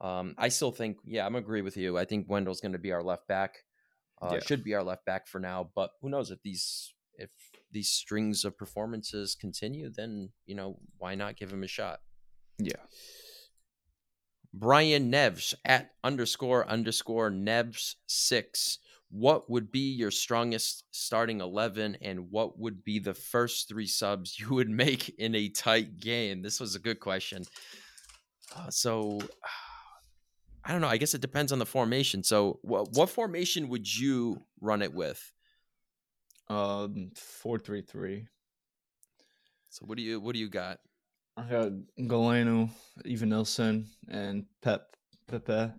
um, 0.00 0.34
I 0.38 0.48
still 0.48 0.70
think, 0.70 0.98
yeah, 1.04 1.26
I'm 1.26 1.34
agree 1.34 1.62
with 1.62 1.76
you. 1.76 1.98
I 1.98 2.04
think 2.04 2.26
Wendell's 2.28 2.60
going 2.60 2.72
to 2.72 2.78
be 2.78 2.92
our 2.92 3.02
left 3.02 3.26
back. 3.26 3.56
Uh, 4.20 4.30
yeah. 4.34 4.40
Should 4.40 4.64
be 4.64 4.74
our 4.74 4.82
left 4.82 5.04
back 5.04 5.26
for 5.26 5.38
now, 5.38 5.70
but 5.74 5.90
who 6.00 6.08
knows 6.08 6.30
if 6.30 6.42
these 6.42 6.92
if 7.14 7.30
these 7.70 7.90
strings 7.90 8.44
of 8.44 8.56
performances 8.56 9.34
continue, 9.34 9.90
then 9.90 10.30
you 10.46 10.54
know 10.54 10.78
why 10.98 11.14
not 11.14 11.36
give 11.36 11.52
him 11.52 11.62
a 11.62 11.68
shot? 11.68 12.00
Yeah. 12.58 12.72
Brian 14.52 15.12
Neves 15.12 15.54
at 15.64 15.90
underscore 16.02 16.66
underscore 16.68 17.30
Neves 17.30 17.94
six 18.06 18.78
what 19.10 19.48
would 19.48 19.70
be 19.70 19.92
your 19.94 20.10
strongest 20.10 20.84
starting 20.90 21.40
11 21.40 21.96
and 22.02 22.30
what 22.30 22.58
would 22.58 22.84
be 22.84 22.98
the 22.98 23.14
first 23.14 23.68
three 23.68 23.86
subs 23.86 24.38
you 24.38 24.50
would 24.50 24.68
make 24.68 25.08
in 25.18 25.34
a 25.34 25.48
tight 25.48 25.98
game 25.98 26.42
this 26.42 26.60
was 26.60 26.74
a 26.74 26.78
good 26.78 27.00
question 27.00 27.42
uh, 28.56 28.70
so 28.70 29.20
i 30.68 30.72
don't 30.72 30.80
know 30.80 30.88
i 30.88 30.96
guess 30.96 31.14
it 31.14 31.20
depends 31.20 31.50
on 31.50 31.58
the 31.58 31.66
formation 31.66 32.22
so 32.22 32.58
what, 32.62 32.92
what 32.92 33.10
formation 33.10 33.68
would 33.68 33.92
you 33.92 34.40
run 34.60 34.82
it 34.82 34.92
with 34.92 35.32
um 36.48 37.10
433 37.16 38.26
so 39.70 39.84
what 39.86 39.98
do 39.98 40.04
you 40.04 40.20
what 40.20 40.34
do 40.34 40.38
you 40.38 40.48
got 40.48 40.78
i 41.36 41.42
got 41.42 41.72
galeno 41.98 42.70
Evanilson, 43.04 43.86
and 44.08 44.44
pep 44.62 44.94
pepe 45.26 45.72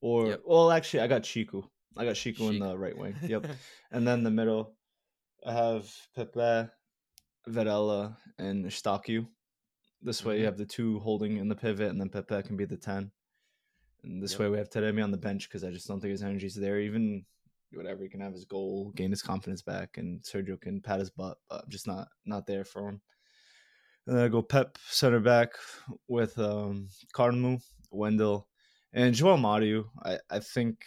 or 0.00 0.26
yep. 0.28 0.42
well 0.44 0.70
actually 0.70 1.00
i 1.00 1.06
got 1.06 1.22
Chico. 1.22 1.70
I 1.98 2.04
got 2.04 2.14
Chico 2.14 2.48
in 2.48 2.60
the 2.60 2.78
right 2.78 2.96
wing. 2.96 3.16
Yep. 3.22 3.46
and 3.90 4.06
then 4.06 4.22
the 4.22 4.30
middle, 4.30 4.76
I 5.44 5.52
have 5.52 5.92
Pepe, 6.14 6.70
Varela, 7.46 8.16
and 8.38 8.64
Eustáquio. 8.64 9.26
This 10.00 10.24
way, 10.24 10.34
mm-hmm. 10.34 10.40
you 10.40 10.46
have 10.46 10.56
the 10.56 10.64
two 10.64 11.00
holding 11.00 11.38
in 11.38 11.48
the 11.48 11.56
pivot, 11.56 11.90
and 11.90 12.00
then 12.00 12.08
Pepe 12.08 12.42
can 12.44 12.56
be 12.56 12.64
the 12.64 12.76
10. 12.76 13.10
And 14.08 14.22
this 14.22 14.32
yep. 14.32 14.40
way, 14.40 14.48
we 14.48 14.58
have 14.58 14.70
Taremi 14.70 15.04
on 15.04 15.10
the 15.10 15.18
bench 15.18 15.48
because 15.48 15.62
I 15.62 15.70
just 15.70 15.86
don't 15.86 16.00
think 16.00 16.12
his 16.12 16.22
energy's 16.22 16.54
there. 16.54 16.80
Even 16.80 17.24
whatever, 17.72 18.02
he 18.02 18.08
can 18.08 18.20
have 18.20 18.32
his 18.32 18.46
goal, 18.46 18.90
gain 18.96 19.10
his 19.10 19.22
confidence 19.22 19.60
back, 19.60 19.98
and 19.98 20.22
Sergio 20.22 20.58
can 20.60 20.80
pat 20.80 21.00
his 21.00 21.10
butt, 21.10 21.36
but 21.50 21.68
just 21.68 21.86
not 21.86 22.08
not 22.24 22.46
there 22.46 22.64
for 22.64 22.88
him. 22.88 23.00
And 24.06 24.16
then 24.16 24.24
I 24.24 24.28
go 24.28 24.40
Pep 24.40 24.78
center 24.88 25.20
back 25.20 25.50
with 26.08 26.38
um, 26.38 26.88
Carmo, 27.14 27.60
Wendell, 27.90 28.48
and 28.94 29.14
Joao 29.14 29.36
Mario. 29.36 29.90
I, 30.02 30.18
I 30.30 30.38
think 30.38 30.86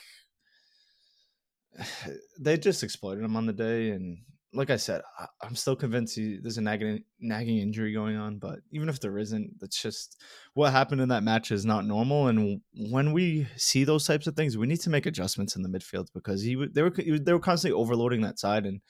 they 2.40 2.58
just 2.58 2.82
exploited 2.82 3.24
him 3.24 3.36
on 3.36 3.46
the 3.46 3.54
day, 3.54 3.92
and 3.92 4.18
like 4.54 4.70
I 4.70 4.76
said, 4.76 5.02
I, 5.18 5.28
am 5.46 5.56
still 5.56 5.76
convinced 5.76 6.16
he, 6.16 6.38
there's 6.42 6.58
a 6.58 6.62
nagging 6.62 7.04
nagging 7.20 7.60
injury 7.60 7.94
going 7.94 8.18
on. 8.18 8.38
But 8.38 8.60
even 8.72 8.90
if 8.90 9.00
there 9.00 9.18
isn't, 9.18 9.60
that's 9.60 9.82
just 9.82 10.22
what 10.54 10.72
happened 10.72 11.02
in 11.02 11.10
that 11.10 11.24
match 11.24 11.52
is 11.52 11.66
not 11.66 11.86
normal. 11.86 12.28
And 12.28 12.62
when 12.74 13.14
we 13.14 13.48
see 13.56 13.84
those 13.84 14.06
types 14.06 14.28
of 14.28 14.36
things, 14.36 14.58
we 14.58 14.68
need 14.68 14.82
to 14.82 14.90
make 14.90 15.06
adjustments 15.06 15.56
in 15.56 15.62
the 15.62 15.70
midfield 15.70 16.08
because 16.14 16.42
he 16.42 16.56
they 16.74 16.82
were 16.82 16.90
they 16.92 17.34
were 17.34 17.40
constantly 17.40 17.80
overloading 17.80 18.22
that 18.22 18.40
side, 18.40 18.66
and 18.66 18.82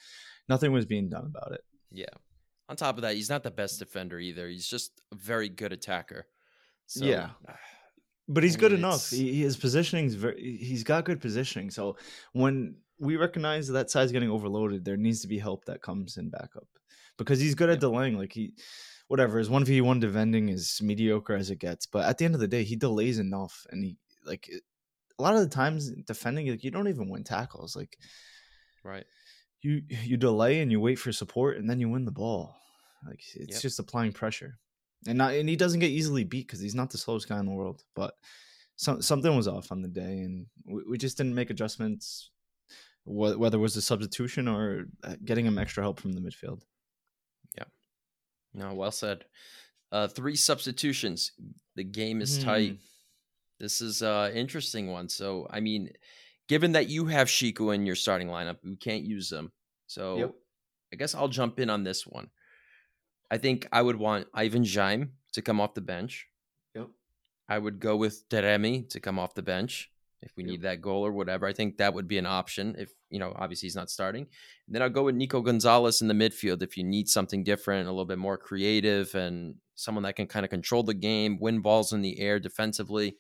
nothing 0.50 0.72
was 0.72 0.86
being 0.86 1.10
done 1.10 1.26
about 1.26 1.54
it. 1.54 1.62
Yeah. 1.92 2.06
On 2.70 2.76
top 2.76 2.96
of 2.96 3.02
that, 3.02 3.16
he's 3.16 3.30
not 3.30 3.44
the 3.44 3.52
best 3.52 3.80
defender 3.80 4.20
either. 4.20 4.48
He's 4.48 4.68
just 4.68 5.02
a 5.12 5.16
very 5.16 5.50
good 5.50 5.74
attacker. 5.74 6.26
So, 6.86 7.06
yeah. 7.06 7.32
Ah, 7.48 7.56
but 8.28 8.44
he's 8.44 8.56
I 8.56 8.58
mean, 8.58 8.60
good 8.62 8.74
enough. 8.80 9.10
He, 9.10 9.42
his 9.42 9.58
positioning's 9.58 10.16
very. 10.16 10.58
He's 10.58 10.84
got 10.84 11.06
good 11.06 11.20
positioning. 11.20 11.70
So 11.70 11.98
when 12.32 12.76
we 13.02 13.18
recognize 13.18 13.68
that 13.68 13.90
side's 13.90 14.12
getting 14.12 14.30
overloaded, 14.30 14.86
there 14.86 14.98
needs 14.98 15.22
to 15.22 15.28
be 15.28 15.40
help 15.40 15.66
that 15.66 15.82
comes 15.82 16.18
in 16.18 16.30
backup 16.30 16.68
because 17.18 17.40
he's 17.40 17.56
good 17.56 17.70
at 17.70 17.80
delaying. 17.80 18.18
Like 18.18 18.32
he, 18.32 18.54
whatever 19.08 19.38
his 19.38 19.50
one 19.50 19.66
v 19.66 19.82
one 19.82 20.00
defending 20.00 20.50
is 20.50 20.80
mediocre 20.82 21.36
as 21.36 21.50
it 21.50 21.60
gets. 21.60 21.86
But 21.86 22.06
at 22.06 22.18
the 22.18 22.26
end 22.26 22.36
of 22.36 22.42
the 22.42 22.48
day, 22.48 22.64
he 22.64 22.76
delays 22.76 23.20
enough, 23.20 23.66
and 23.72 23.84
he 23.84 23.98
like 24.26 24.50
a 25.18 25.22
lot 25.22 25.36
of 25.36 25.42
the 25.42 25.50
times 25.50 25.92
defending 26.06 26.48
like 26.48 26.64
you 26.64 26.72
don't 26.72 26.88
even 26.88 27.10
win 27.10 27.24
tackles. 27.24 27.76
Like 27.76 27.98
right, 28.84 29.06
you 29.62 29.82
you 29.90 30.16
delay 30.16 30.62
and 30.62 30.72
you 30.72 30.80
wait 30.80 31.00
for 31.00 31.12
support, 31.12 31.58
and 31.58 31.70
then 31.70 31.80
you 31.80 31.90
win 31.90 32.06
the 32.06 32.12
ball. 32.12 32.56
Like 33.06 33.24
it's 33.36 33.54
yep. 33.54 33.62
just 33.62 33.80
applying 33.80 34.14
pressure 34.14 34.60
and 35.08 35.18
not 35.18 35.34
and 35.34 35.50
he 35.50 35.56
doesn't 35.56 35.80
get 35.80 35.92
easily 35.92 36.24
beat 36.24 36.48
because 36.48 36.60
he's 36.60 36.76
not 36.76 36.90
the 36.90 36.98
slowest 36.98 37.28
guy 37.28 37.40
in 37.40 37.46
the 37.46 37.52
world. 37.52 37.84
But 37.96 38.14
some, 38.76 39.02
something 39.02 39.36
was 39.36 39.48
off 39.48 39.72
on 39.72 39.82
the 39.82 39.88
day, 39.88 40.20
and 40.20 40.48
we, 40.66 40.84
we 40.90 40.98
just 40.98 41.18
didn't 41.18 41.36
make 41.36 41.50
adjustments. 41.50 42.30
Wh- 43.06 43.40
whether 43.40 43.58
it 43.58 43.62
was 43.62 43.76
a 43.78 43.82
substitution 43.82 44.48
or 44.48 44.86
uh, 45.04 45.16
getting 45.24 45.46
him 45.46 45.58
extra 45.58 45.84
help 45.84 46.00
from 46.00 46.14
the 46.14 46.22
midfield. 46.22 46.62
Yeah, 47.58 47.66
no, 48.54 48.74
well 48.74 48.92
said. 48.92 49.26
Uh, 49.92 50.08
three 50.08 50.36
substitutions. 50.36 51.32
The 51.76 51.84
game 51.84 52.22
is 52.22 52.40
mm. 52.40 52.44
tight. 52.44 52.78
This 53.60 53.82
is 53.82 54.02
uh 54.02 54.32
interesting 54.34 54.92
one. 54.92 55.08
So 55.10 55.48
I 55.50 55.60
mean, 55.60 55.90
given 56.48 56.72
that 56.72 56.90
you 56.90 57.06
have 57.06 57.30
Chico 57.30 57.72
in 57.72 57.86
your 57.86 57.96
starting 57.96 58.28
lineup, 58.28 58.58
we 58.64 58.76
can't 58.76 59.04
use 59.04 59.32
him. 59.32 59.52
So 59.88 60.18
yep. 60.18 60.32
I 60.92 60.96
guess 60.96 61.14
I'll 61.14 61.28
jump 61.28 61.60
in 61.60 61.70
on 61.70 61.84
this 61.84 62.08
one. 62.08 62.30
I 63.30 63.38
think 63.38 63.68
I 63.72 63.82
would 63.82 63.96
want 63.96 64.28
Ivan 64.34 64.66
Jaime 64.66 65.08
to 65.34 65.42
come 65.42 65.62
off 65.62 65.74
the 65.74 65.82
bench. 65.82 66.28
Yep. 66.76 66.88
I 67.48 67.58
would 67.58 67.80
go 67.80 67.96
with 67.96 68.28
Taremi 68.30 68.90
to 68.90 69.00
come 69.00 69.20
off 69.20 69.36
the 69.36 69.42
bench 69.42 69.92
if 70.22 70.32
we 70.38 70.44
need 70.44 70.62
that 70.62 70.82
goal 70.82 71.06
or 71.06 71.12
whatever. 71.12 71.48
I 71.48 71.54
think 71.54 71.78
that 71.78 71.94
would 71.94 72.08
be 72.08 72.18
an 72.18 72.26
option 72.26 72.76
if, 72.78 72.92
you 73.10 73.20
know, 73.20 73.34
obviously 73.36 73.66
he's 73.66 73.76
not 73.76 73.90
starting. 73.90 74.24
And 74.68 74.76
then 74.76 74.82
I'll 74.82 74.90
go 74.90 75.04
with 75.04 75.16
Nico 75.16 75.42
Gonzalez 75.42 76.02
in 76.02 76.08
the 76.08 76.14
midfield 76.14 76.62
if 76.62 76.78
you 76.78 76.84
need 76.84 77.10
something 77.10 77.44
different, 77.44 77.88
a 77.88 77.92
little 77.92 78.06
bit 78.06 78.20
more 78.20 78.38
creative 78.38 79.14
and 79.16 79.56
someone 79.76 80.04
that 80.04 80.16
can 80.16 80.28
kind 80.28 80.46
of 80.46 80.52
control 80.52 80.84
the 80.84 80.94
game, 80.94 81.40
win 81.40 81.62
balls 81.62 81.92
in 81.92 82.02
the 82.02 82.20
air 82.20 82.40
defensively. 82.40 83.16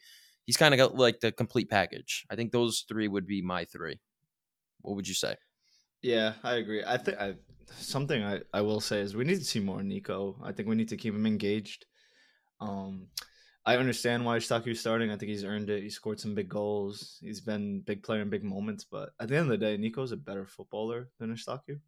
He's 0.45 0.57
kind 0.57 0.73
of 0.73 0.77
got 0.77 0.95
like 0.95 1.19
the 1.19 1.31
complete 1.31 1.69
package. 1.69 2.25
I 2.29 2.35
think 2.35 2.51
those 2.51 2.85
three 2.87 3.07
would 3.07 3.25
be 3.25 3.41
my 3.41 3.65
three. 3.65 3.99
What 4.81 4.95
would 4.95 5.07
you 5.07 5.13
say? 5.13 5.35
Yeah, 6.01 6.33
I 6.43 6.55
agree. 6.55 6.83
I 6.85 6.97
think 6.97 7.19
I 7.19 7.35
something 7.77 8.23
I, 8.23 8.41
I 8.53 8.61
will 8.61 8.81
say 8.81 8.99
is 8.99 9.15
we 9.15 9.23
need 9.23 9.39
to 9.39 9.45
see 9.45 9.59
more 9.59 9.83
Nico. 9.83 10.35
I 10.43 10.51
think 10.51 10.67
we 10.67 10.75
need 10.75 10.89
to 10.89 10.97
keep 10.97 11.13
him 11.13 11.25
engaged. 11.25 11.85
Um, 12.59 13.07
I 13.65 13.77
understand 13.77 14.25
why 14.25 14.37
Eustáquio's 14.37 14.79
starting. 14.79 15.11
I 15.11 15.17
think 15.17 15.29
he's 15.29 15.43
earned 15.43 15.69
it. 15.69 15.83
He 15.83 15.89
scored 15.89 16.19
some 16.19 16.33
big 16.33 16.49
goals. 16.49 17.19
He's 17.21 17.41
been 17.41 17.81
big 17.81 18.01
player 18.01 18.21
in 18.21 18.29
big 18.29 18.43
moments. 18.43 18.83
But 18.83 19.11
at 19.19 19.29
the 19.29 19.35
end 19.35 19.51
of 19.51 19.59
the 19.59 19.65
day, 19.65 19.77
Nico's 19.77 20.11
a 20.11 20.17
better 20.17 20.47
footballer 20.47 21.09
than 21.19 21.33
Eustáquio. 21.33 21.79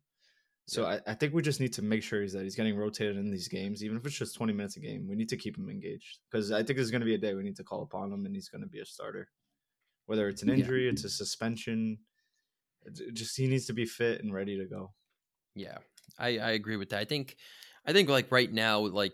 So 0.67 0.83
yeah. 0.83 0.99
I, 1.07 1.11
I 1.11 1.13
think 1.15 1.33
we 1.33 1.41
just 1.41 1.59
need 1.59 1.73
to 1.73 1.81
make 1.81 2.03
sure 2.03 2.21
he's 2.21 2.33
that 2.33 2.43
he's 2.43 2.55
getting 2.55 2.77
rotated 2.77 3.17
in 3.17 3.31
these 3.31 3.47
games, 3.47 3.83
even 3.83 3.97
if 3.97 4.05
it's 4.05 4.17
just 4.17 4.35
20 4.35 4.53
minutes 4.53 4.77
a 4.77 4.81
game. 4.81 5.07
We 5.09 5.15
need 5.15 5.29
to 5.29 5.37
keep 5.37 5.57
him 5.57 5.69
engaged 5.69 6.19
because 6.29 6.51
I 6.51 6.63
think 6.63 6.77
there's 6.77 6.91
going 6.91 7.01
to 7.01 7.05
be 7.05 7.15
a 7.15 7.17
day 7.17 7.33
we 7.33 7.43
need 7.43 7.57
to 7.57 7.63
call 7.63 7.81
upon 7.81 8.13
him 8.13 8.25
and 8.25 8.35
he's 8.35 8.49
going 8.49 8.61
to 8.61 8.67
be 8.67 8.79
a 8.79 8.85
starter. 8.85 9.27
Whether 10.05 10.29
it's 10.29 10.43
an 10.43 10.49
injury, 10.49 10.85
yeah. 10.85 10.91
it's 10.91 11.05
a 11.05 11.09
suspension, 11.09 11.97
just 13.13 13.37
he 13.37 13.47
needs 13.47 13.65
to 13.67 13.73
be 13.73 13.85
fit 13.85 14.21
and 14.21 14.33
ready 14.33 14.57
to 14.57 14.65
go. 14.65 14.91
Yeah, 15.55 15.77
I, 16.19 16.37
I 16.37 16.51
agree 16.51 16.77
with 16.77 16.89
that. 16.89 16.99
I 16.99 17.05
think 17.05 17.37
I 17.85 17.93
think 17.93 18.09
like 18.09 18.31
right 18.31 18.51
now, 18.51 18.79
like 18.79 19.13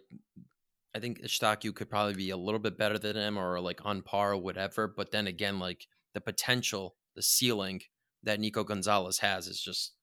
I 0.96 1.00
think 1.00 1.22
Eustáquio 1.22 1.74
could 1.74 1.90
probably 1.90 2.16
be 2.16 2.30
a 2.32 2.38
little 2.38 2.60
bit 2.60 2.78
better 2.78 2.98
than 2.98 3.16
him 3.16 3.38
or 3.38 3.60
like 3.60 3.86
on 3.86 4.02
par 4.02 4.34
or 4.34 4.38
whatever. 4.38 4.88
But 4.88 5.12
then 5.12 5.28
again, 5.28 5.60
like 5.60 5.88
the 6.14 6.22
potential, 6.22 6.96
the 7.16 7.22
ceiling 7.22 7.82
that 8.24 8.40
Nico 8.40 8.64
Gonzalez 8.64 9.20
has 9.20 9.48
is 9.48 9.62
just 9.62 9.94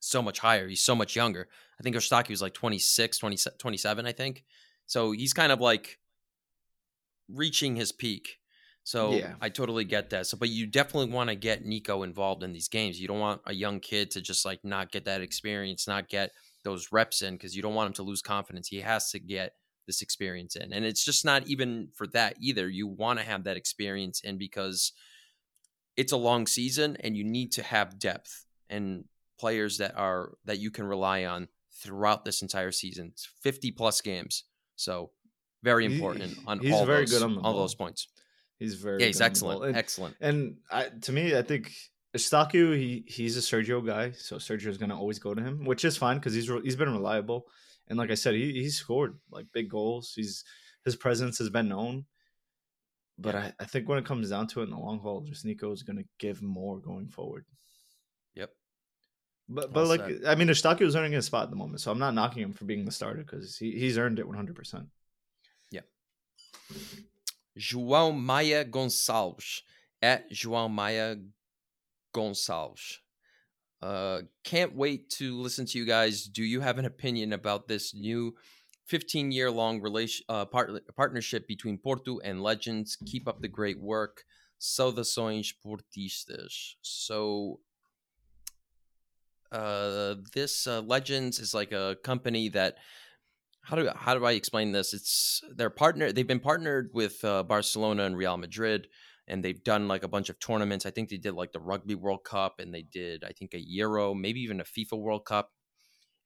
so 0.00 0.20
much 0.20 0.40
higher. 0.40 0.68
He's 0.68 0.82
so 0.82 0.94
much 0.94 1.14
younger. 1.14 1.48
I 1.78 1.82
think 1.82 1.94
Eustáquio 1.94 2.30
was 2.30 2.42
like 2.42 2.54
26, 2.54 3.18
20, 3.18 3.36
27, 3.58 4.06
I 4.06 4.12
think. 4.12 4.44
So 4.86 5.12
he's 5.12 5.32
kind 5.32 5.52
of 5.52 5.60
like 5.60 6.00
reaching 7.28 7.76
his 7.76 7.92
peak. 7.92 8.38
So 8.84 9.12
Yeah. 9.12 9.34
I 9.40 9.48
totally 9.48 9.84
get 9.84 10.10
that. 10.10 10.26
So, 10.26 10.36
but 10.36 10.48
you 10.48 10.66
definitely 10.66 11.12
want 11.12 11.30
to 11.30 11.36
get 11.36 11.64
Nico 11.64 12.02
involved 12.02 12.42
in 12.42 12.52
these 12.52 12.68
games. 12.68 13.00
You 13.00 13.06
don't 13.06 13.20
want 13.20 13.42
a 13.46 13.54
young 13.54 13.78
kid 13.78 14.10
to 14.12 14.20
just 14.20 14.44
like 14.44 14.64
not 14.64 14.90
get 14.90 15.04
that 15.04 15.20
experience, 15.20 15.86
not 15.86 16.08
get 16.08 16.32
those 16.64 16.90
reps 16.90 17.22
in 17.22 17.34
because 17.34 17.54
you 17.54 17.62
don't 17.62 17.74
want 17.74 17.88
him 17.88 17.94
to 17.94 18.02
lose 18.02 18.22
confidence. 18.22 18.68
He 18.68 18.80
has 18.80 19.10
to 19.12 19.20
get 19.20 19.54
this 19.86 20.02
experience 20.02 20.56
in. 20.56 20.72
And 20.72 20.84
it's 20.84 21.04
just 21.04 21.24
not 21.24 21.46
even 21.46 21.88
for 21.94 22.06
that 22.08 22.36
either. 22.40 22.68
You 22.68 22.86
want 22.86 23.18
to 23.18 23.24
have 23.24 23.44
that 23.44 23.56
experience 23.56 24.20
in 24.20 24.38
because 24.38 24.92
it's 25.96 26.12
a 26.12 26.16
long 26.16 26.46
season 26.46 26.96
and 27.00 27.16
you 27.16 27.24
need 27.24 27.52
to 27.52 27.62
have 27.62 27.98
depth 27.98 28.44
and 28.70 29.04
players 29.38 29.78
that 29.78 29.96
are 29.96 30.32
that 30.44 30.58
you 30.58 30.70
can 30.70 30.86
rely 30.86 31.24
on 31.24 31.48
throughout 31.82 32.24
this 32.24 32.42
entire 32.42 32.70
season. 32.72 33.08
It's 33.12 33.28
50 33.42 33.72
plus 33.72 34.00
games. 34.00 34.44
So 34.76 35.10
very 35.62 35.86
He- 35.88 35.94
important 35.94 36.38
on 36.46 36.60
he's 36.60 36.72
all 36.72 36.86
very 36.86 37.02
those, 37.02 37.10
good 37.10 37.22
on 37.22 37.36
all 37.38 37.52
ball. 37.52 37.60
those 37.62 37.74
points. 37.74 38.08
He's 38.58 38.74
very 38.76 39.00
Yeah, 39.00 39.06
he's 39.08 39.20
excellent. 39.20 39.64
And, 39.64 39.76
excellent. 39.76 40.16
and 40.20 40.56
I, 40.70 40.84
to 41.02 41.12
me, 41.12 41.36
I 41.36 41.42
think 41.42 41.72
Eustáquio, 42.16 42.76
he 42.76 43.04
he's 43.08 43.36
a 43.36 43.40
Sergio 43.40 43.84
guy, 43.84 44.12
so 44.12 44.36
Sergio's 44.36 44.78
gonna 44.78 44.96
always 44.98 45.18
go 45.18 45.34
to 45.34 45.42
him, 45.42 45.64
which 45.64 45.84
is 45.84 45.96
fine 45.96 46.18
because 46.18 46.34
he's 46.34 46.48
re- 46.48 46.60
he's 46.62 46.76
been 46.76 46.90
reliable. 46.92 47.48
And 47.92 47.98
like 47.98 48.10
I 48.10 48.14
said, 48.14 48.34
he 48.34 48.54
he's 48.54 48.78
scored 48.78 49.18
like 49.30 49.52
big 49.52 49.68
goals. 49.68 50.14
He's 50.16 50.44
his 50.82 50.96
presence 50.96 51.36
has 51.40 51.50
been 51.50 51.68
known. 51.68 52.06
But 53.18 53.36
I, 53.36 53.52
I 53.60 53.66
think 53.66 53.86
when 53.86 53.98
it 53.98 54.06
comes 54.06 54.30
down 54.30 54.46
to 54.46 54.60
it 54.60 54.64
in 54.64 54.70
the 54.70 54.78
long 54.78 54.98
haul, 54.98 55.20
just 55.20 55.44
Nico 55.44 55.70
is 55.72 55.82
gonna 55.82 56.04
give 56.18 56.40
more 56.40 56.78
going 56.78 57.08
forward. 57.08 57.44
Yep. 58.34 58.48
But 59.46 59.74
Well 59.74 59.84
but 59.84 59.88
like 59.88 60.10
said. 60.10 60.24
I 60.26 60.36
mean, 60.36 60.48
Eustáquio 60.48 60.86
was 60.86 60.96
earning 60.96 61.12
his 61.12 61.26
spot 61.26 61.42
at 61.42 61.50
the 61.50 61.56
moment, 61.56 61.82
so 61.82 61.92
I'm 61.92 61.98
not 61.98 62.14
knocking 62.14 62.42
him 62.42 62.54
for 62.54 62.64
being 62.64 62.86
the 62.86 62.90
starter 62.90 63.20
because 63.20 63.58
he, 63.58 63.72
he's 63.72 63.98
earned 63.98 64.18
it 64.18 64.26
100. 64.26 64.56
percent 64.56 64.86
Yeah. 65.70 65.82
João 67.58 68.18
Maia 68.18 68.64
Gonçalves 68.64 69.60
at 70.00 70.32
João 70.32 70.70
Maia 70.70 71.18
Gonçalves. 72.14 73.01
Uh, 73.82 74.22
can't 74.44 74.76
wait 74.76 75.10
to 75.10 75.40
listen 75.40 75.66
to 75.66 75.78
you 75.78 75.84
guys. 75.84 76.24
Do 76.24 76.44
you 76.44 76.60
have 76.60 76.78
an 76.78 76.84
opinion 76.84 77.32
about 77.32 77.66
this 77.66 77.94
new 77.94 78.34
15 78.86 79.32
year 79.32 79.50
long 79.50 79.80
relation 79.80 80.24
uh, 80.28 80.44
part- 80.44 80.94
partnership 80.94 81.48
between 81.48 81.78
Porto 81.78 82.20
and 82.20 82.42
Legends? 82.42 82.96
Keep 83.06 83.26
up 83.26 83.40
the 83.40 83.48
great 83.48 83.80
work. 83.80 84.24
Saudações 84.60 85.52
Portistas. 85.64 86.74
So, 86.82 87.58
uh, 89.50 90.14
this 90.32 90.68
uh, 90.68 90.80
Legends 90.82 91.40
is 91.40 91.52
like 91.52 91.72
a 91.72 91.96
company 92.04 92.48
that 92.50 92.76
how 93.62 93.76
do 93.76 93.90
how 93.94 94.14
do 94.14 94.24
I 94.24 94.32
explain 94.32 94.70
this? 94.70 94.94
It's 94.94 95.42
their 95.54 95.70
partner. 95.70 96.12
They've 96.12 96.26
been 96.26 96.40
partnered 96.40 96.90
with 96.92 97.24
uh, 97.24 97.42
Barcelona 97.42 98.04
and 98.04 98.16
Real 98.16 98.36
Madrid, 98.36 98.86
and 99.32 99.42
they've 99.42 99.64
done 99.64 99.88
like 99.88 100.02
a 100.02 100.08
bunch 100.08 100.28
of 100.28 100.38
tournaments. 100.38 100.84
I 100.84 100.90
think 100.90 101.08
they 101.08 101.16
did 101.16 101.32
like 101.32 101.52
the 101.52 101.58
Rugby 101.58 101.94
World 101.94 102.22
Cup, 102.22 102.60
and 102.60 102.72
they 102.72 102.82
did 102.82 103.24
I 103.24 103.32
think 103.32 103.54
a 103.54 103.60
Euro, 103.60 104.12
maybe 104.12 104.40
even 104.42 104.60
a 104.60 104.64
FIFA 104.64 104.98
World 104.98 105.24
Cup. 105.24 105.52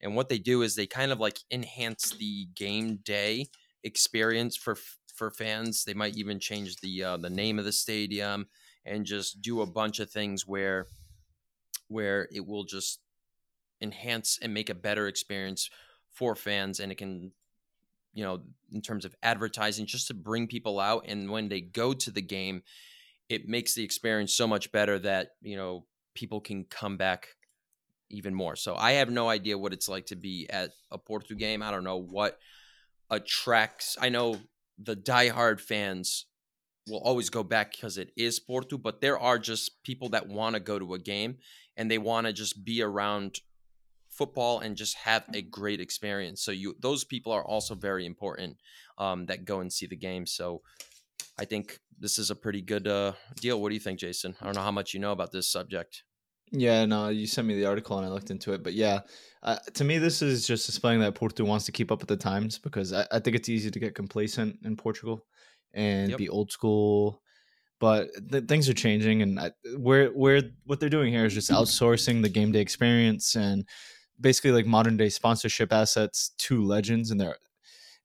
And 0.01 0.17
what 0.17 0.29
they 0.29 0.39
do 0.39 0.63
is 0.63 0.75
they 0.75 0.89
kind 0.89 1.13
of 1.13 1.21
like 1.21 1.39
enhance 1.51 2.11
the 2.11 2.47
game 2.57 2.97
day 2.97 3.47
experience 3.85 4.57
for 4.57 4.77
for 5.15 5.31
fans. 5.31 5.85
They 5.85 5.95
might 5.95 6.17
even 6.17 6.41
change 6.41 6.77
the 6.79 7.05
uh, 7.05 7.17
the 7.17 7.31
name 7.31 7.61
of 7.61 7.65
the 7.65 7.73
stadium 7.73 8.49
and 8.85 9.07
just 9.07 9.41
do 9.41 9.61
a 9.61 9.67
bunch 9.67 10.01
of 10.01 10.11
things 10.11 10.45
where 10.45 10.89
where 11.87 12.29
it 12.33 12.45
will 12.45 12.65
just 12.65 12.99
enhance 13.81 14.37
and 14.43 14.53
make 14.53 14.69
a 14.69 14.75
better 14.75 15.07
experience 15.07 15.71
for 16.11 16.35
fans 16.35 16.81
and 16.81 16.91
it 16.91 16.97
can 16.97 17.31
you 18.15 18.25
know 18.25 18.41
in 18.73 18.81
terms 18.81 19.05
of 19.05 19.15
advertising 19.23 19.85
just 19.85 20.09
to 20.09 20.15
bring 20.15 20.47
people 20.47 20.81
out 20.81 21.05
and 21.07 21.31
when 21.31 21.49
they 21.49 21.61
go 21.61 21.93
to 21.93 22.11
the 22.11 22.23
game 22.23 22.63
it 23.29 23.49
makes 23.49 23.75
the 23.75 23.85
experience 23.85 24.33
so 24.35 24.47
much 24.47 24.73
better 24.73 24.99
that 24.99 25.31
you 25.43 25.57
know 25.57 25.85
people 26.15 26.41
can 26.41 26.65
come 26.65 26.97
back 26.97 27.29
even 28.09 28.35
more 28.35 28.57
so 28.57 28.75
i 28.77 28.93
have 28.93 29.11
no 29.11 29.29
idea 29.29 29.59
what 29.59 29.73
it's 29.73 29.89
like 29.89 30.07
to 30.07 30.17
be 30.17 30.47
at 30.51 30.71
a 30.91 30.99
porto 30.99 31.35
game 31.35 31.63
i 31.63 31.71
don't 31.71 31.85
know 31.85 31.97
what 31.97 32.39
attracts 33.11 33.97
i 34.01 34.09
know 34.09 34.37
the 34.79 34.97
diehard 34.97 35.61
fans 35.61 36.27
will 36.89 37.01
always 37.01 37.31
go 37.31 37.43
back 37.43 37.73
because 37.73 37.99
it 37.99 38.13
is 38.17 38.39
porto 38.39 38.79
but 38.79 39.01
there 39.01 39.19
are 39.19 39.39
just 39.39 39.83
people 39.83 40.09
that 40.09 40.29
want 40.29 40.55
to 40.55 40.61
go 40.61 40.79
to 40.79 40.95
a 40.95 40.99
game 40.99 41.37
and 41.77 41.91
they 41.91 41.99
want 41.99 42.27
to 42.27 42.33
just 42.33 42.65
be 42.65 42.81
around 42.81 43.41
football 44.17 44.61
and 44.61 44.77
just 44.77 44.97
have 44.97 45.25
a 45.35 45.43
great 45.43 45.81
experience. 45.81 46.43
So 46.43 46.51
you 46.51 46.75
those 46.81 47.05
people 47.05 47.33
are 47.33 47.45
also 47.45 47.75
very 47.75 48.07
important 48.07 48.57
um, 48.99 49.27
that 49.27 49.45
go 49.45 49.61
and 49.61 49.73
see 49.73 49.87
the 49.87 49.97
game. 49.97 50.27
So 50.27 50.63
I 51.39 51.45
think 51.45 51.79
this 51.99 52.19
is 52.19 52.31
a 52.31 52.37
pretty 52.37 52.63
good 52.63 52.87
uh, 52.87 53.13
deal. 53.41 53.61
What 53.61 53.69
do 53.71 53.75
you 53.75 53.81
think, 53.81 53.99
Jason? 54.01 54.37
I 54.41 54.45
don't 54.45 54.55
know 54.55 54.63
how 54.63 54.71
much 54.71 54.95
you 54.95 55.01
know 55.01 55.13
about 55.13 55.33
this 55.33 55.51
subject. 55.51 56.03
Yeah, 56.53 56.85
no, 56.85 57.09
you 57.09 57.27
sent 57.27 57.49
me 57.49 57.57
the 57.57 57.67
article 57.67 57.99
and 57.99 58.07
I 58.07 58.11
looked 58.11 58.31
into 58.31 58.53
it. 58.53 58.63
But 58.63 58.75
yeah, 58.75 59.01
uh, 59.43 59.57
to 59.75 59.85
me, 59.85 59.99
this 59.99 60.23
is 60.23 60.47
just 60.47 60.67
displaying 60.67 61.01
that 61.01 61.15
Porto 61.15 61.45
wants 61.45 61.65
to 61.67 61.73
keep 61.73 61.91
up 61.91 62.01
with 62.01 62.09
the 62.09 62.17
times 62.17 62.59
because 62.59 62.93
I, 62.93 63.07
I 63.11 63.19
think 63.19 63.37
it's 63.37 63.49
easy 63.49 63.71
to 63.71 63.79
get 63.81 63.95
complacent 63.95 64.59
in 64.65 64.77
Portugal 64.77 65.27
and 65.75 66.11
Yep. 66.11 66.19
be 66.19 66.29
old 66.29 66.53
school. 66.53 67.21
But 67.79 68.09
th- 68.31 68.45
things 68.45 68.69
are 68.71 68.75
changing, 68.75 69.21
and 69.21 69.39
I, 69.39 69.51
where 69.77 70.09
where 70.09 70.41
what 70.65 70.81
they're 70.81 70.89
doing 70.89 71.13
here 71.13 71.27
is 71.27 71.35
just 71.35 71.51
outsourcing 71.51 72.23
the 72.23 72.31
game 72.31 72.53
day 72.53 72.61
experience 72.61 73.35
and 73.35 73.67
basically 74.19 74.53
like 74.53 74.67
modern 74.67 74.97
day 74.97 75.11
sponsorship 75.11 75.73
assets 75.73 76.31
to 76.39 76.65
legends, 76.65 77.11
and 77.11 77.21
they're 77.21 77.37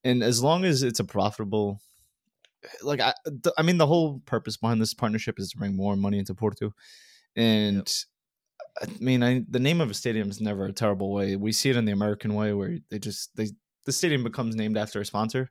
and 0.03 0.23
as 0.23 0.43
long 0.43 0.65
as 0.65 0.83
it's 0.83 0.99
a 0.99 1.05
profitable 1.05 1.79
like 2.81 2.99
I, 2.99 3.13
th- 3.25 3.53
I 3.57 3.61
mean 3.61 3.77
the 3.77 3.87
whole 3.87 4.19
purpose 4.25 4.57
behind 4.57 4.81
this 4.81 4.93
partnership 4.93 5.39
is 5.39 5.51
to 5.51 5.57
bring 5.57 5.75
more 5.75 5.95
money 5.95 6.19
into 6.19 6.35
Porto. 6.35 6.73
And 7.35 7.91
I 8.81 8.87
mean 8.99 9.23
I 9.23 9.43
the 9.49 9.59
name 9.59 9.81
of 9.81 9.89
a 9.89 9.93
stadium 9.93 10.29
is 10.29 10.41
never 10.41 10.65
a 10.65 10.73
terrible 10.73 11.11
way. 11.11 11.35
We 11.35 11.51
see 11.51 11.69
it 11.69 11.77
in 11.77 11.85
the 11.85 11.91
American 11.91 12.35
way 12.35 12.53
where 12.53 12.77
they 12.89 12.99
just 12.99 13.35
they 13.35 13.47
the 13.85 13.91
stadium 13.91 14.23
becomes 14.23 14.55
named 14.55 14.77
after 14.77 15.01
a 15.01 15.05
sponsor. 15.05 15.49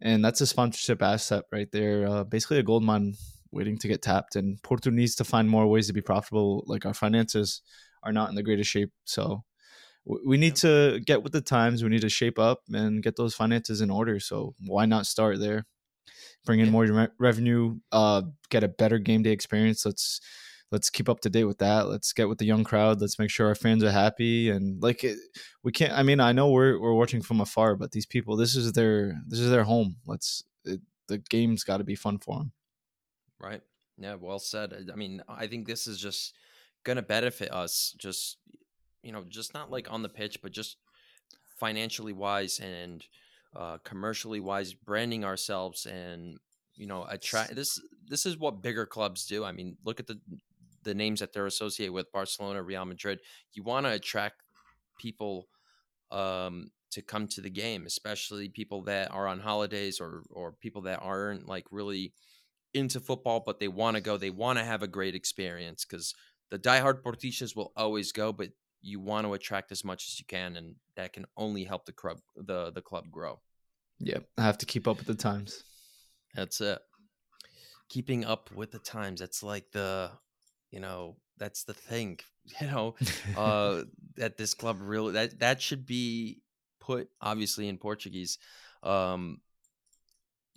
And 0.00 0.24
that's 0.24 0.40
a 0.40 0.46
sponsorship 0.46 1.02
asset 1.02 1.44
right 1.50 1.70
there 1.72 2.06
uh, 2.06 2.24
basically 2.24 2.58
a 2.58 2.62
gold 2.62 2.84
mine 2.84 3.14
waiting 3.50 3.78
to 3.78 3.88
get 3.88 4.02
tapped. 4.02 4.36
And 4.36 4.62
Porto 4.62 4.90
needs 4.90 5.14
to 5.16 5.24
find 5.24 5.48
more 5.48 5.66
ways 5.66 5.86
to 5.86 5.92
be 5.92 6.02
profitable. 6.02 6.64
Like 6.66 6.86
our 6.86 6.94
finances 6.94 7.62
are 8.02 8.12
not 8.12 8.28
in 8.28 8.36
the 8.36 8.42
greatest 8.42 8.70
shape. 8.70 8.92
So 9.04 9.44
we 10.04 10.36
need 10.36 10.56
to 10.56 11.00
get 11.04 11.22
with 11.22 11.32
the 11.32 11.40
times. 11.40 11.82
We 11.82 11.90
need 11.90 12.02
to 12.02 12.08
shape 12.08 12.38
up 12.38 12.60
and 12.72 13.02
get 13.02 13.16
those 13.16 13.34
finances 13.34 13.80
in 13.80 13.90
order. 13.90 14.20
So 14.20 14.54
why 14.66 14.86
not 14.86 15.06
start 15.06 15.40
there 15.40 15.66
bring 16.44 16.60
in 16.60 16.66
Yeah. 16.66 16.72
more 16.72 16.84
re- 16.86 17.08
revenue, 17.18 17.78
uh, 17.92 18.22
get 18.50 18.64
a 18.64 18.68
better 18.68 18.98
game 18.98 19.22
day 19.22 19.30
experience. 19.30 19.84
Let's 19.84 20.20
let's 20.70 20.90
keep 20.90 21.08
up 21.08 21.20
to 21.20 21.30
date 21.30 21.44
with 21.44 21.58
that. 21.58 21.88
Let's 21.88 22.12
get 22.12 22.28
with 22.28 22.38
the 22.38 22.44
young 22.44 22.62
crowd. 22.64 23.00
Let's 23.00 23.18
make 23.18 23.30
sure 23.30 23.46
our 23.48 23.54
fans 23.54 23.82
are 23.82 23.90
happy 23.90 24.50
and 24.50 24.82
like 24.82 25.02
it, 25.04 25.16
we 25.62 25.72
can't. 25.72 25.92
I 25.92 26.02
mean, 26.02 26.20
I 26.20 26.32
know 26.32 26.50
we're 26.50 26.78
we're 26.78 26.94
watching 26.94 27.22
from 27.22 27.40
afar, 27.40 27.74
but 27.76 27.92
these 27.92 28.06
people, 28.06 28.36
this 28.36 28.54
is 28.56 28.72
their 28.72 29.20
this 29.26 29.40
is 29.40 29.50
their 29.50 29.64
home. 29.64 29.96
Let's 30.06 30.42
it, 30.64 30.80
the 31.06 31.18
game's 31.18 31.64
got 31.64 31.78
to 31.78 31.84
be 31.84 31.94
fun 31.96 32.18
for 32.18 32.38
them. 32.38 32.52
Right. 33.40 33.62
Yeah, 33.96 34.14
well 34.14 34.38
said. 34.38 34.72
I- 34.74 34.92
I 34.92 34.96
mean, 34.96 35.22
I 35.28 35.46
think 35.46 35.66
this 35.66 35.86
is 35.86 35.98
just 35.98 36.34
going 36.84 36.96
to 36.96 37.02
benefit 37.02 37.52
us 37.52 37.94
just 37.98 38.38
you 39.02 39.12
know, 39.12 39.24
just 39.28 39.54
not 39.54 39.70
like 39.70 39.90
on 39.90 40.02
the 40.02 40.08
pitch, 40.08 40.42
but 40.42 40.52
just 40.52 40.76
financially 41.56 42.12
wise 42.12 42.58
and 42.60 43.04
uh 43.56 43.78
commercially 43.84 44.40
wise 44.40 44.74
branding 44.74 45.24
ourselves 45.24 45.86
and 45.86 46.38
you 46.78 46.86
know, 46.86 47.04
attract 47.10 47.54
this 47.54 47.78
this 48.06 48.24
is 48.24 48.38
what 48.38 48.62
bigger 48.62 48.86
clubs 48.86 49.26
do. 49.26 49.44
I 49.44 49.52
mean, 49.52 49.76
look 49.84 50.00
at 50.00 50.06
the 50.06 50.18
the 50.84 50.94
names 50.94 51.20
that 51.20 51.32
they're 51.32 51.46
associated 51.46 51.92
with 51.92 52.10
Barcelona, 52.12 52.62
Real 52.62 52.84
Madrid. 52.84 53.18
You 53.52 53.64
want 53.64 53.84
to 53.84 53.92
attract 53.92 54.42
people 54.98 55.48
um 56.10 56.70
to 56.92 57.02
come 57.02 57.26
to 57.28 57.42
the 57.42 57.50
game, 57.50 57.84
especially 57.84 58.48
people 58.48 58.82
that 58.84 59.10
are 59.10 59.26
on 59.26 59.40
holidays 59.40 60.00
or 60.00 60.22
or 60.30 60.52
people 60.52 60.82
that 60.82 61.00
aren't 61.02 61.46
like 61.48 61.66
really 61.70 62.14
into 62.72 63.00
football, 63.00 63.42
but 63.44 63.58
they 63.58 63.68
want 63.68 63.96
to 63.96 64.00
go. 64.00 64.16
They 64.16 64.30
want 64.30 64.58
to 64.58 64.64
have 64.64 64.82
a 64.82 64.88
great 64.88 65.16
experience 65.16 65.84
because 65.84 66.14
the 66.50 66.58
diehard 66.58 67.02
Portistas 67.02 67.56
will 67.56 67.72
always 67.76 68.12
go, 68.12 68.32
but 68.32 68.50
you 68.80 69.00
want 69.00 69.26
to 69.26 69.34
attract 69.34 69.72
as 69.72 69.84
much 69.84 70.06
as 70.06 70.18
you 70.18 70.26
can, 70.26 70.56
and 70.56 70.76
that 70.96 71.12
can 71.12 71.26
only 71.36 71.64
help 71.64 71.86
the 71.86 71.92
club 71.92 72.18
the 72.36 72.70
the 72.70 72.82
club 72.82 73.10
grow. 73.10 73.40
Yeah, 74.00 74.18
I 74.36 74.42
have 74.42 74.58
to 74.58 74.66
keep 74.66 74.86
up 74.86 74.98
with 74.98 75.06
the 75.06 75.14
times. 75.14 75.64
That's 76.34 76.60
it. 76.60 76.78
Keeping 77.88 78.24
up 78.24 78.50
with 78.54 78.70
the 78.70 78.78
times. 78.78 79.20
That's 79.20 79.42
like 79.42 79.72
the, 79.72 80.10
you 80.70 80.78
know, 80.78 81.16
that's 81.38 81.64
the 81.64 81.74
thing. 81.74 82.18
You 82.62 82.66
know, 82.66 82.94
uh, 83.36 83.82
that 84.16 84.38
this 84.38 84.54
club 84.54 84.78
really 84.80 85.12
that 85.12 85.38
that 85.40 85.60
should 85.60 85.84
be 85.84 86.40
put 86.80 87.10
obviously 87.20 87.68
in 87.68 87.76
Portuguese, 87.76 88.38
um, 88.82 89.42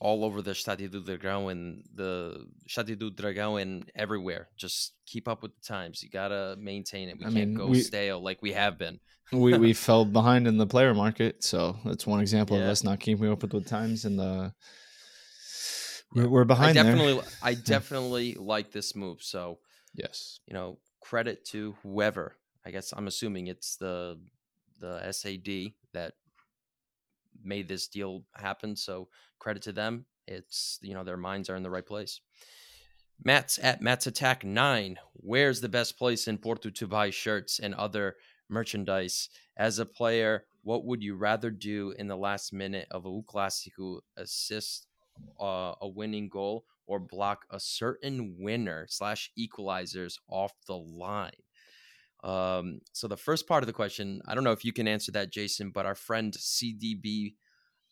all 0.02 0.26
over 0.26 0.41
the 0.41 0.52
Estádio 0.52 0.89
do 0.89 1.02
Dragão 1.04 1.52
and 1.52 1.84
the 1.93 2.43
Estádio 2.68 2.97
do 2.97 3.12
Dragão 3.12 3.62
and 3.62 3.89
everywhere. 3.95 4.49
Just 4.58 4.93
keep 5.06 5.28
up 5.28 5.43
with 5.43 5.52
the 5.56 5.62
times. 5.62 6.02
You 6.02 6.10
gotta 6.10 6.56
maintain 6.60 7.08
it. 7.10 7.20
We 7.20 7.26
I 7.26 7.30
can't 7.32 7.36
mean, 7.52 7.54
go 7.54 7.68
we- 7.68 7.82
stale 7.82 8.20
like 8.20 8.41
we 8.41 8.52
have 8.54 8.80
been. 8.80 8.99
we 9.32 9.56
we 9.58 9.74
fell 9.88 10.04
behind 10.04 10.47
in 10.47 10.58
the 10.58 10.66
player 10.66 10.93
market, 10.95 11.43
so 11.43 11.78
that's 11.86 12.08
one 12.08 12.20
example 12.20 12.58
of 12.58 12.64
us 12.64 12.84
not 12.84 12.99
keeping 12.99 13.32
up 13.32 13.43
with 13.43 13.52
the 13.52 13.62
times 13.62 14.04
and 14.06 14.18
the. 14.20 14.54
We're, 16.14 16.28
we're 16.28 16.43
behind. 16.45 16.78
I 16.78 16.84
definitely, 16.84 17.14
there. 17.14 17.24
I 17.41 17.54
definitely 17.54 18.34
like 18.34 18.72
this 18.72 18.95
move. 18.95 19.22
So 19.22 19.60
yes, 19.93 20.39
you 20.47 20.54
know, 20.54 20.80
credit 20.99 21.45
to 21.52 21.76
whoever. 21.84 22.36
I 22.66 22.72
guess 22.72 22.91
I'm 22.91 23.08
assuming 23.08 23.47
it's 23.47 23.78
the 23.78 24.20
the 24.80 24.99
SAD 25.12 25.74
that 25.93 26.14
made 27.43 27.68
this 27.68 27.88
deal 27.88 28.24
happen. 28.36 28.76
So 28.76 29.08
credit 29.42 29.64
to 29.64 29.74
them. 29.74 30.06
It's 30.28 30.80
you 30.82 30.94
know 30.94 31.04
their 31.04 31.18
minds 31.18 31.50
are 31.50 31.56
in 31.56 31.64
the 31.64 31.70
right 31.70 31.86
place. 31.86 32.22
Matt's 33.24 33.60
at 33.60 33.82
Matt's 33.82 34.08
Attack 34.08 34.46
Nine. 34.46 34.98
Where's 35.14 35.62
the 35.62 35.70
best 35.70 35.98
place 35.98 36.28
in 36.28 36.38
Porto 36.38 36.70
to 36.70 36.88
buy 36.88 37.10
shirts 37.10 37.60
and 37.60 37.76
other 37.76 38.16
merchandise? 38.50 39.30
As 39.58 39.80
a 39.80 39.86
player, 39.86 40.46
what 40.64 40.86
would 40.86 41.04
you 41.04 41.16
rather 41.16 41.52
do 41.52 41.94
in 41.98 42.08
the 42.08 42.16
last 42.16 42.54
minute 42.54 42.88
of 42.92 43.06
a 43.06 43.10
Clásico? 43.22 44.00
Assist 44.16 44.88
uh, 45.39 45.74
a 45.82 45.88
winning 45.88 46.30
goal 46.30 46.66
or 46.88 47.00
block 47.00 47.46
a 47.50 47.60
certain 47.60 48.38
winner 48.39 48.86
slash 48.89 49.32
equalizers 49.38 50.18
off 50.28 50.54
the 50.68 50.78
line? 50.78 51.32
Um, 52.24 52.82
so 52.94 53.08
the 53.08 53.18
first 53.18 53.48
part 53.48 53.64
of 53.64 53.68
the 53.68 53.74
question, 53.74 54.22
I 54.28 54.36
don't 54.36 54.44
know 54.44 54.52
if 54.52 54.64
you 54.64 54.74
can 54.74 54.88
answer 54.88 55.12
that, 55.14 55.32
Jason, 55.32 55.72
but 55.72 55.86
our 55.86 55.96
friend 55.96 56.34
CDB 56.34 57.34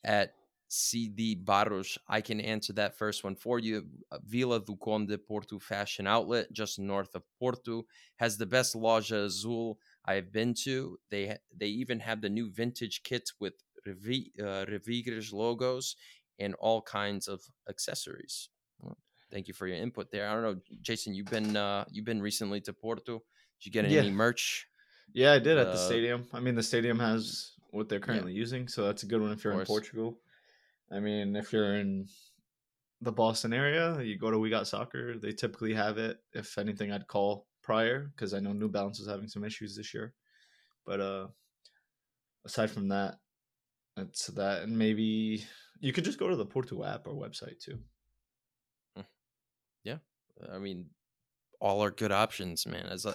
at 0.04 0.34
CD 0.72 1.34
Barros, 1.36 1.98
I 2.08 2.22
can 2.22 2.40
answer 2.40 2.74
that 2.74 2.96
first 2.96 3.24
one 3.24 3.36
for 3.36 3.58
you. 3.60 3.88
Uh, 4.12 4.20
Vila 4.24 4.64
do 4.64 4.76
Conde 4.78 5.18
Porto 5.28 5.58
Fashion 5.60 6.06
Outlet, 6.06 6.52
just 6.54 6.78
north 6.78 7.16
of 7.16 7.24
Porto, 7.40 7.86
has 8.18 8.38
the 8.38 8.46
best 8.46 8.76
loja 8.76 9.26
azul 9.26 9.80
I've 10.06 10.32
been 10.32 10.54
to. 10.66 11.00
They 11.10 11.38
they 11.56 11.68
even 11.68 12.00
have 12.02 12.22
the 12.22 12.30
new 12.30 12.52
vintage 12.52 13.02
kits 13.04 13.34
with 13.40 13.54
uh, 13.88 14.66
Revigres 14.68 15.34
logos 15.34 15.96
and 16.38 16.54
all 16.56 16.82
kinds 16.84 17.28
of 17.28 17.42
accessories. 17.68 18.50
Well, 18.80 18.98
thank 19.32 19.48
you 19.48 19.56
for 19.56 19.66
your 19.68 19.78
input 19.78 20.12
there. 20.12 20.30
I 20.30 20.34
don't 20.34 20.44
know, 20.44 20.62
Jason, 20.82 21.16
you've 21.16 21.32
been 21.32 21.56
uh, 21.58 21.86
you've 21.92 22.06
been 22.06 22.22
recently 22.22 22.62
to 22.62 22.74
Porto. 22.74 23.24
Did 23.60 23.66
you 23.66 23.72
get 23.72 23.90
Yeah. 23.90 24.02
any 24.02 24.12
merch? 24.12 24.68
yeah, 25.14 25.32
I 25.34 25.40
did 25.40 25.58
at 25.58 25.68
Uh, 25.68 25.72
the 25.72 25.78
stadium. 25.78 26.28
I 26.32 26.40
mean, 26.40 26.54
the 26.54 26.62
stadium 26.64 27.00
has 27.00 27.54
what 27.72 27.90
they're 27.90 28.00
currently 28.00 28.34
using, 28.34 28.68
so 28.68 28.86
that's 28.86 29.02
a 29.02 29.08
good 29.08 29.20
one 29.22 29.32
if 29.32 29.44
you're 29.44 29.60
in. 29.60 29.66
Portugal. 29.66 30.20
I 30.92 31.00
mean, 31.00 31.36
if 31.36 31.54
you're 31.54 31.76
in 31.76 32.08
the 33.02 33.12
Boston 33.12 33.54
area, 33.54 34.02
you 34.02 34.18
go 34.18 34.32
to 34.32 34.40
We 34.40 34.50
Got 34.50 34.68
Soccer. 34.68 35.18
They 35.18 35.32
typically 35.32 35.74
have 35.74 35.98
it. 35.98 36.18
If 36.34 36.58
anything, 36.58 36.92
I'd 36.92 37.08
call 37.08 37.48
prior 37.62 38.12
because 38.16 38.34
I 38.34 38.40
know 38.40 38.54
New 38.54 38.70
Balance 38.70 39.00
is 39.00 39.08
having 39.08 39.28
some 39.28 39.44
issues 39.44 39.76
this 39.76 39.94
year. 39.94 40.14
But 40.86 41.00
uh 41.00 41.28
aside 42.46 42.72
from 42.72 42.88
that, 42.90 43.20
that's 43.96 44.28
that, 44.28 44.64
and 44.64 44.78
maybe 44.78 45.46
you 45.80 45.94
could 45.94 46.06
just 46.06 46.20
go 46.20 46.30
to 46.30 46.36
the 46.36 46.46
Porto 46.46 46.84
app 46.84 47.08
or 47.08 47.14
website 47.14 47.60
too. 47.60 47.80
Yeah, 49.84 49.98
I 50.52 50.58
mean, 50.58 50.88
all 51.60 51.84
are 51.84 51.92
good 51.92 52.12
options, 52.12 52.66
man. 52.66 52.86
As 52.86 53.06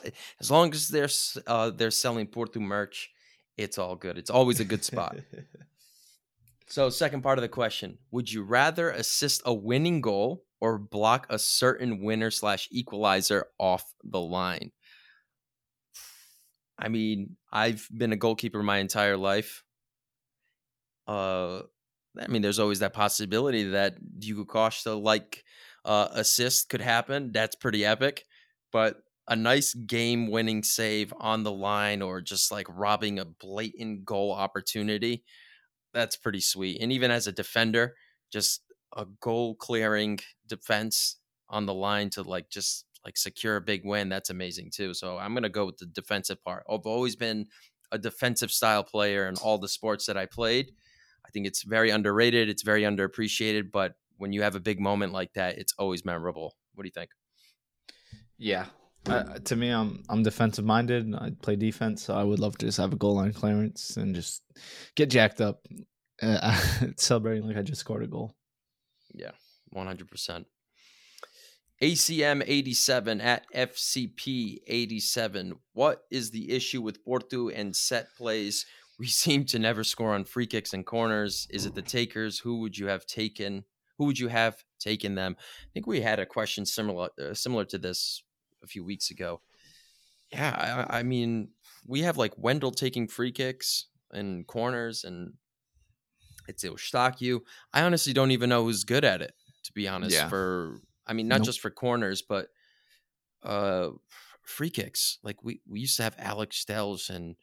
as 0.40 0.50
long 0.50 0.72
as 0.72 0.88
they're 0.88 1.08
uh, 1.46 1.70
they're 1.70 1.90
selling 1.90 2.26
Porto 2.26 2.60
merch, 2.60 3.10
it's 3.56 3.78
all 3.78 3.96
good. 3.96 4.18
It's 4.18 4.30
always 4.30 4.60
a 4.60 4.64
good 4.64 4.84
spot. 4.84 5.16
so, 6.74 6.90
second 6.90 7.22
part 7.22 7.38
of 7.38 7.42
the 7.42 7.48
question: 7.48 7.98
Would 8.10 8.32
you 8.32 8.42
rather 8.42 8.90
assist 8.90 9.42
a 9.44 9.54
winning 9.54 10.00
goal 10.00 10.42
or 10.60 10.76
block 10.76 11.24
a 11.30 11.38
certain 11.38 12.02
winner 12.02 12.32
slash 12.32 12.66
equalizer 12.72 13.46
off 13.60 13.84
the 14.02 14.20
line? 14.20 14.72
I 16.76 16.88
mean, 16.88 17.36
I've 17.52 17.86
been 17.96 18.12
a 18.12 18.16
goalkeeper 18.16 18.60
my 18.60 18.78
entire 18.78 19.16
life. 19.16 19.62
Uh, 21.06 21.60
I 22.20 22.26
mean, 22.26 22.42
there's 22.42 22.58
always 22.58 22.80
that 22.80 22.92
possibility 22.92 23.70
that 23.70 23.94
Diogo 24.18 24.44
Costa 24.44 24.94
like 24.94 25.44
uh, 25.84 26.08
assist 26.10 26.70
could 26.70 26.80
happen. 26.80 27.30
That's 27.30 27.54
pretty 27.54 27.84
epic. 27.84 28.24
But 28.72 28.96
a 29.28 29.36
nice 29.36 29.74
game 29.74 30.28
winning 30.28 30.64
save 30.64 31.14
on 31.20 31.44
the 31.44 31.52
line 31.52 32.02
or 32.02 32.20
just 32.20 32.50
like 32.50 32.66
robbing 32.68 33.20
a 33.20 33.24
blatant 33.24 34.04
goal 34.04 34.32
opportunity, 34.32 35.22
that's 35.94 36.16
pretty 36.16 36.40
sweet. 36.40 36.80
And 36.80 36.92
even 36.92 37.10
as 37.10 37.26
a 37.26 37.32
defender, 37.32 37.94
just 38.32 38.62
a 38.96 39.06
goal 39.20 39.54
clearing 39.54 40.18
defense 40.46 41.16
on 41.48 41.66
the 41.66 41.74
line 41.74 42.10
to 42.10 42.22
like 42.22 42.50
just 42.50 42.84
like 43.04 43.16
secure 43.16 43.56
a 43.56 43.60
big 43.60 43.82
win, 43.84 44.08
that's 44.08 44.30
amazing 44.30 44.70
too. 44.70 44.94
So 44.94 45.18
I'm 45.18 45.34
to 45.42 45.48
go 45.48 45.66
with 45.66 45.78
the 45.78 45.86
defensive 45.86 46.42
part. 46.42 46.64
I've 46.68 46.86
always 46.86 47.16
been 47.16 47.46
a 47.92 47.98
defensive 47.98 48.50
style 48.50 48.82
player 48.82 49.28
in 49.28 49.36
all 49.36 49.58
the 49.58 49.68
sports 49.68 50.06
that 50.06 50.16
I 50.16 50.26
played. 50.26 50.72
I 51.26 51.30
think 51.30 51.46
it's 51.46 51.62
very 51.62 51.90
underrated. 51.90 52.48
It's 52.48 52.62
very 52.62 52.82
underappreciated, 52.82 53.70
but 53.72 53.94
when 54.18 54.32
you 54.32 54.42
have 54.42 54.54
a 54.54 54.60
big 54.60 54.80
moment 54.80 55.12
like 55.12 55.32
that, 55.34 55.58
it's 55.58 55.74
always 55.78 56.04
memorable. 56.04 56.56
What 56.74 56.82
do 56.82 56.88
you 56.88 56.92
think? 56.92 57.10
Yeah. 58.36 58.66
To 59.04 59.56
me, 59.56 59.70
I'm 59.70 60.02
I'm 60.08 60.22
defensive 60.22 60.64
minded. 60.64 61.14
I 61.14 61.32
play 61.42 61.56
defense, 61.56 62.04
so 62.04 62.14
I 62.14 62.24
would 62.24 62.38
love 62.38 62.56
to 62.58 62.66
just 62.66 62.78
have 62.78 62.92
a 62.92 62.96
goal 62.96 63.16
line 63.16 63.32
clearance 63.32 63.96
and 63.96 64.14
just 64.14 64.42
get 64.96 65.10
jacked 65.10 65.40
up, 65.40 65.66
uh, 66.22 66.58
celebrating 66.96 67.46
like 67.46 67.56
I 67.56 67.62
just 67.62 67.80
scored 67.80 68.02
a 68.02 68.06
goal. 68.06 68.34
Yeah, 69.12 69.32
100%. 69.74 70.46
ACM 71.82 72.42
87 72.46 73.20
at 73.20 73.44
FCP 73.54 74.58
87. 74.66 75.54
What 75.74 76.02
is 76.10 76.30
the 76.30 76.50
issue 76.50 76.80
with 76.80 77.04
Porto 77.04 77.50
and 77.50 77.76
set 77.76 78.08
plays? 78.16 78.64
We 78.98 79.06
seem 79.22 79.44
to 79.46 79.58
never 79.58 79.84
score 79.84 80.14
on 80.14 80.24
free 80.24 80.46
kicks 80.46 80.72
and 80.72 80.86
corners. 80.86 81.46
Is 81.50 81.66
it 81.66 81.74
the 81.74 81.82
takers? 81.82 82.38
Who 82.38 82.60
would 82.60 82.78
you 82.78 82.86
have 82.86 83.06
taken? 83.06 83.64
Who 83.98 84.06
would 84.06 84.18
you 84.18 84.28
have 84.28 84.64
taken 84.80 85.14
them? 85.14 85.36
I 85.38 85.68
think 85.72 85.86
we 85.86 86.00
had 86.00 86.18
a 86.18 86.26
question 86.26 86.66
similar 86.66 87.10
uh, 87.20 87.34
similar 87.34 87.64
to 87.66 87.78
this 87.78 88.23
a 88.64 88.66
few 88.66 88.82
weeks 88.84 89.10
ago. 89.10 89.40
Yeah, 90.32 90.86
I, 90.90 91.00
I 91.00 91.02
mean, 91.02 91.50
we 91.86 92.02
have 92.02 92.16
like 92.16 92.32
Wendell 92.36 92.72
taking 92.72 93.06
free 93.06 93.30
kicks 93.30 93.86
and 94.10 94.46
corners, 94.46 95.04
and 95.04 95.34
it's 96.48 96.64
Eustáquio. 96.64 97.40
I 97.72 97.82
honestly 97.82 98.12
don't 98.12 98.32
even 98.32 98.48
know 98.48 98.64
who's 98.64 98.84
good 98.84 99.04
at 99.04 99.22
it, 99.22 99.32
to 99.64 99.72
be 99.72 99.86
honest. 99.86 100.16
Yeah. 100.16 100.28
For 100.28 100.80
I 101.06 101.12
mean, 101.12 101.28
not 101.28 101.38
Nope. 101.38 101.46
just 101.46 101.60
for 101.60 101.70
corners, 101.70 102.22
but 102.22 102.48
uh, 103.42 103.90
free 104.42 104.70
kicks. 104.70 105.18
Like 105.22 105.42
we 105.42 105.60
we 105.68 105.80
used 105.80 105.96
to 105.98 106.02
have 106.02 106.16
Alex 106.18 106.64
Telles 106.64 107.10
and 107.10 107.36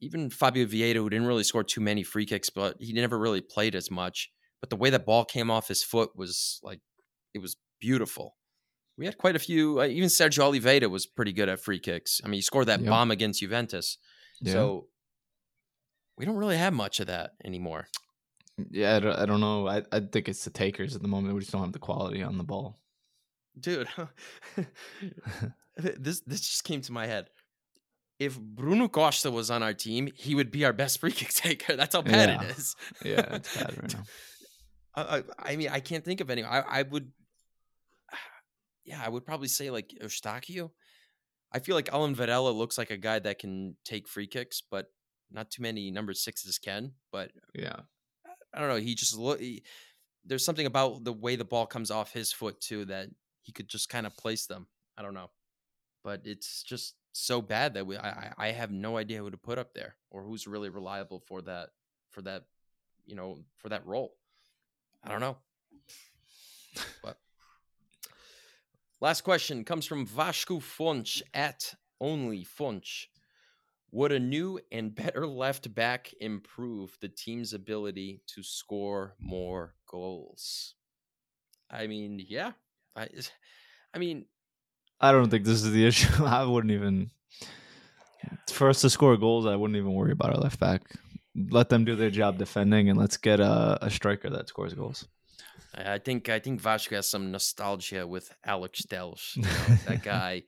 even 0.00 0.30
Fabio 0.30 0.66
Vieira, 0.66 0.96
who 0.96 1.10
didn't 1.10 1.26
really 1.26 1.44
score 1.44 1.64
too 1.64 1.80
many 1.80 2.02
free 2.02 2.26
kicks, 2.26 2.50
but 2.50 2.76
he 2.80 2.92
never 2.92 3.18
really 3.18 3.40
played 3.40 3.74
as 3.74 3.90
much. 3.90 4.30
But 4.60 4.70
the 4.70 4.76
way 4.76 4.90
that 4.90 5.06
ball 5.06 5.24
came 5.24 5.50
off 5.50 5.68
his 5.68 5.82
foot 5.82 6.16
was 6.16 6.60
like 6.62 6.80
it 7.34 7.40
was 7.40 7.56
beautiful. 7.80 8.36
We 8.96 9.06
had 9.06 9.18
quite 9.18 9.34
a 9.36 9.40
few. 9.40 9.80
Uh, 9.80 9.86
even 9.86 10.08
Sergio 10.08 10.40
Oliveira 10.44 10.88
was 10.88 11.06
pretty 11.06 11.32
good 11.32 11.48
at 11.48 11.60
free 11.60 11.80
kicks. 11.80 12.20
I 12.24 12.28
mean, 12.28 12.38
he 12.38 12.42
scored 12.42 12.66
that 12.66 12.80
Yeah. 12.80 12.90
bomb 12.90 13.10
against 13.10 13.40
Juventus. 13.40 13.98
Yeah. 14.40 14.52
So 14.52 14.86
we 16.16 16.24
don't 16.24 16.36
really 16.36 16.56
have 16.56 16.72
much 16.72 17.00
of 17.00 17.08
that 17.08 17.32
anymore. 17.44 17.88
yeah, 18.70 18.96
I 18.96 19.00
don't, 19.00 19.18
I 19.18 19.26
don't 19.26 19.40
know. 19.40 19.66
I, 19.66 19.82
I 19.90 19.98
think 20.00 20.28
it's 20.28 20.44
the 20.44 20.50
takers 20.50 20.94
at 20.94 21.02
the 21.02 21.08
moment. 21.08 21.34
We 21.34 21.40
just 21.40 21.50
don't 21.52 21.62
have 21.62 21.72
the 21.72 21.78
quality 21.80 22.22
on 22.22 22.38
the 22.38 22.44
ball. 22.44 22.78
dude 23.58 23.88
this 25.76 26.20
this 26.20 26.40
just 26.40 26.64
came 26.64 26.80
to 26.80 26.92
my 26.92 27.06
head 27.06 27.28
if 28.18 28.38
bruno 28.40 28.88
costa 28.88 29.30
was 29.30 29.50
on 29.50 29.62
our 29.62 29.74
team 29.74 30.08
he 30.16 30.34
would 30.34 30.50
be 30.50 30.64
our 30.64 30.72
best 30.72 31.00
free 31.00 31.12
kick 31.20 31.28
taker 31.32 31.76
that's 31.76 31.94
how 31.94 32.02
bad 32.02 32.28
Yeah. 32.30 32.42
it 32.42 32.58
is 32.58 32.76
Yeah, 33.04 33.34
it's 33.36 33.56
bad 33.56 33.76
right 33.82 33.94
now. 33.94 34.02
I, 34.96 35.18
I, 35.18 35.22
I 35.52 35.56
mean 35.56 35.68
i 35.70 35.80
can't 35.80 36.04
think 36.04 36.20
of 36.20 36.30
any 36.30 36.42
i, 36.44 36.60
I 36.60 36.82
would 36.82 37.10
yeah 38.84 39.00
i 39.04 39.08
would 39.08 39.24
probably 39.24 39.48
say 39.48 39.70
like 39.70 39.88
Eustáquio. 40.02 40.70
i 41.52 41.58
feel 41.58 41.74
like 41.74 41.92
alan 41.92 42.14
varela 42.14 42.50
looks 42.50 42.76
like 42.78 42.90
a 42.90 42.96
guy 42.96 43.18
that 43.18 43.38
can 43.38 43.76
take 43.84 44.06
free 44.08 44.26
kicks 44.26 44.62
but 44.70 44.90
not 45.30 45.50
too 45.50 45.62
many 45.62 45.90
number 45.90 46.12
sixes 46.14 46.58
can 46.58 46.92
but 47.10 47.30
Yeah, 47.54 47.80
I 48.54 48.60
don't 48.60 48.68
know. 48.68 48.76
He 48.76 48.94
just 48.94 49.16
look. 49.18 49.40
He, 49.40 49.64
there's 50.24 50.44
something 50.44 50.66
about 50.66 51.02
the 51.02 51.12
way 51.12 51.34
the 51.34 51.44
ball 51.44 51.66
comes 51.66 51.90
off 51.90 52.12
his 52.12 52.32
foot 52.32 52.60
too 52.60 52.84
that 52.84 53.08
he 53.42 53.50
could 53.52 53.68
just 53.68 53.88
kind 53.88 54.06
of 54.06 54.16
place 54.16 54.46
them. 54.46 54.68
I 54.96 55.02
don't 55.02 55.14
know, 55.14 55.30
but 56.04 56.20
it's 56.24 56.62
just 56.62 56.94
so 57.12 57.42
bad 57.42 57.74
that 57.74 57.84
we. 57.86 57.96
I 57.96 58.08
I- 58.10 58.34
I 58.38 58.52
have 58.52 58.70
no 58.70 58.96
idea 58.96 59.18
who 59.22 59.30
to 59.30 59.36
put 59.36 59.58
up 59.58 59.74
there 59.74 59.96
or 60.10 60.22
who's 60.22 60.46
really 60.46 60.68
reliable 60.68 61.20
for 61.26 61.42
that 61.42 61.70
for 62.10 62.22
that 62.22 62.44
you 63.06 63.16
know 63.16 63.38
for 63.58 63.68
that 63.70 63.84
role. 63.86 64.14
I 65.02 65.08
don't 65.10 65.20
know. 65.20 65.36
But 67.02 67.18
last 69.04 69.20
question 69.20 69.64
comes 69.64 69.84
from 69.84 70.06
Vasco 70.06 70.60
Fonch 70.60 71.20
at 71.34 71.74
only 72.00 72.42
Fonch. 72.42 73.04
Would 73.92 74.12
a 74.12 74.18
new 74.18 74.58
and 74.72 74.94
better 74.94 75.26
left 75.44 75.74
back 75.74 76.10
improve 76.20 76.96
the 77.02 77.10
team's 77.10 77.52
ability 77.52 78.22
to 78.28 78.42
score 78.42 79.14
more 79.20 79.74
goals? 79.86 80.74
I 81.70 81.86
mean, 81.86 82.24
yeah. 82.26 82.52
I, 82.96 83.08
I 83.94 83.98
mean, 83.98 84.24
I 85.02 85.12
don't 85.12 85.28
think 85.28 85.44
this 85.44 85.62
is 85.62 85.70
the 85.70 85.86
issue. 85.90 86.24
I 86.24 86.44
wouldn't 86.44 86.72
even. 86.72 87.10
For 88.50 88.70
us 88.70 88.80
to 88.80 88.88
score 88.88 89.18
goals, 89.18 89.44
I 89.44 89.54
wouldn't 89.54 89.76
even 89.76 89.92
worry 89.92 90.12
about 90.12 90.30
our 90.30 90.40
left 90.40 90.58
back. 90.58 90.80
let 91.50 91.68
them 91.68 91.84
do 91.84 91.94
their 91.94 92.10
job 92.10 92.38
defending, 92.38 92.88
and 92.88 92.98
let's 92.98 93.18
get 93.18 93.38
a, 93.38 93.78
a 93.82 93.90
striker 93.90 94.30
that 94.30 94.48
scores 94.48 94.72
goals. 94.72 95.06
I 95.76 95.98
think 95.98 96.28
I 96.28 96.38
think 96.38 96.60
Vasco 96.60 96.96
has 96.96 97.08
some 97.08 97.30
nostalgia 97.30 98.06
with 98.06 98.34
Alex 98.44 98.84
Telles. 98.84 99.32
You 99.34 99.42
know, 99.42 99.76
that 99.86 100.02
guy 100.04 100.42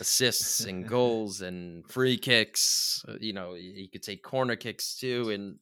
assists 0.00 0.64
and 0.64 0.86
goals 0.86 1.40
and 1.40 1.88
free 1.90 2.16
kicks. 2.16 3.04
Uh, 3.08 3.14
you 3.20 3.32
know, 3.32 3.54
he 3.54 3.88
could 3.92 4.02
take 4.02 4.22
corner 4.22 4.56
kicks 4.56 4.96
too. 4.96 5.30
And 5.30 5.56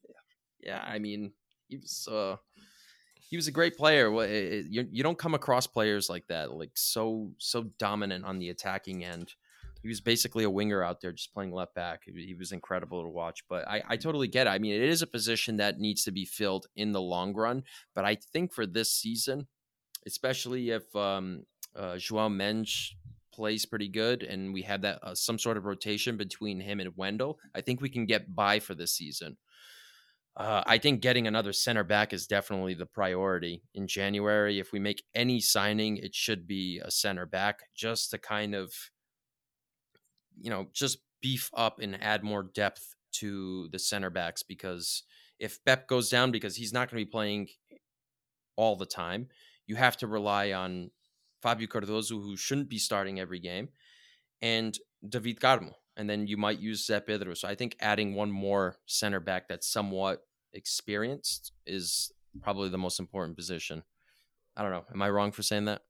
yeah, 0.63 0.83
I 0.87 0.99
mean, 0.99 1.33
he 1.69 1.77
was 1.79 2.09
uh, 2.11 2.37
he 3.15 3.37
was 3.37 3.47
a 3.47 3.53
great 3.53 3.77
player. 3.77 4.11
You 4.69 4.87
you 4.91 5.03
don't 5.03 5.19
come 5.19 5.35
across 5.35 5.67
players 5.67 6.09
like 6.11 6.27
that, 6.29 6.53
like 6.53 6.73
so 6.75 7.33
so 7.39 7.65
dominant 7.79 8.25
on 8.25 8.39
the 8.39 8.51
attacking 8.51 9.05
end. 9.05 9.35
He 9.83 9.89
was 9.89 10.01
basically 10.01 10.45
a 10.45 10.51
winger 10.51 10.83
out 10.83 11.01
there, 11.01 11.13
just 11.13 11.33
playing 11.33 11.53
left 11.53 11.75
back. 11.75 12.03
He 12.05 12.35
was 12.35 12.53
incredible 12.53 13.03
to 13.03 13.09
watch. 13.09 13.45
But 13.49 13.67
I, 13.67 13.83
I 13.89 13.97
totally 13.97 14.29
get 14.29 14.47
it. 14.47 14.51
I 14.51 14.59
mean, 14.59 14.75
it 14.75 14.89
is 14.89 15.03
a 15.03 15.07
position 15.07 15.57
that 15.57 15.79
needs 15.79 16.05
to 16.05 16.11
be 16.11 16.25
filled 16.25 16.67
in 16.77 16.93
the 16.93 17.01
long 17.01 17.35
run. 17.35 17.63
But 17.95 18.05
I 18.05 18.17
think 18.17 18.53
for 18.53 18.67
this 18.67 18.93
season, 18.93 19.47
especially 20.07 20.71
if 20.71 20.95
um, 20.95 21.45
uh, 21.75 21.97
Joao 21.97 22.29
Mendes 22.29 22.95
plays 23.33 23.65
pretty 23.65 23.89
good 23.89 24.23
and 24.23 24.53
we 24.53 24.63
have 24.63 24.83
that 24.83 24.99
uh, 25.03 25.15
some 25.15 25.39
sort 25.39 25.57
of 25.57 25.65
rotation 25.65 26.17
between 26.17 26.61
him 26.61 26.81
and 26.81 26.97
Wendell, 26.97 27.39
I 27.55 27.61
think 27.61 27.81
we 27.81 27.89
can 27.89 28.07
get 28.07 28.35
by 28.35 28.61
for 28.61 28.75
this 28.75 28.93
season. 28.93 29.37
Uh, 30.37 30.63
I 30.67 30.79
think 30.79 31.01
getting 31.01 31.27
another 31.27 31.53
center 31.53 31.85
back 31.85 32.13
is 32.13 32.27
definitely 32.27 32.75
the 32.75 32.87
priority 32.87 33.63
in 33.75 33.87
January. 33.87 34.59
If 34.59 34.73
we 34.73 34.79
make 34.79 35.03
any 35.15 35.41
signing, 35.41 35.97
it 35.97 36.15
should 36.15 36.47
be 36.47 36.81
a 36.85 36.91
center 36.91 37.27
back 37.27 37.61
just 37.75 38.11
to 38.11 38.19
kind 38.19 38.55
of, 38.55 38.73
you 40.41 40.51
know, 40.51 40.67
just 40.73 40.99
beef 41.21 41.51
up 41.55 41.81
and 41.81 42.03
add 42.03 42.25
more 42.25 42.43
depth 42.43 42.95
to 43.13 43.69
the 43.73 43.79
center 43.79 44.11
backs 44.11 44.43
because 44.43 45.03
if 45.39 45.63
Pep 45.65 45.89
goes 45.89 46.09
down 46.09 46.31
because 46.31 46.57
he's 46.57 46.73
not 46.73 46.91
going 46.91 47.01
to 47.01 47.07
be 47.07 47.11
playing 47.11 47.49
all 48.57 48.77
the 48.77 48.87
time, 48.87 49.29
you 49.67 49.77
have 49.77 49.97
to 49.99 50.07
rely 50.07 50.53
on 50.53 50.91
Fabio 51.43 51.67
Cardoso, 51.67 52.11
who 52.11 52.37
shouldn't 52.37 52.69
be 52.69 52.79
starting 52.79 53.19
every 53.19 53.39
game, 53.39 53.69
and 54.43 54.79
David 55.09 55.41
Carmo 55.41 55.73
and 56.01 56.09
then 56.09 56.27
you 56.27 56.39
might 56.39 56.59
use 56.59 56.87
Zé 56.87 57.05
Pedro. 57.05 57.35
So 57.35 57.47
I 57.47 57.55
think 57.55 57.77
adding 57.79 58.15
one 58.15 58.31
more 58.31 58.77
center 58.87 59.21
back 59.21 59.49
that's 59.49 59.71
somewhat 59.71 60.25
experienced 60.55 61.53
is 61.67 62.11
probably 62.41 62.71
the 62.71 62.79
most 62.79 62.99
important 62.99 63.37
position. 63.37 63.83
I 64.57 64.63
don't 64.63 64.71
know. 64.71 64.85
Am 64.93 65.03
I 65.03 65.11
wrong 65.11 65.31
for 65.31 65.43
saying 65.43 65.67
that? 65.67 65.83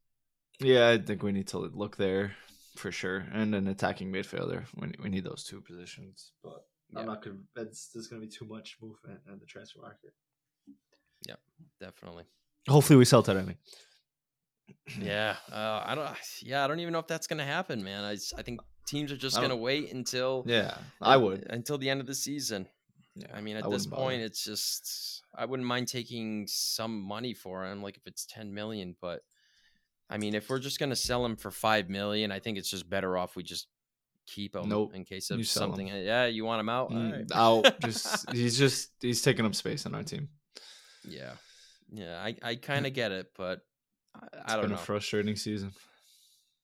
Yeah, 0.58 0.88
I 0.88 0.98
think 0.98 1.22
we 1.22 1.30
need 1.30 1.46
to 1.48 1.58
look 1.58 1.96
there 1.96 2.32
for 2.80 2.90
sure, 2.90 3.26
and 3.32 3.54
an 3.54 3.68
attacking 3.68 4.12
midfielder. 4.12 4.64
We 4.76 4.92
we 5.02 5.08
need 5.08 5.24
those 5.24 5.44
two 5.44 5.60
positions, 5.60 6.32
but 6.42 6.64
yeah. 6.92 7.00
I'm 7.00 7.06
not 7.06 7.22
convinced 7.22 7.90
there's 7.94 8.08
going 8.08 8.20
to 8.20 8.26
be 8.26 8.32
too 8.32 8.46
much 8.46 8.78
movement 8.82 9.20
in 9.28 9.38
the 9.38 9.46
transfer 9.46 9.80
market. 9.80 10.12
Yeah, 11.28 11.36
definitely. 11.78 12.24
Hopefully, 12.68 12.96
we 12.96 13.04
sell 13.04 13.22
Taremi. 13.22 13.56
yeah, 15.00 15.36
uh, 15.52 15.82
I 15.84 15.94
don't. 15.94 16.08
Yeah, 16.42 16.64
I 16.64 16.66
don't 16.66 16.80
even 16.80 16.92
know 16.92 16.98
if 16.98 17.06
that's 17.06 17.26
going 17.26 17.38
to 17.38 17.44
happen, 17.44 17.84
man. 17.84 18.04
I 18.04 18.16
I 18.36 18.42
think 18.42 18.60
teams 18.86 19.12
are 19.12 19.16
just 19.16 19.36
going 19.36 19.50
to 19.50 19.56
wait 19.56 19.92
until 19.92 20.44
yeah, 20.46 20.76
I 21.00 21.16
would 21.16 21.46
until 21.50 21.78
the 21.78 21.90
end 21.90 22.00
of 22.00 22.06
the 22.06 22.14
season. 22.14 22.66
Yeah, 23.14 23.26
I 23.34 23.40
mean, 23.40 23.56
at 23.56 23.66
I 23.66 23.70
this 23.70 23.86
point, 23.86 24.18
bother. 24.18 24.24
it's 24.24 24.44
just 24.44 25.22
I 25.36 25.44
wouldn't 25.44 25.66
mind 25.66 25.88
taking 25.88 26.46
some 26.48 27.00
money 27.00 27.34
for 27.34 27.64
him, 27.66 27.82
like 27.82 27.96
if 27.96 28.06
it's 28.06 28.26
ten 28.26 28.54
million. 28.54 28.96
But 29.00 29.20
I 30.10 30.18
mean, 30.18 30.34
if 30.34 30.50
we're 30.50 30.58
just 30.58 30.80
going 30.80 30.90
to 30.90 30.96
sell 30.96 31.24
him 31.24 31.36
for 31.36 31.52
five 31.52 31.88
million, 31.88 32.32
I 32.32 32.40
think 32.40 32.58
it's 32.58 32.68
just 32.68 32.90
better 32.90 33.16
off 33.16 33.36
we 33.36 33.44
just 33.44 33.68
keep 34.26 34.56
him 34.56 34.68
nope. 34.68 34.92
in 34.94 35.04
case 35.04 35.30
of 35.30 35.44
something. 35.46 35.86
Him. 35.86 36.04
Yeah, 36.04 36.26
you 36.26 36.44
want 36.44 36.60
him 36.60 36.68
out? 36.68 36.90
Mm, 36.90 37.12
right. 37.12 37.26
Out. 37.32 37.80
just 37.84 38.30
he's 38.32 38.58
just 38.58 38.90
he's 39.00 39.22
taking 39.22 39.46
up 39.46 39.54
space 39.54 39.86
on 39.86 39.94
our 39.94 40.02
team. 40.02 40.28
Yeah, 41.08 41.32
yeah, 41.92 42.20
I 42.20 42.36
I 42.42 42.54
kind 42.56 42.86
of 42.86 42.92
get 42.94 43.12
it, 43.12 43.28
but 43.36 43.60
I, 44.14 44.26
I 44.46 44.52
don't 44.54 44.62
been 44.62 44.70
know. 44.72 44.76
A 44.76 44.78
frustrating 44.78 45.36
season 45.36 45.72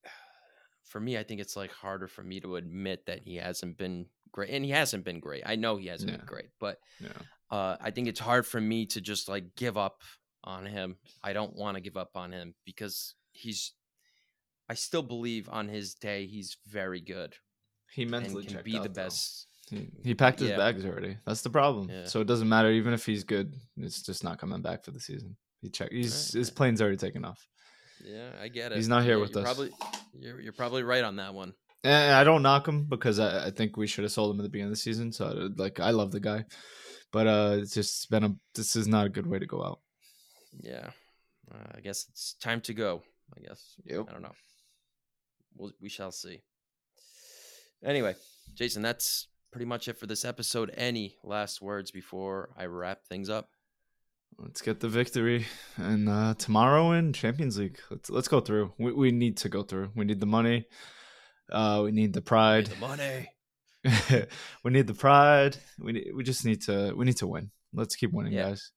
for 0.85 1.01
me, 1.01 1.17
I 1.17 1.23
think 1.23 1.41
it's 1.41 1.57
like 1.57 1.73
harder 1.73 2.09
for 2.09 2.25
me 2.25 2.41
to 2.41 2.57
admit 2.57 3.07
that 3.07 3.21
he 3.21 3.37
hasn't 3.37 3.79
been 3.79 4.07
great, 4.33 4.51
and 4.51 4.65
he 4.65 4.73
hasn't 4.73 5.05
been 5.05 5.21
great. 5.21 5.45
I 5.47 5.55
know 5.55 5.77
he 5.77 5.87
hasn't 5.87 6.11
yeah. 6.11 6.17
been 6.17 6.27
great, 6.27 6.51
but 6.59 6.79
yeah. 7.01 7.09
uh, 7.57 7.77
I 7.81 7.93
think 7.93 8.09
it's 8.09 8.21
hard 8.21 8.45
for 8.45 8.61
me 8.61 8.87
to 8.87 9.01
just 9.01 9.29
like 9.29 9.55
give 9.57 9.79
up 9.79 10.03
on 10.43 10.67
him. 10.67 10.97
I 11.23 11.33
don't 11.33 11.57
want 11.57 11.77
to 11.77 11.81
give 11.81 11.97
up 11.97 12.11
on 12.15 12.33
him 12.33 12.55
because 12.65 13.15
he's. 13.37 13.73
I 14.69 14.75
still 14.75 15.03
believe 15.03 15.49
on 15.49 15.69
his 15.69 15.95
day 15.95 16.27
he's 16.27 16.57
very 16.67 17.01
good. 17.01 17.35
He 17.93 18.05
mentally 18.05 18.45
can 18.45 18.63
be 18.65 18.77
out, 18.77 18.83
the 18.83 18.89
best. 18.89 19.47
He, 19.71 19.89
he, 20.03 20.15
packed 20.15 20.41
his 20.41 20.51
yeah. 20.51 20.57
bags 20.57 20.85
already. 20.85 21.17
That's 21.25 21.43
the 21.43 21.51
problem. 21.51 21.91
So 22.07 22.21
it 22.21 22.27
doesn't 22.27 22.49
matter 22.49 22.71
even 22.71 22.93
if 22.93 23.07
he's 23.07 23.25
good. 23.25 23.55
It's 23.77 24.03
just 24.03 24.25
not 24.25 24.39
coming 24.39 24.63
back 24.63 24.85
for 24.85 24.91
the 24.91 25.01
season. 25.01 25.37
He 25.63 25.71
checked. 25.71 25.93
He's 25.93 26.33
right. 26.35 26.41
his 26.41 26.51
plane's 26.51 26.81
already 26.81 26.97
taken 26.97 27.25
off. 27.25 27.47
Yeah, 28.05 28.31
I 28.41 28.49
get 28.49 28.73
it. 28.73 28.77
He's 28.77 28.89
not 28.89 29.05
here 29.05 29.17
yeah, 29.17 29.23
with 29.23 29.37
us. 29.37 29.45
Probably, 29.45 29.71
you're, 30.19 30.41
you're 30.41 30.53
probably 30.53 30.83
right 30.83 31.03
on 31.03 31.17
that 31.17 31.35
one. 31.35 31.55
And 31.83 32.15
I 32.15 32.25
don't 32.25 32.43
knock 32.43 32.67
him 32.67 32.85
because 32.85 33.19
I, 33.19 33.47
I 33.47 33.51
think 33.51 33.77
we 33.77 33.87
should 33.87 34.05
have 34.05 34.13
sold 34.13 34.35
him 34.35 34.41
at 34.41 34.43
the 34.43 34.49
beginning 34.49 34.73
of 34.73 34.77
the 34.77 34.81
season. 34.81 35.13
So 35.13 35.51
like 35.57 35.81
I 35.81 35.91
love 35.91 36.11
the 36.11 36.21
guy, 36.21 36.45
but 37.13 37.27
uh, 37.27 37.57
it's 37.61 37.75
just 37.75 38.11
been 38.11 38.25
a. 38.25 38.35
This 38.55 38.77
is 38.77 38.87
not 38.87 39.07
a 39.07 39.11
good 39.11 39.27
way 39.27 39.39
to 39.39 39.47
go 39.47 39.65
out. 39.65 39.81
Yeah, 40.61 40.91
uh, 41.53 41.73
I 41.75 41.81
guess 41.81 42.07
it's 42.11 42.35
time 42.35 42.61
to 42.63 42.75
go. 42.75 43.03
I 43.35 43.41
guess. 43.41 43.75
Yep. 43.85 44.07
I 44.09 44.13
don't 44.13 44.23
know. 44.23 44.35
We'll, 45.57 45.73
we 45.81 45.89
shall 45.89 46.13
see. 46.13 46.43
Anyway, 47.85 48.15
Jason, 48.55 48.83
that's 48.83 49.29
pretty 49.53 49.67
much 49.67 49.89
it 49.89 49.99
for 49.99 50.07
this 50.07 50.25
episode. 50.25 50.71
Any 50.77 51.17
last 51.23 51.63
words 51.63 51.91
before 51.91 52.51
I 52.57 52.67
wrap 52.67 53.05
things 53.05 53.31
up? 53.31 53.49
Let's 54.39 54.61
get 54.61 54.81
the 54.81 54.89
victory, 54.89 55.47
and 55.77 56.09
uh, 56.11 56.35
tomorrow 56.37 56.93
in 56.93 57.15
Champions 57.15 57.59
League. 57.59 57.79
Let's 57.91 58.11
let's 58.11 58.29
go 58.29 58.41
through. 58.41 58.75
We 58.79 58.93
we 58.93 59.11
need 59.11 59.39
to 59.39 59.49
go 59.49 59.63
through. 59.63 59.93
We 59.95 60.05
need 60.05 60.21
the 60.21 60.27
money. 60.27 60.67
Uh, 61.51 61.81
we 61.85 61.93
need 61.93 62.13
the 62.13 62.21
pride. 62.21 62.69
Need 62.69 62.77
the 62.77 62.87
money. 62.87 64.27
we 64.65 64.71
need 64.73 64.87
the 64.89 64.95
pride. 64.95 65.57
We 65.79 65.93
need, 65.93 66.09
we 66.15 66.23
just 66.23 66.45
need 66.45 66.61
to 66.63 66.93
we 66.95 67.07
need 67.07 67.17
to 67.19 67.27
win. 67.27 67.51
Let's 67.73 67.97
keep 67.97 68.13
winning, 68.13 68.33
yeah. 68.33 68.51
guys. 68.51 68.73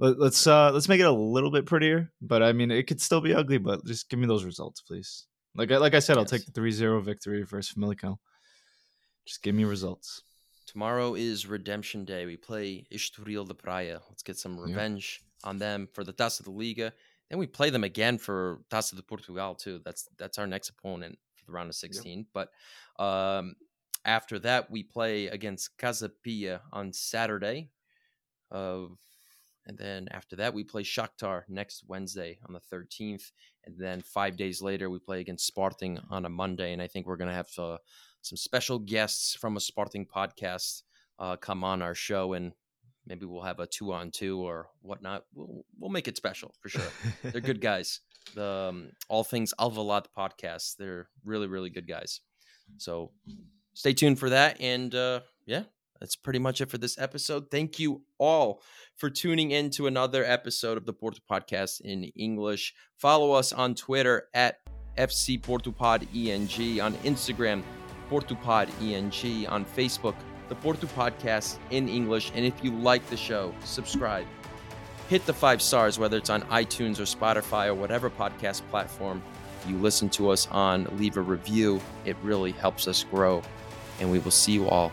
Let, 0.00 0.18
let's 0.18 0.46
uh 0.46 0.72
let's 0.72 0.88
make 0.88 1.00
it 1.00 1.06
a 1.06 1.12
little 1.12 1.50
bit 1.50 1.66
prettier. 1.66 2.10
But 2.22 2.42
I 2.42 2.52
mean, 2.52 2.70
it 2.70 2.86
could 2.86 3.00
still 3.00 3.20
be 3.20 3.34
ugly. 3.34 3.58
But 3.58 3.84
just 3.84 4.08
give 4.08 4.18
me 4.18 4.26
those 4.26 4.44
results, 4.44 4.80
please. 4.80 5.26
Like 5.54 5.70
I, 5.70 5.76
like 5.76 5.94
I 5.94 5.98
said, 5.98 6.16
yes. 6.16 6.18
I'll 6.18 6.38
take 6.38 6.46
the 6.46 6.58
3-0 6.58 7.02
victory 7.02 7.42
versus 7.42 7.74
Famalicão. 7.76 8.18
Just 9.26 9.42
give 9.42 9.54
me 9.54 9.64
results. 9.64 10.22
Tomorrow 10.66 11.14
is 11.14 11.46
Redemption 11.46 12.04
Day. 12.04 12.24
We 12.26 12.36
play 12.36 12.86
Estoril 12.92 13.46
de 13.46 13.54
Praia. 13.54 14.00
Let's 14.08 14.22
get 14.22 14.38
some 14.38 14.58
revenge 14.58 15.20
on 15.42 15.58
them 15.58 15.88
for 15.92 16.04
the 16.04 16.12
Taça 16.12 16.44
de 16.44 16.50
Liga. 16.50 16.92
Then 17.28 17.38
we 17.38 17.46
play 17.46 17.70
them 17.70 17.84
again 17.84 18.18
for 18.18 18.60
Taça 18.70 18.94
de 18.94 19.02
Portugal 19.02 19.54
too. 19.54 19.80
That's 19.84 20.08
that's 20.16 20.38
our 20.38 20.46
next 20.46 20.70
opponent 20.70 21.18
for 21.34 21.44
the 21.44 21.52
round 21.52 21.68
of 21.68 21.74
16. 21.74 22.26
But 22.32 22.50
um, 22.98 23.56
after 24.04 24.38
that, 24.40 24.70
we 24.70 24.82
play 24.84 25.26
against 25.26 25.76
Casa 25.76 26.08
Pia 26.08 26.60
on 26.72 26.92
Saturday. 26.92 27.70
Of 28.52 28.96
and 29.66 29.76
then 29.78 30.08
after 30.10 30.36
that, 30.36 30.54
we 30.54 30.64
play 30.64 30.82
Shakhtar 30.82 31.42
next 31.48 31.84
Wednesday 31.86 32.38
on 32.46 32.54
the 32.54 32.76
13th. 32.76 33.30
And 33.64 33.76
then 33.78 34.00
five 34.00 34.36
days 34.36 34.62
later, 34.62 34.88
we 34.88 34.98
play 34.98 35.20
against 35.20 35.46
Sporting 35.46 35.98
on 36.10 36.24
a 36.24 36.30
Monday. 36.30 36.72
And 36.72 36.80
I 36.80 36.86
think 36.86 37.06
we're 37.06 37.16
going 37.16 37.28
to 37.28 37.34
have 37.34 37.50
to 37.52 37.78
some 38.22 38.36
special 38.36 38.78
guests 38.78 39.34
from 39.34 39.56
a 39.56 39.60
Sporting 39.60 40.06
podcast 40.06 40.82
uh, 41.18 41.36
come 41.36 41.62
on 41.64 41.82
our 41.82 41.94
show, 41.94 42.32
and 42.32 42.52
maybe 43.06 43.26
we'll 43.26 43.42
have 43.42 43.60
a 43.60 43.66
two 43.66 43.92
on 43.92 44.10
two 44.10 44.40
or 44.40 44.68
whatnot. 44.82 45.24
We'll 45.34 45.64
we'll 45.78 45.90
make 45.90 46.08
it 46.08 46.16
special 46.16 46.54
for 46.60 46.68
sure. 46.68 46.90
They're 47.22 47.40
good 47.40 47.60
guys. 47.70 48.00
The 48.34 48.68
um, 48.70 48.92
All 49.08 49.24
Things 49.24 49.52
Alvalade 49.58 50.06
podcast. 50.16 50.76
They're 50.76 51.08
really 51.24 51.46
really 51.46 51.70
good 51.70 51.86
guys. 51.86 52.20
So 52.78 53.12
stay 53.74 53.92
tuned 53.92 54.18
for 54.18 54.30
that, 54.30 54.60
and 54.60 54.94
uh, 54.94 55.20
yeah. 55.46 55.64
That's 56.00 56.16
pretty 56.16 56.38
much 56.38 56.60
it 56.60 56.70
for 56.70 56.78
this 56.78 56.98
episode. 56.98 57.50
Thank 57.50 57.78
you 57.78 58.02
all 58.18 58.62
for 58.96 59.10
tuning 59.10 59.50
in 59.50 59.70
to 59.70 59.86
another 59.86 60.24
episode 60.24 60.78
of 60.78 60.86
the 60.86 60.94
Porto 60.94 61.20
Podcast 61.30 61.82
in 61.82 62.04
English. 62.16 62.74
Follow 62.96 63.32
us 63.32 63.52
on 63.52 63.74
Twitter 63.74 64.28
at 64.32 64.60
FC 64.96 65.40
Portupod 65.40 66.06
ENG, 66.14 66.80
on 66.80 66.94
Instagram 67.04 67.62
PortuPod 68.10 68.68
ENG 68.82 69.46
on 69.46 69.64
Facebook, 69.64 70.16
the 70.48 70.54
Porto 70.56 70.86
Podcast 70.88 71.58
in 71.70 71.88
English. 71.88 72.32
And 72.34 72.44
if 72.44 72.64
you 72.64 72.72
like 72.72 73.06
the 73.08 73.16
show, 73.16 73.54
subscribe. 73.64 74.26
Hit 75.08 75.24
the 75.26 75.34
five 75.34 75.60
stars, 75.60 75.98
whether 75.98 76.16
it's 76.16 76.30
on 76.30 76.42
iTunes 76.42 76.98
or 76.98 77.02
Spotify 77.02 77.66
or 77.66 77.74
whatever 77.74 78.10
podcast 78.10 78.62
platform 78.70 79.22
you 79.68 79.76
listen 79.78 80.08
to 80.10 80.30
us 80.30 80.48
on. 80.50 80.88
Leave 80.98 81.16
a 81.16 81.20
review. 81.20 81.80
It 82.04 82.16
really 82.22 82.52
helps 82.52 82.88
us 82.88 83.04
grow. 83.04 83.42
And 84.00 84.10
we 84.10 84.18
will 84.18 84.30
see 84.30 84.52
you 84.52 84.68
all 84.68 84.92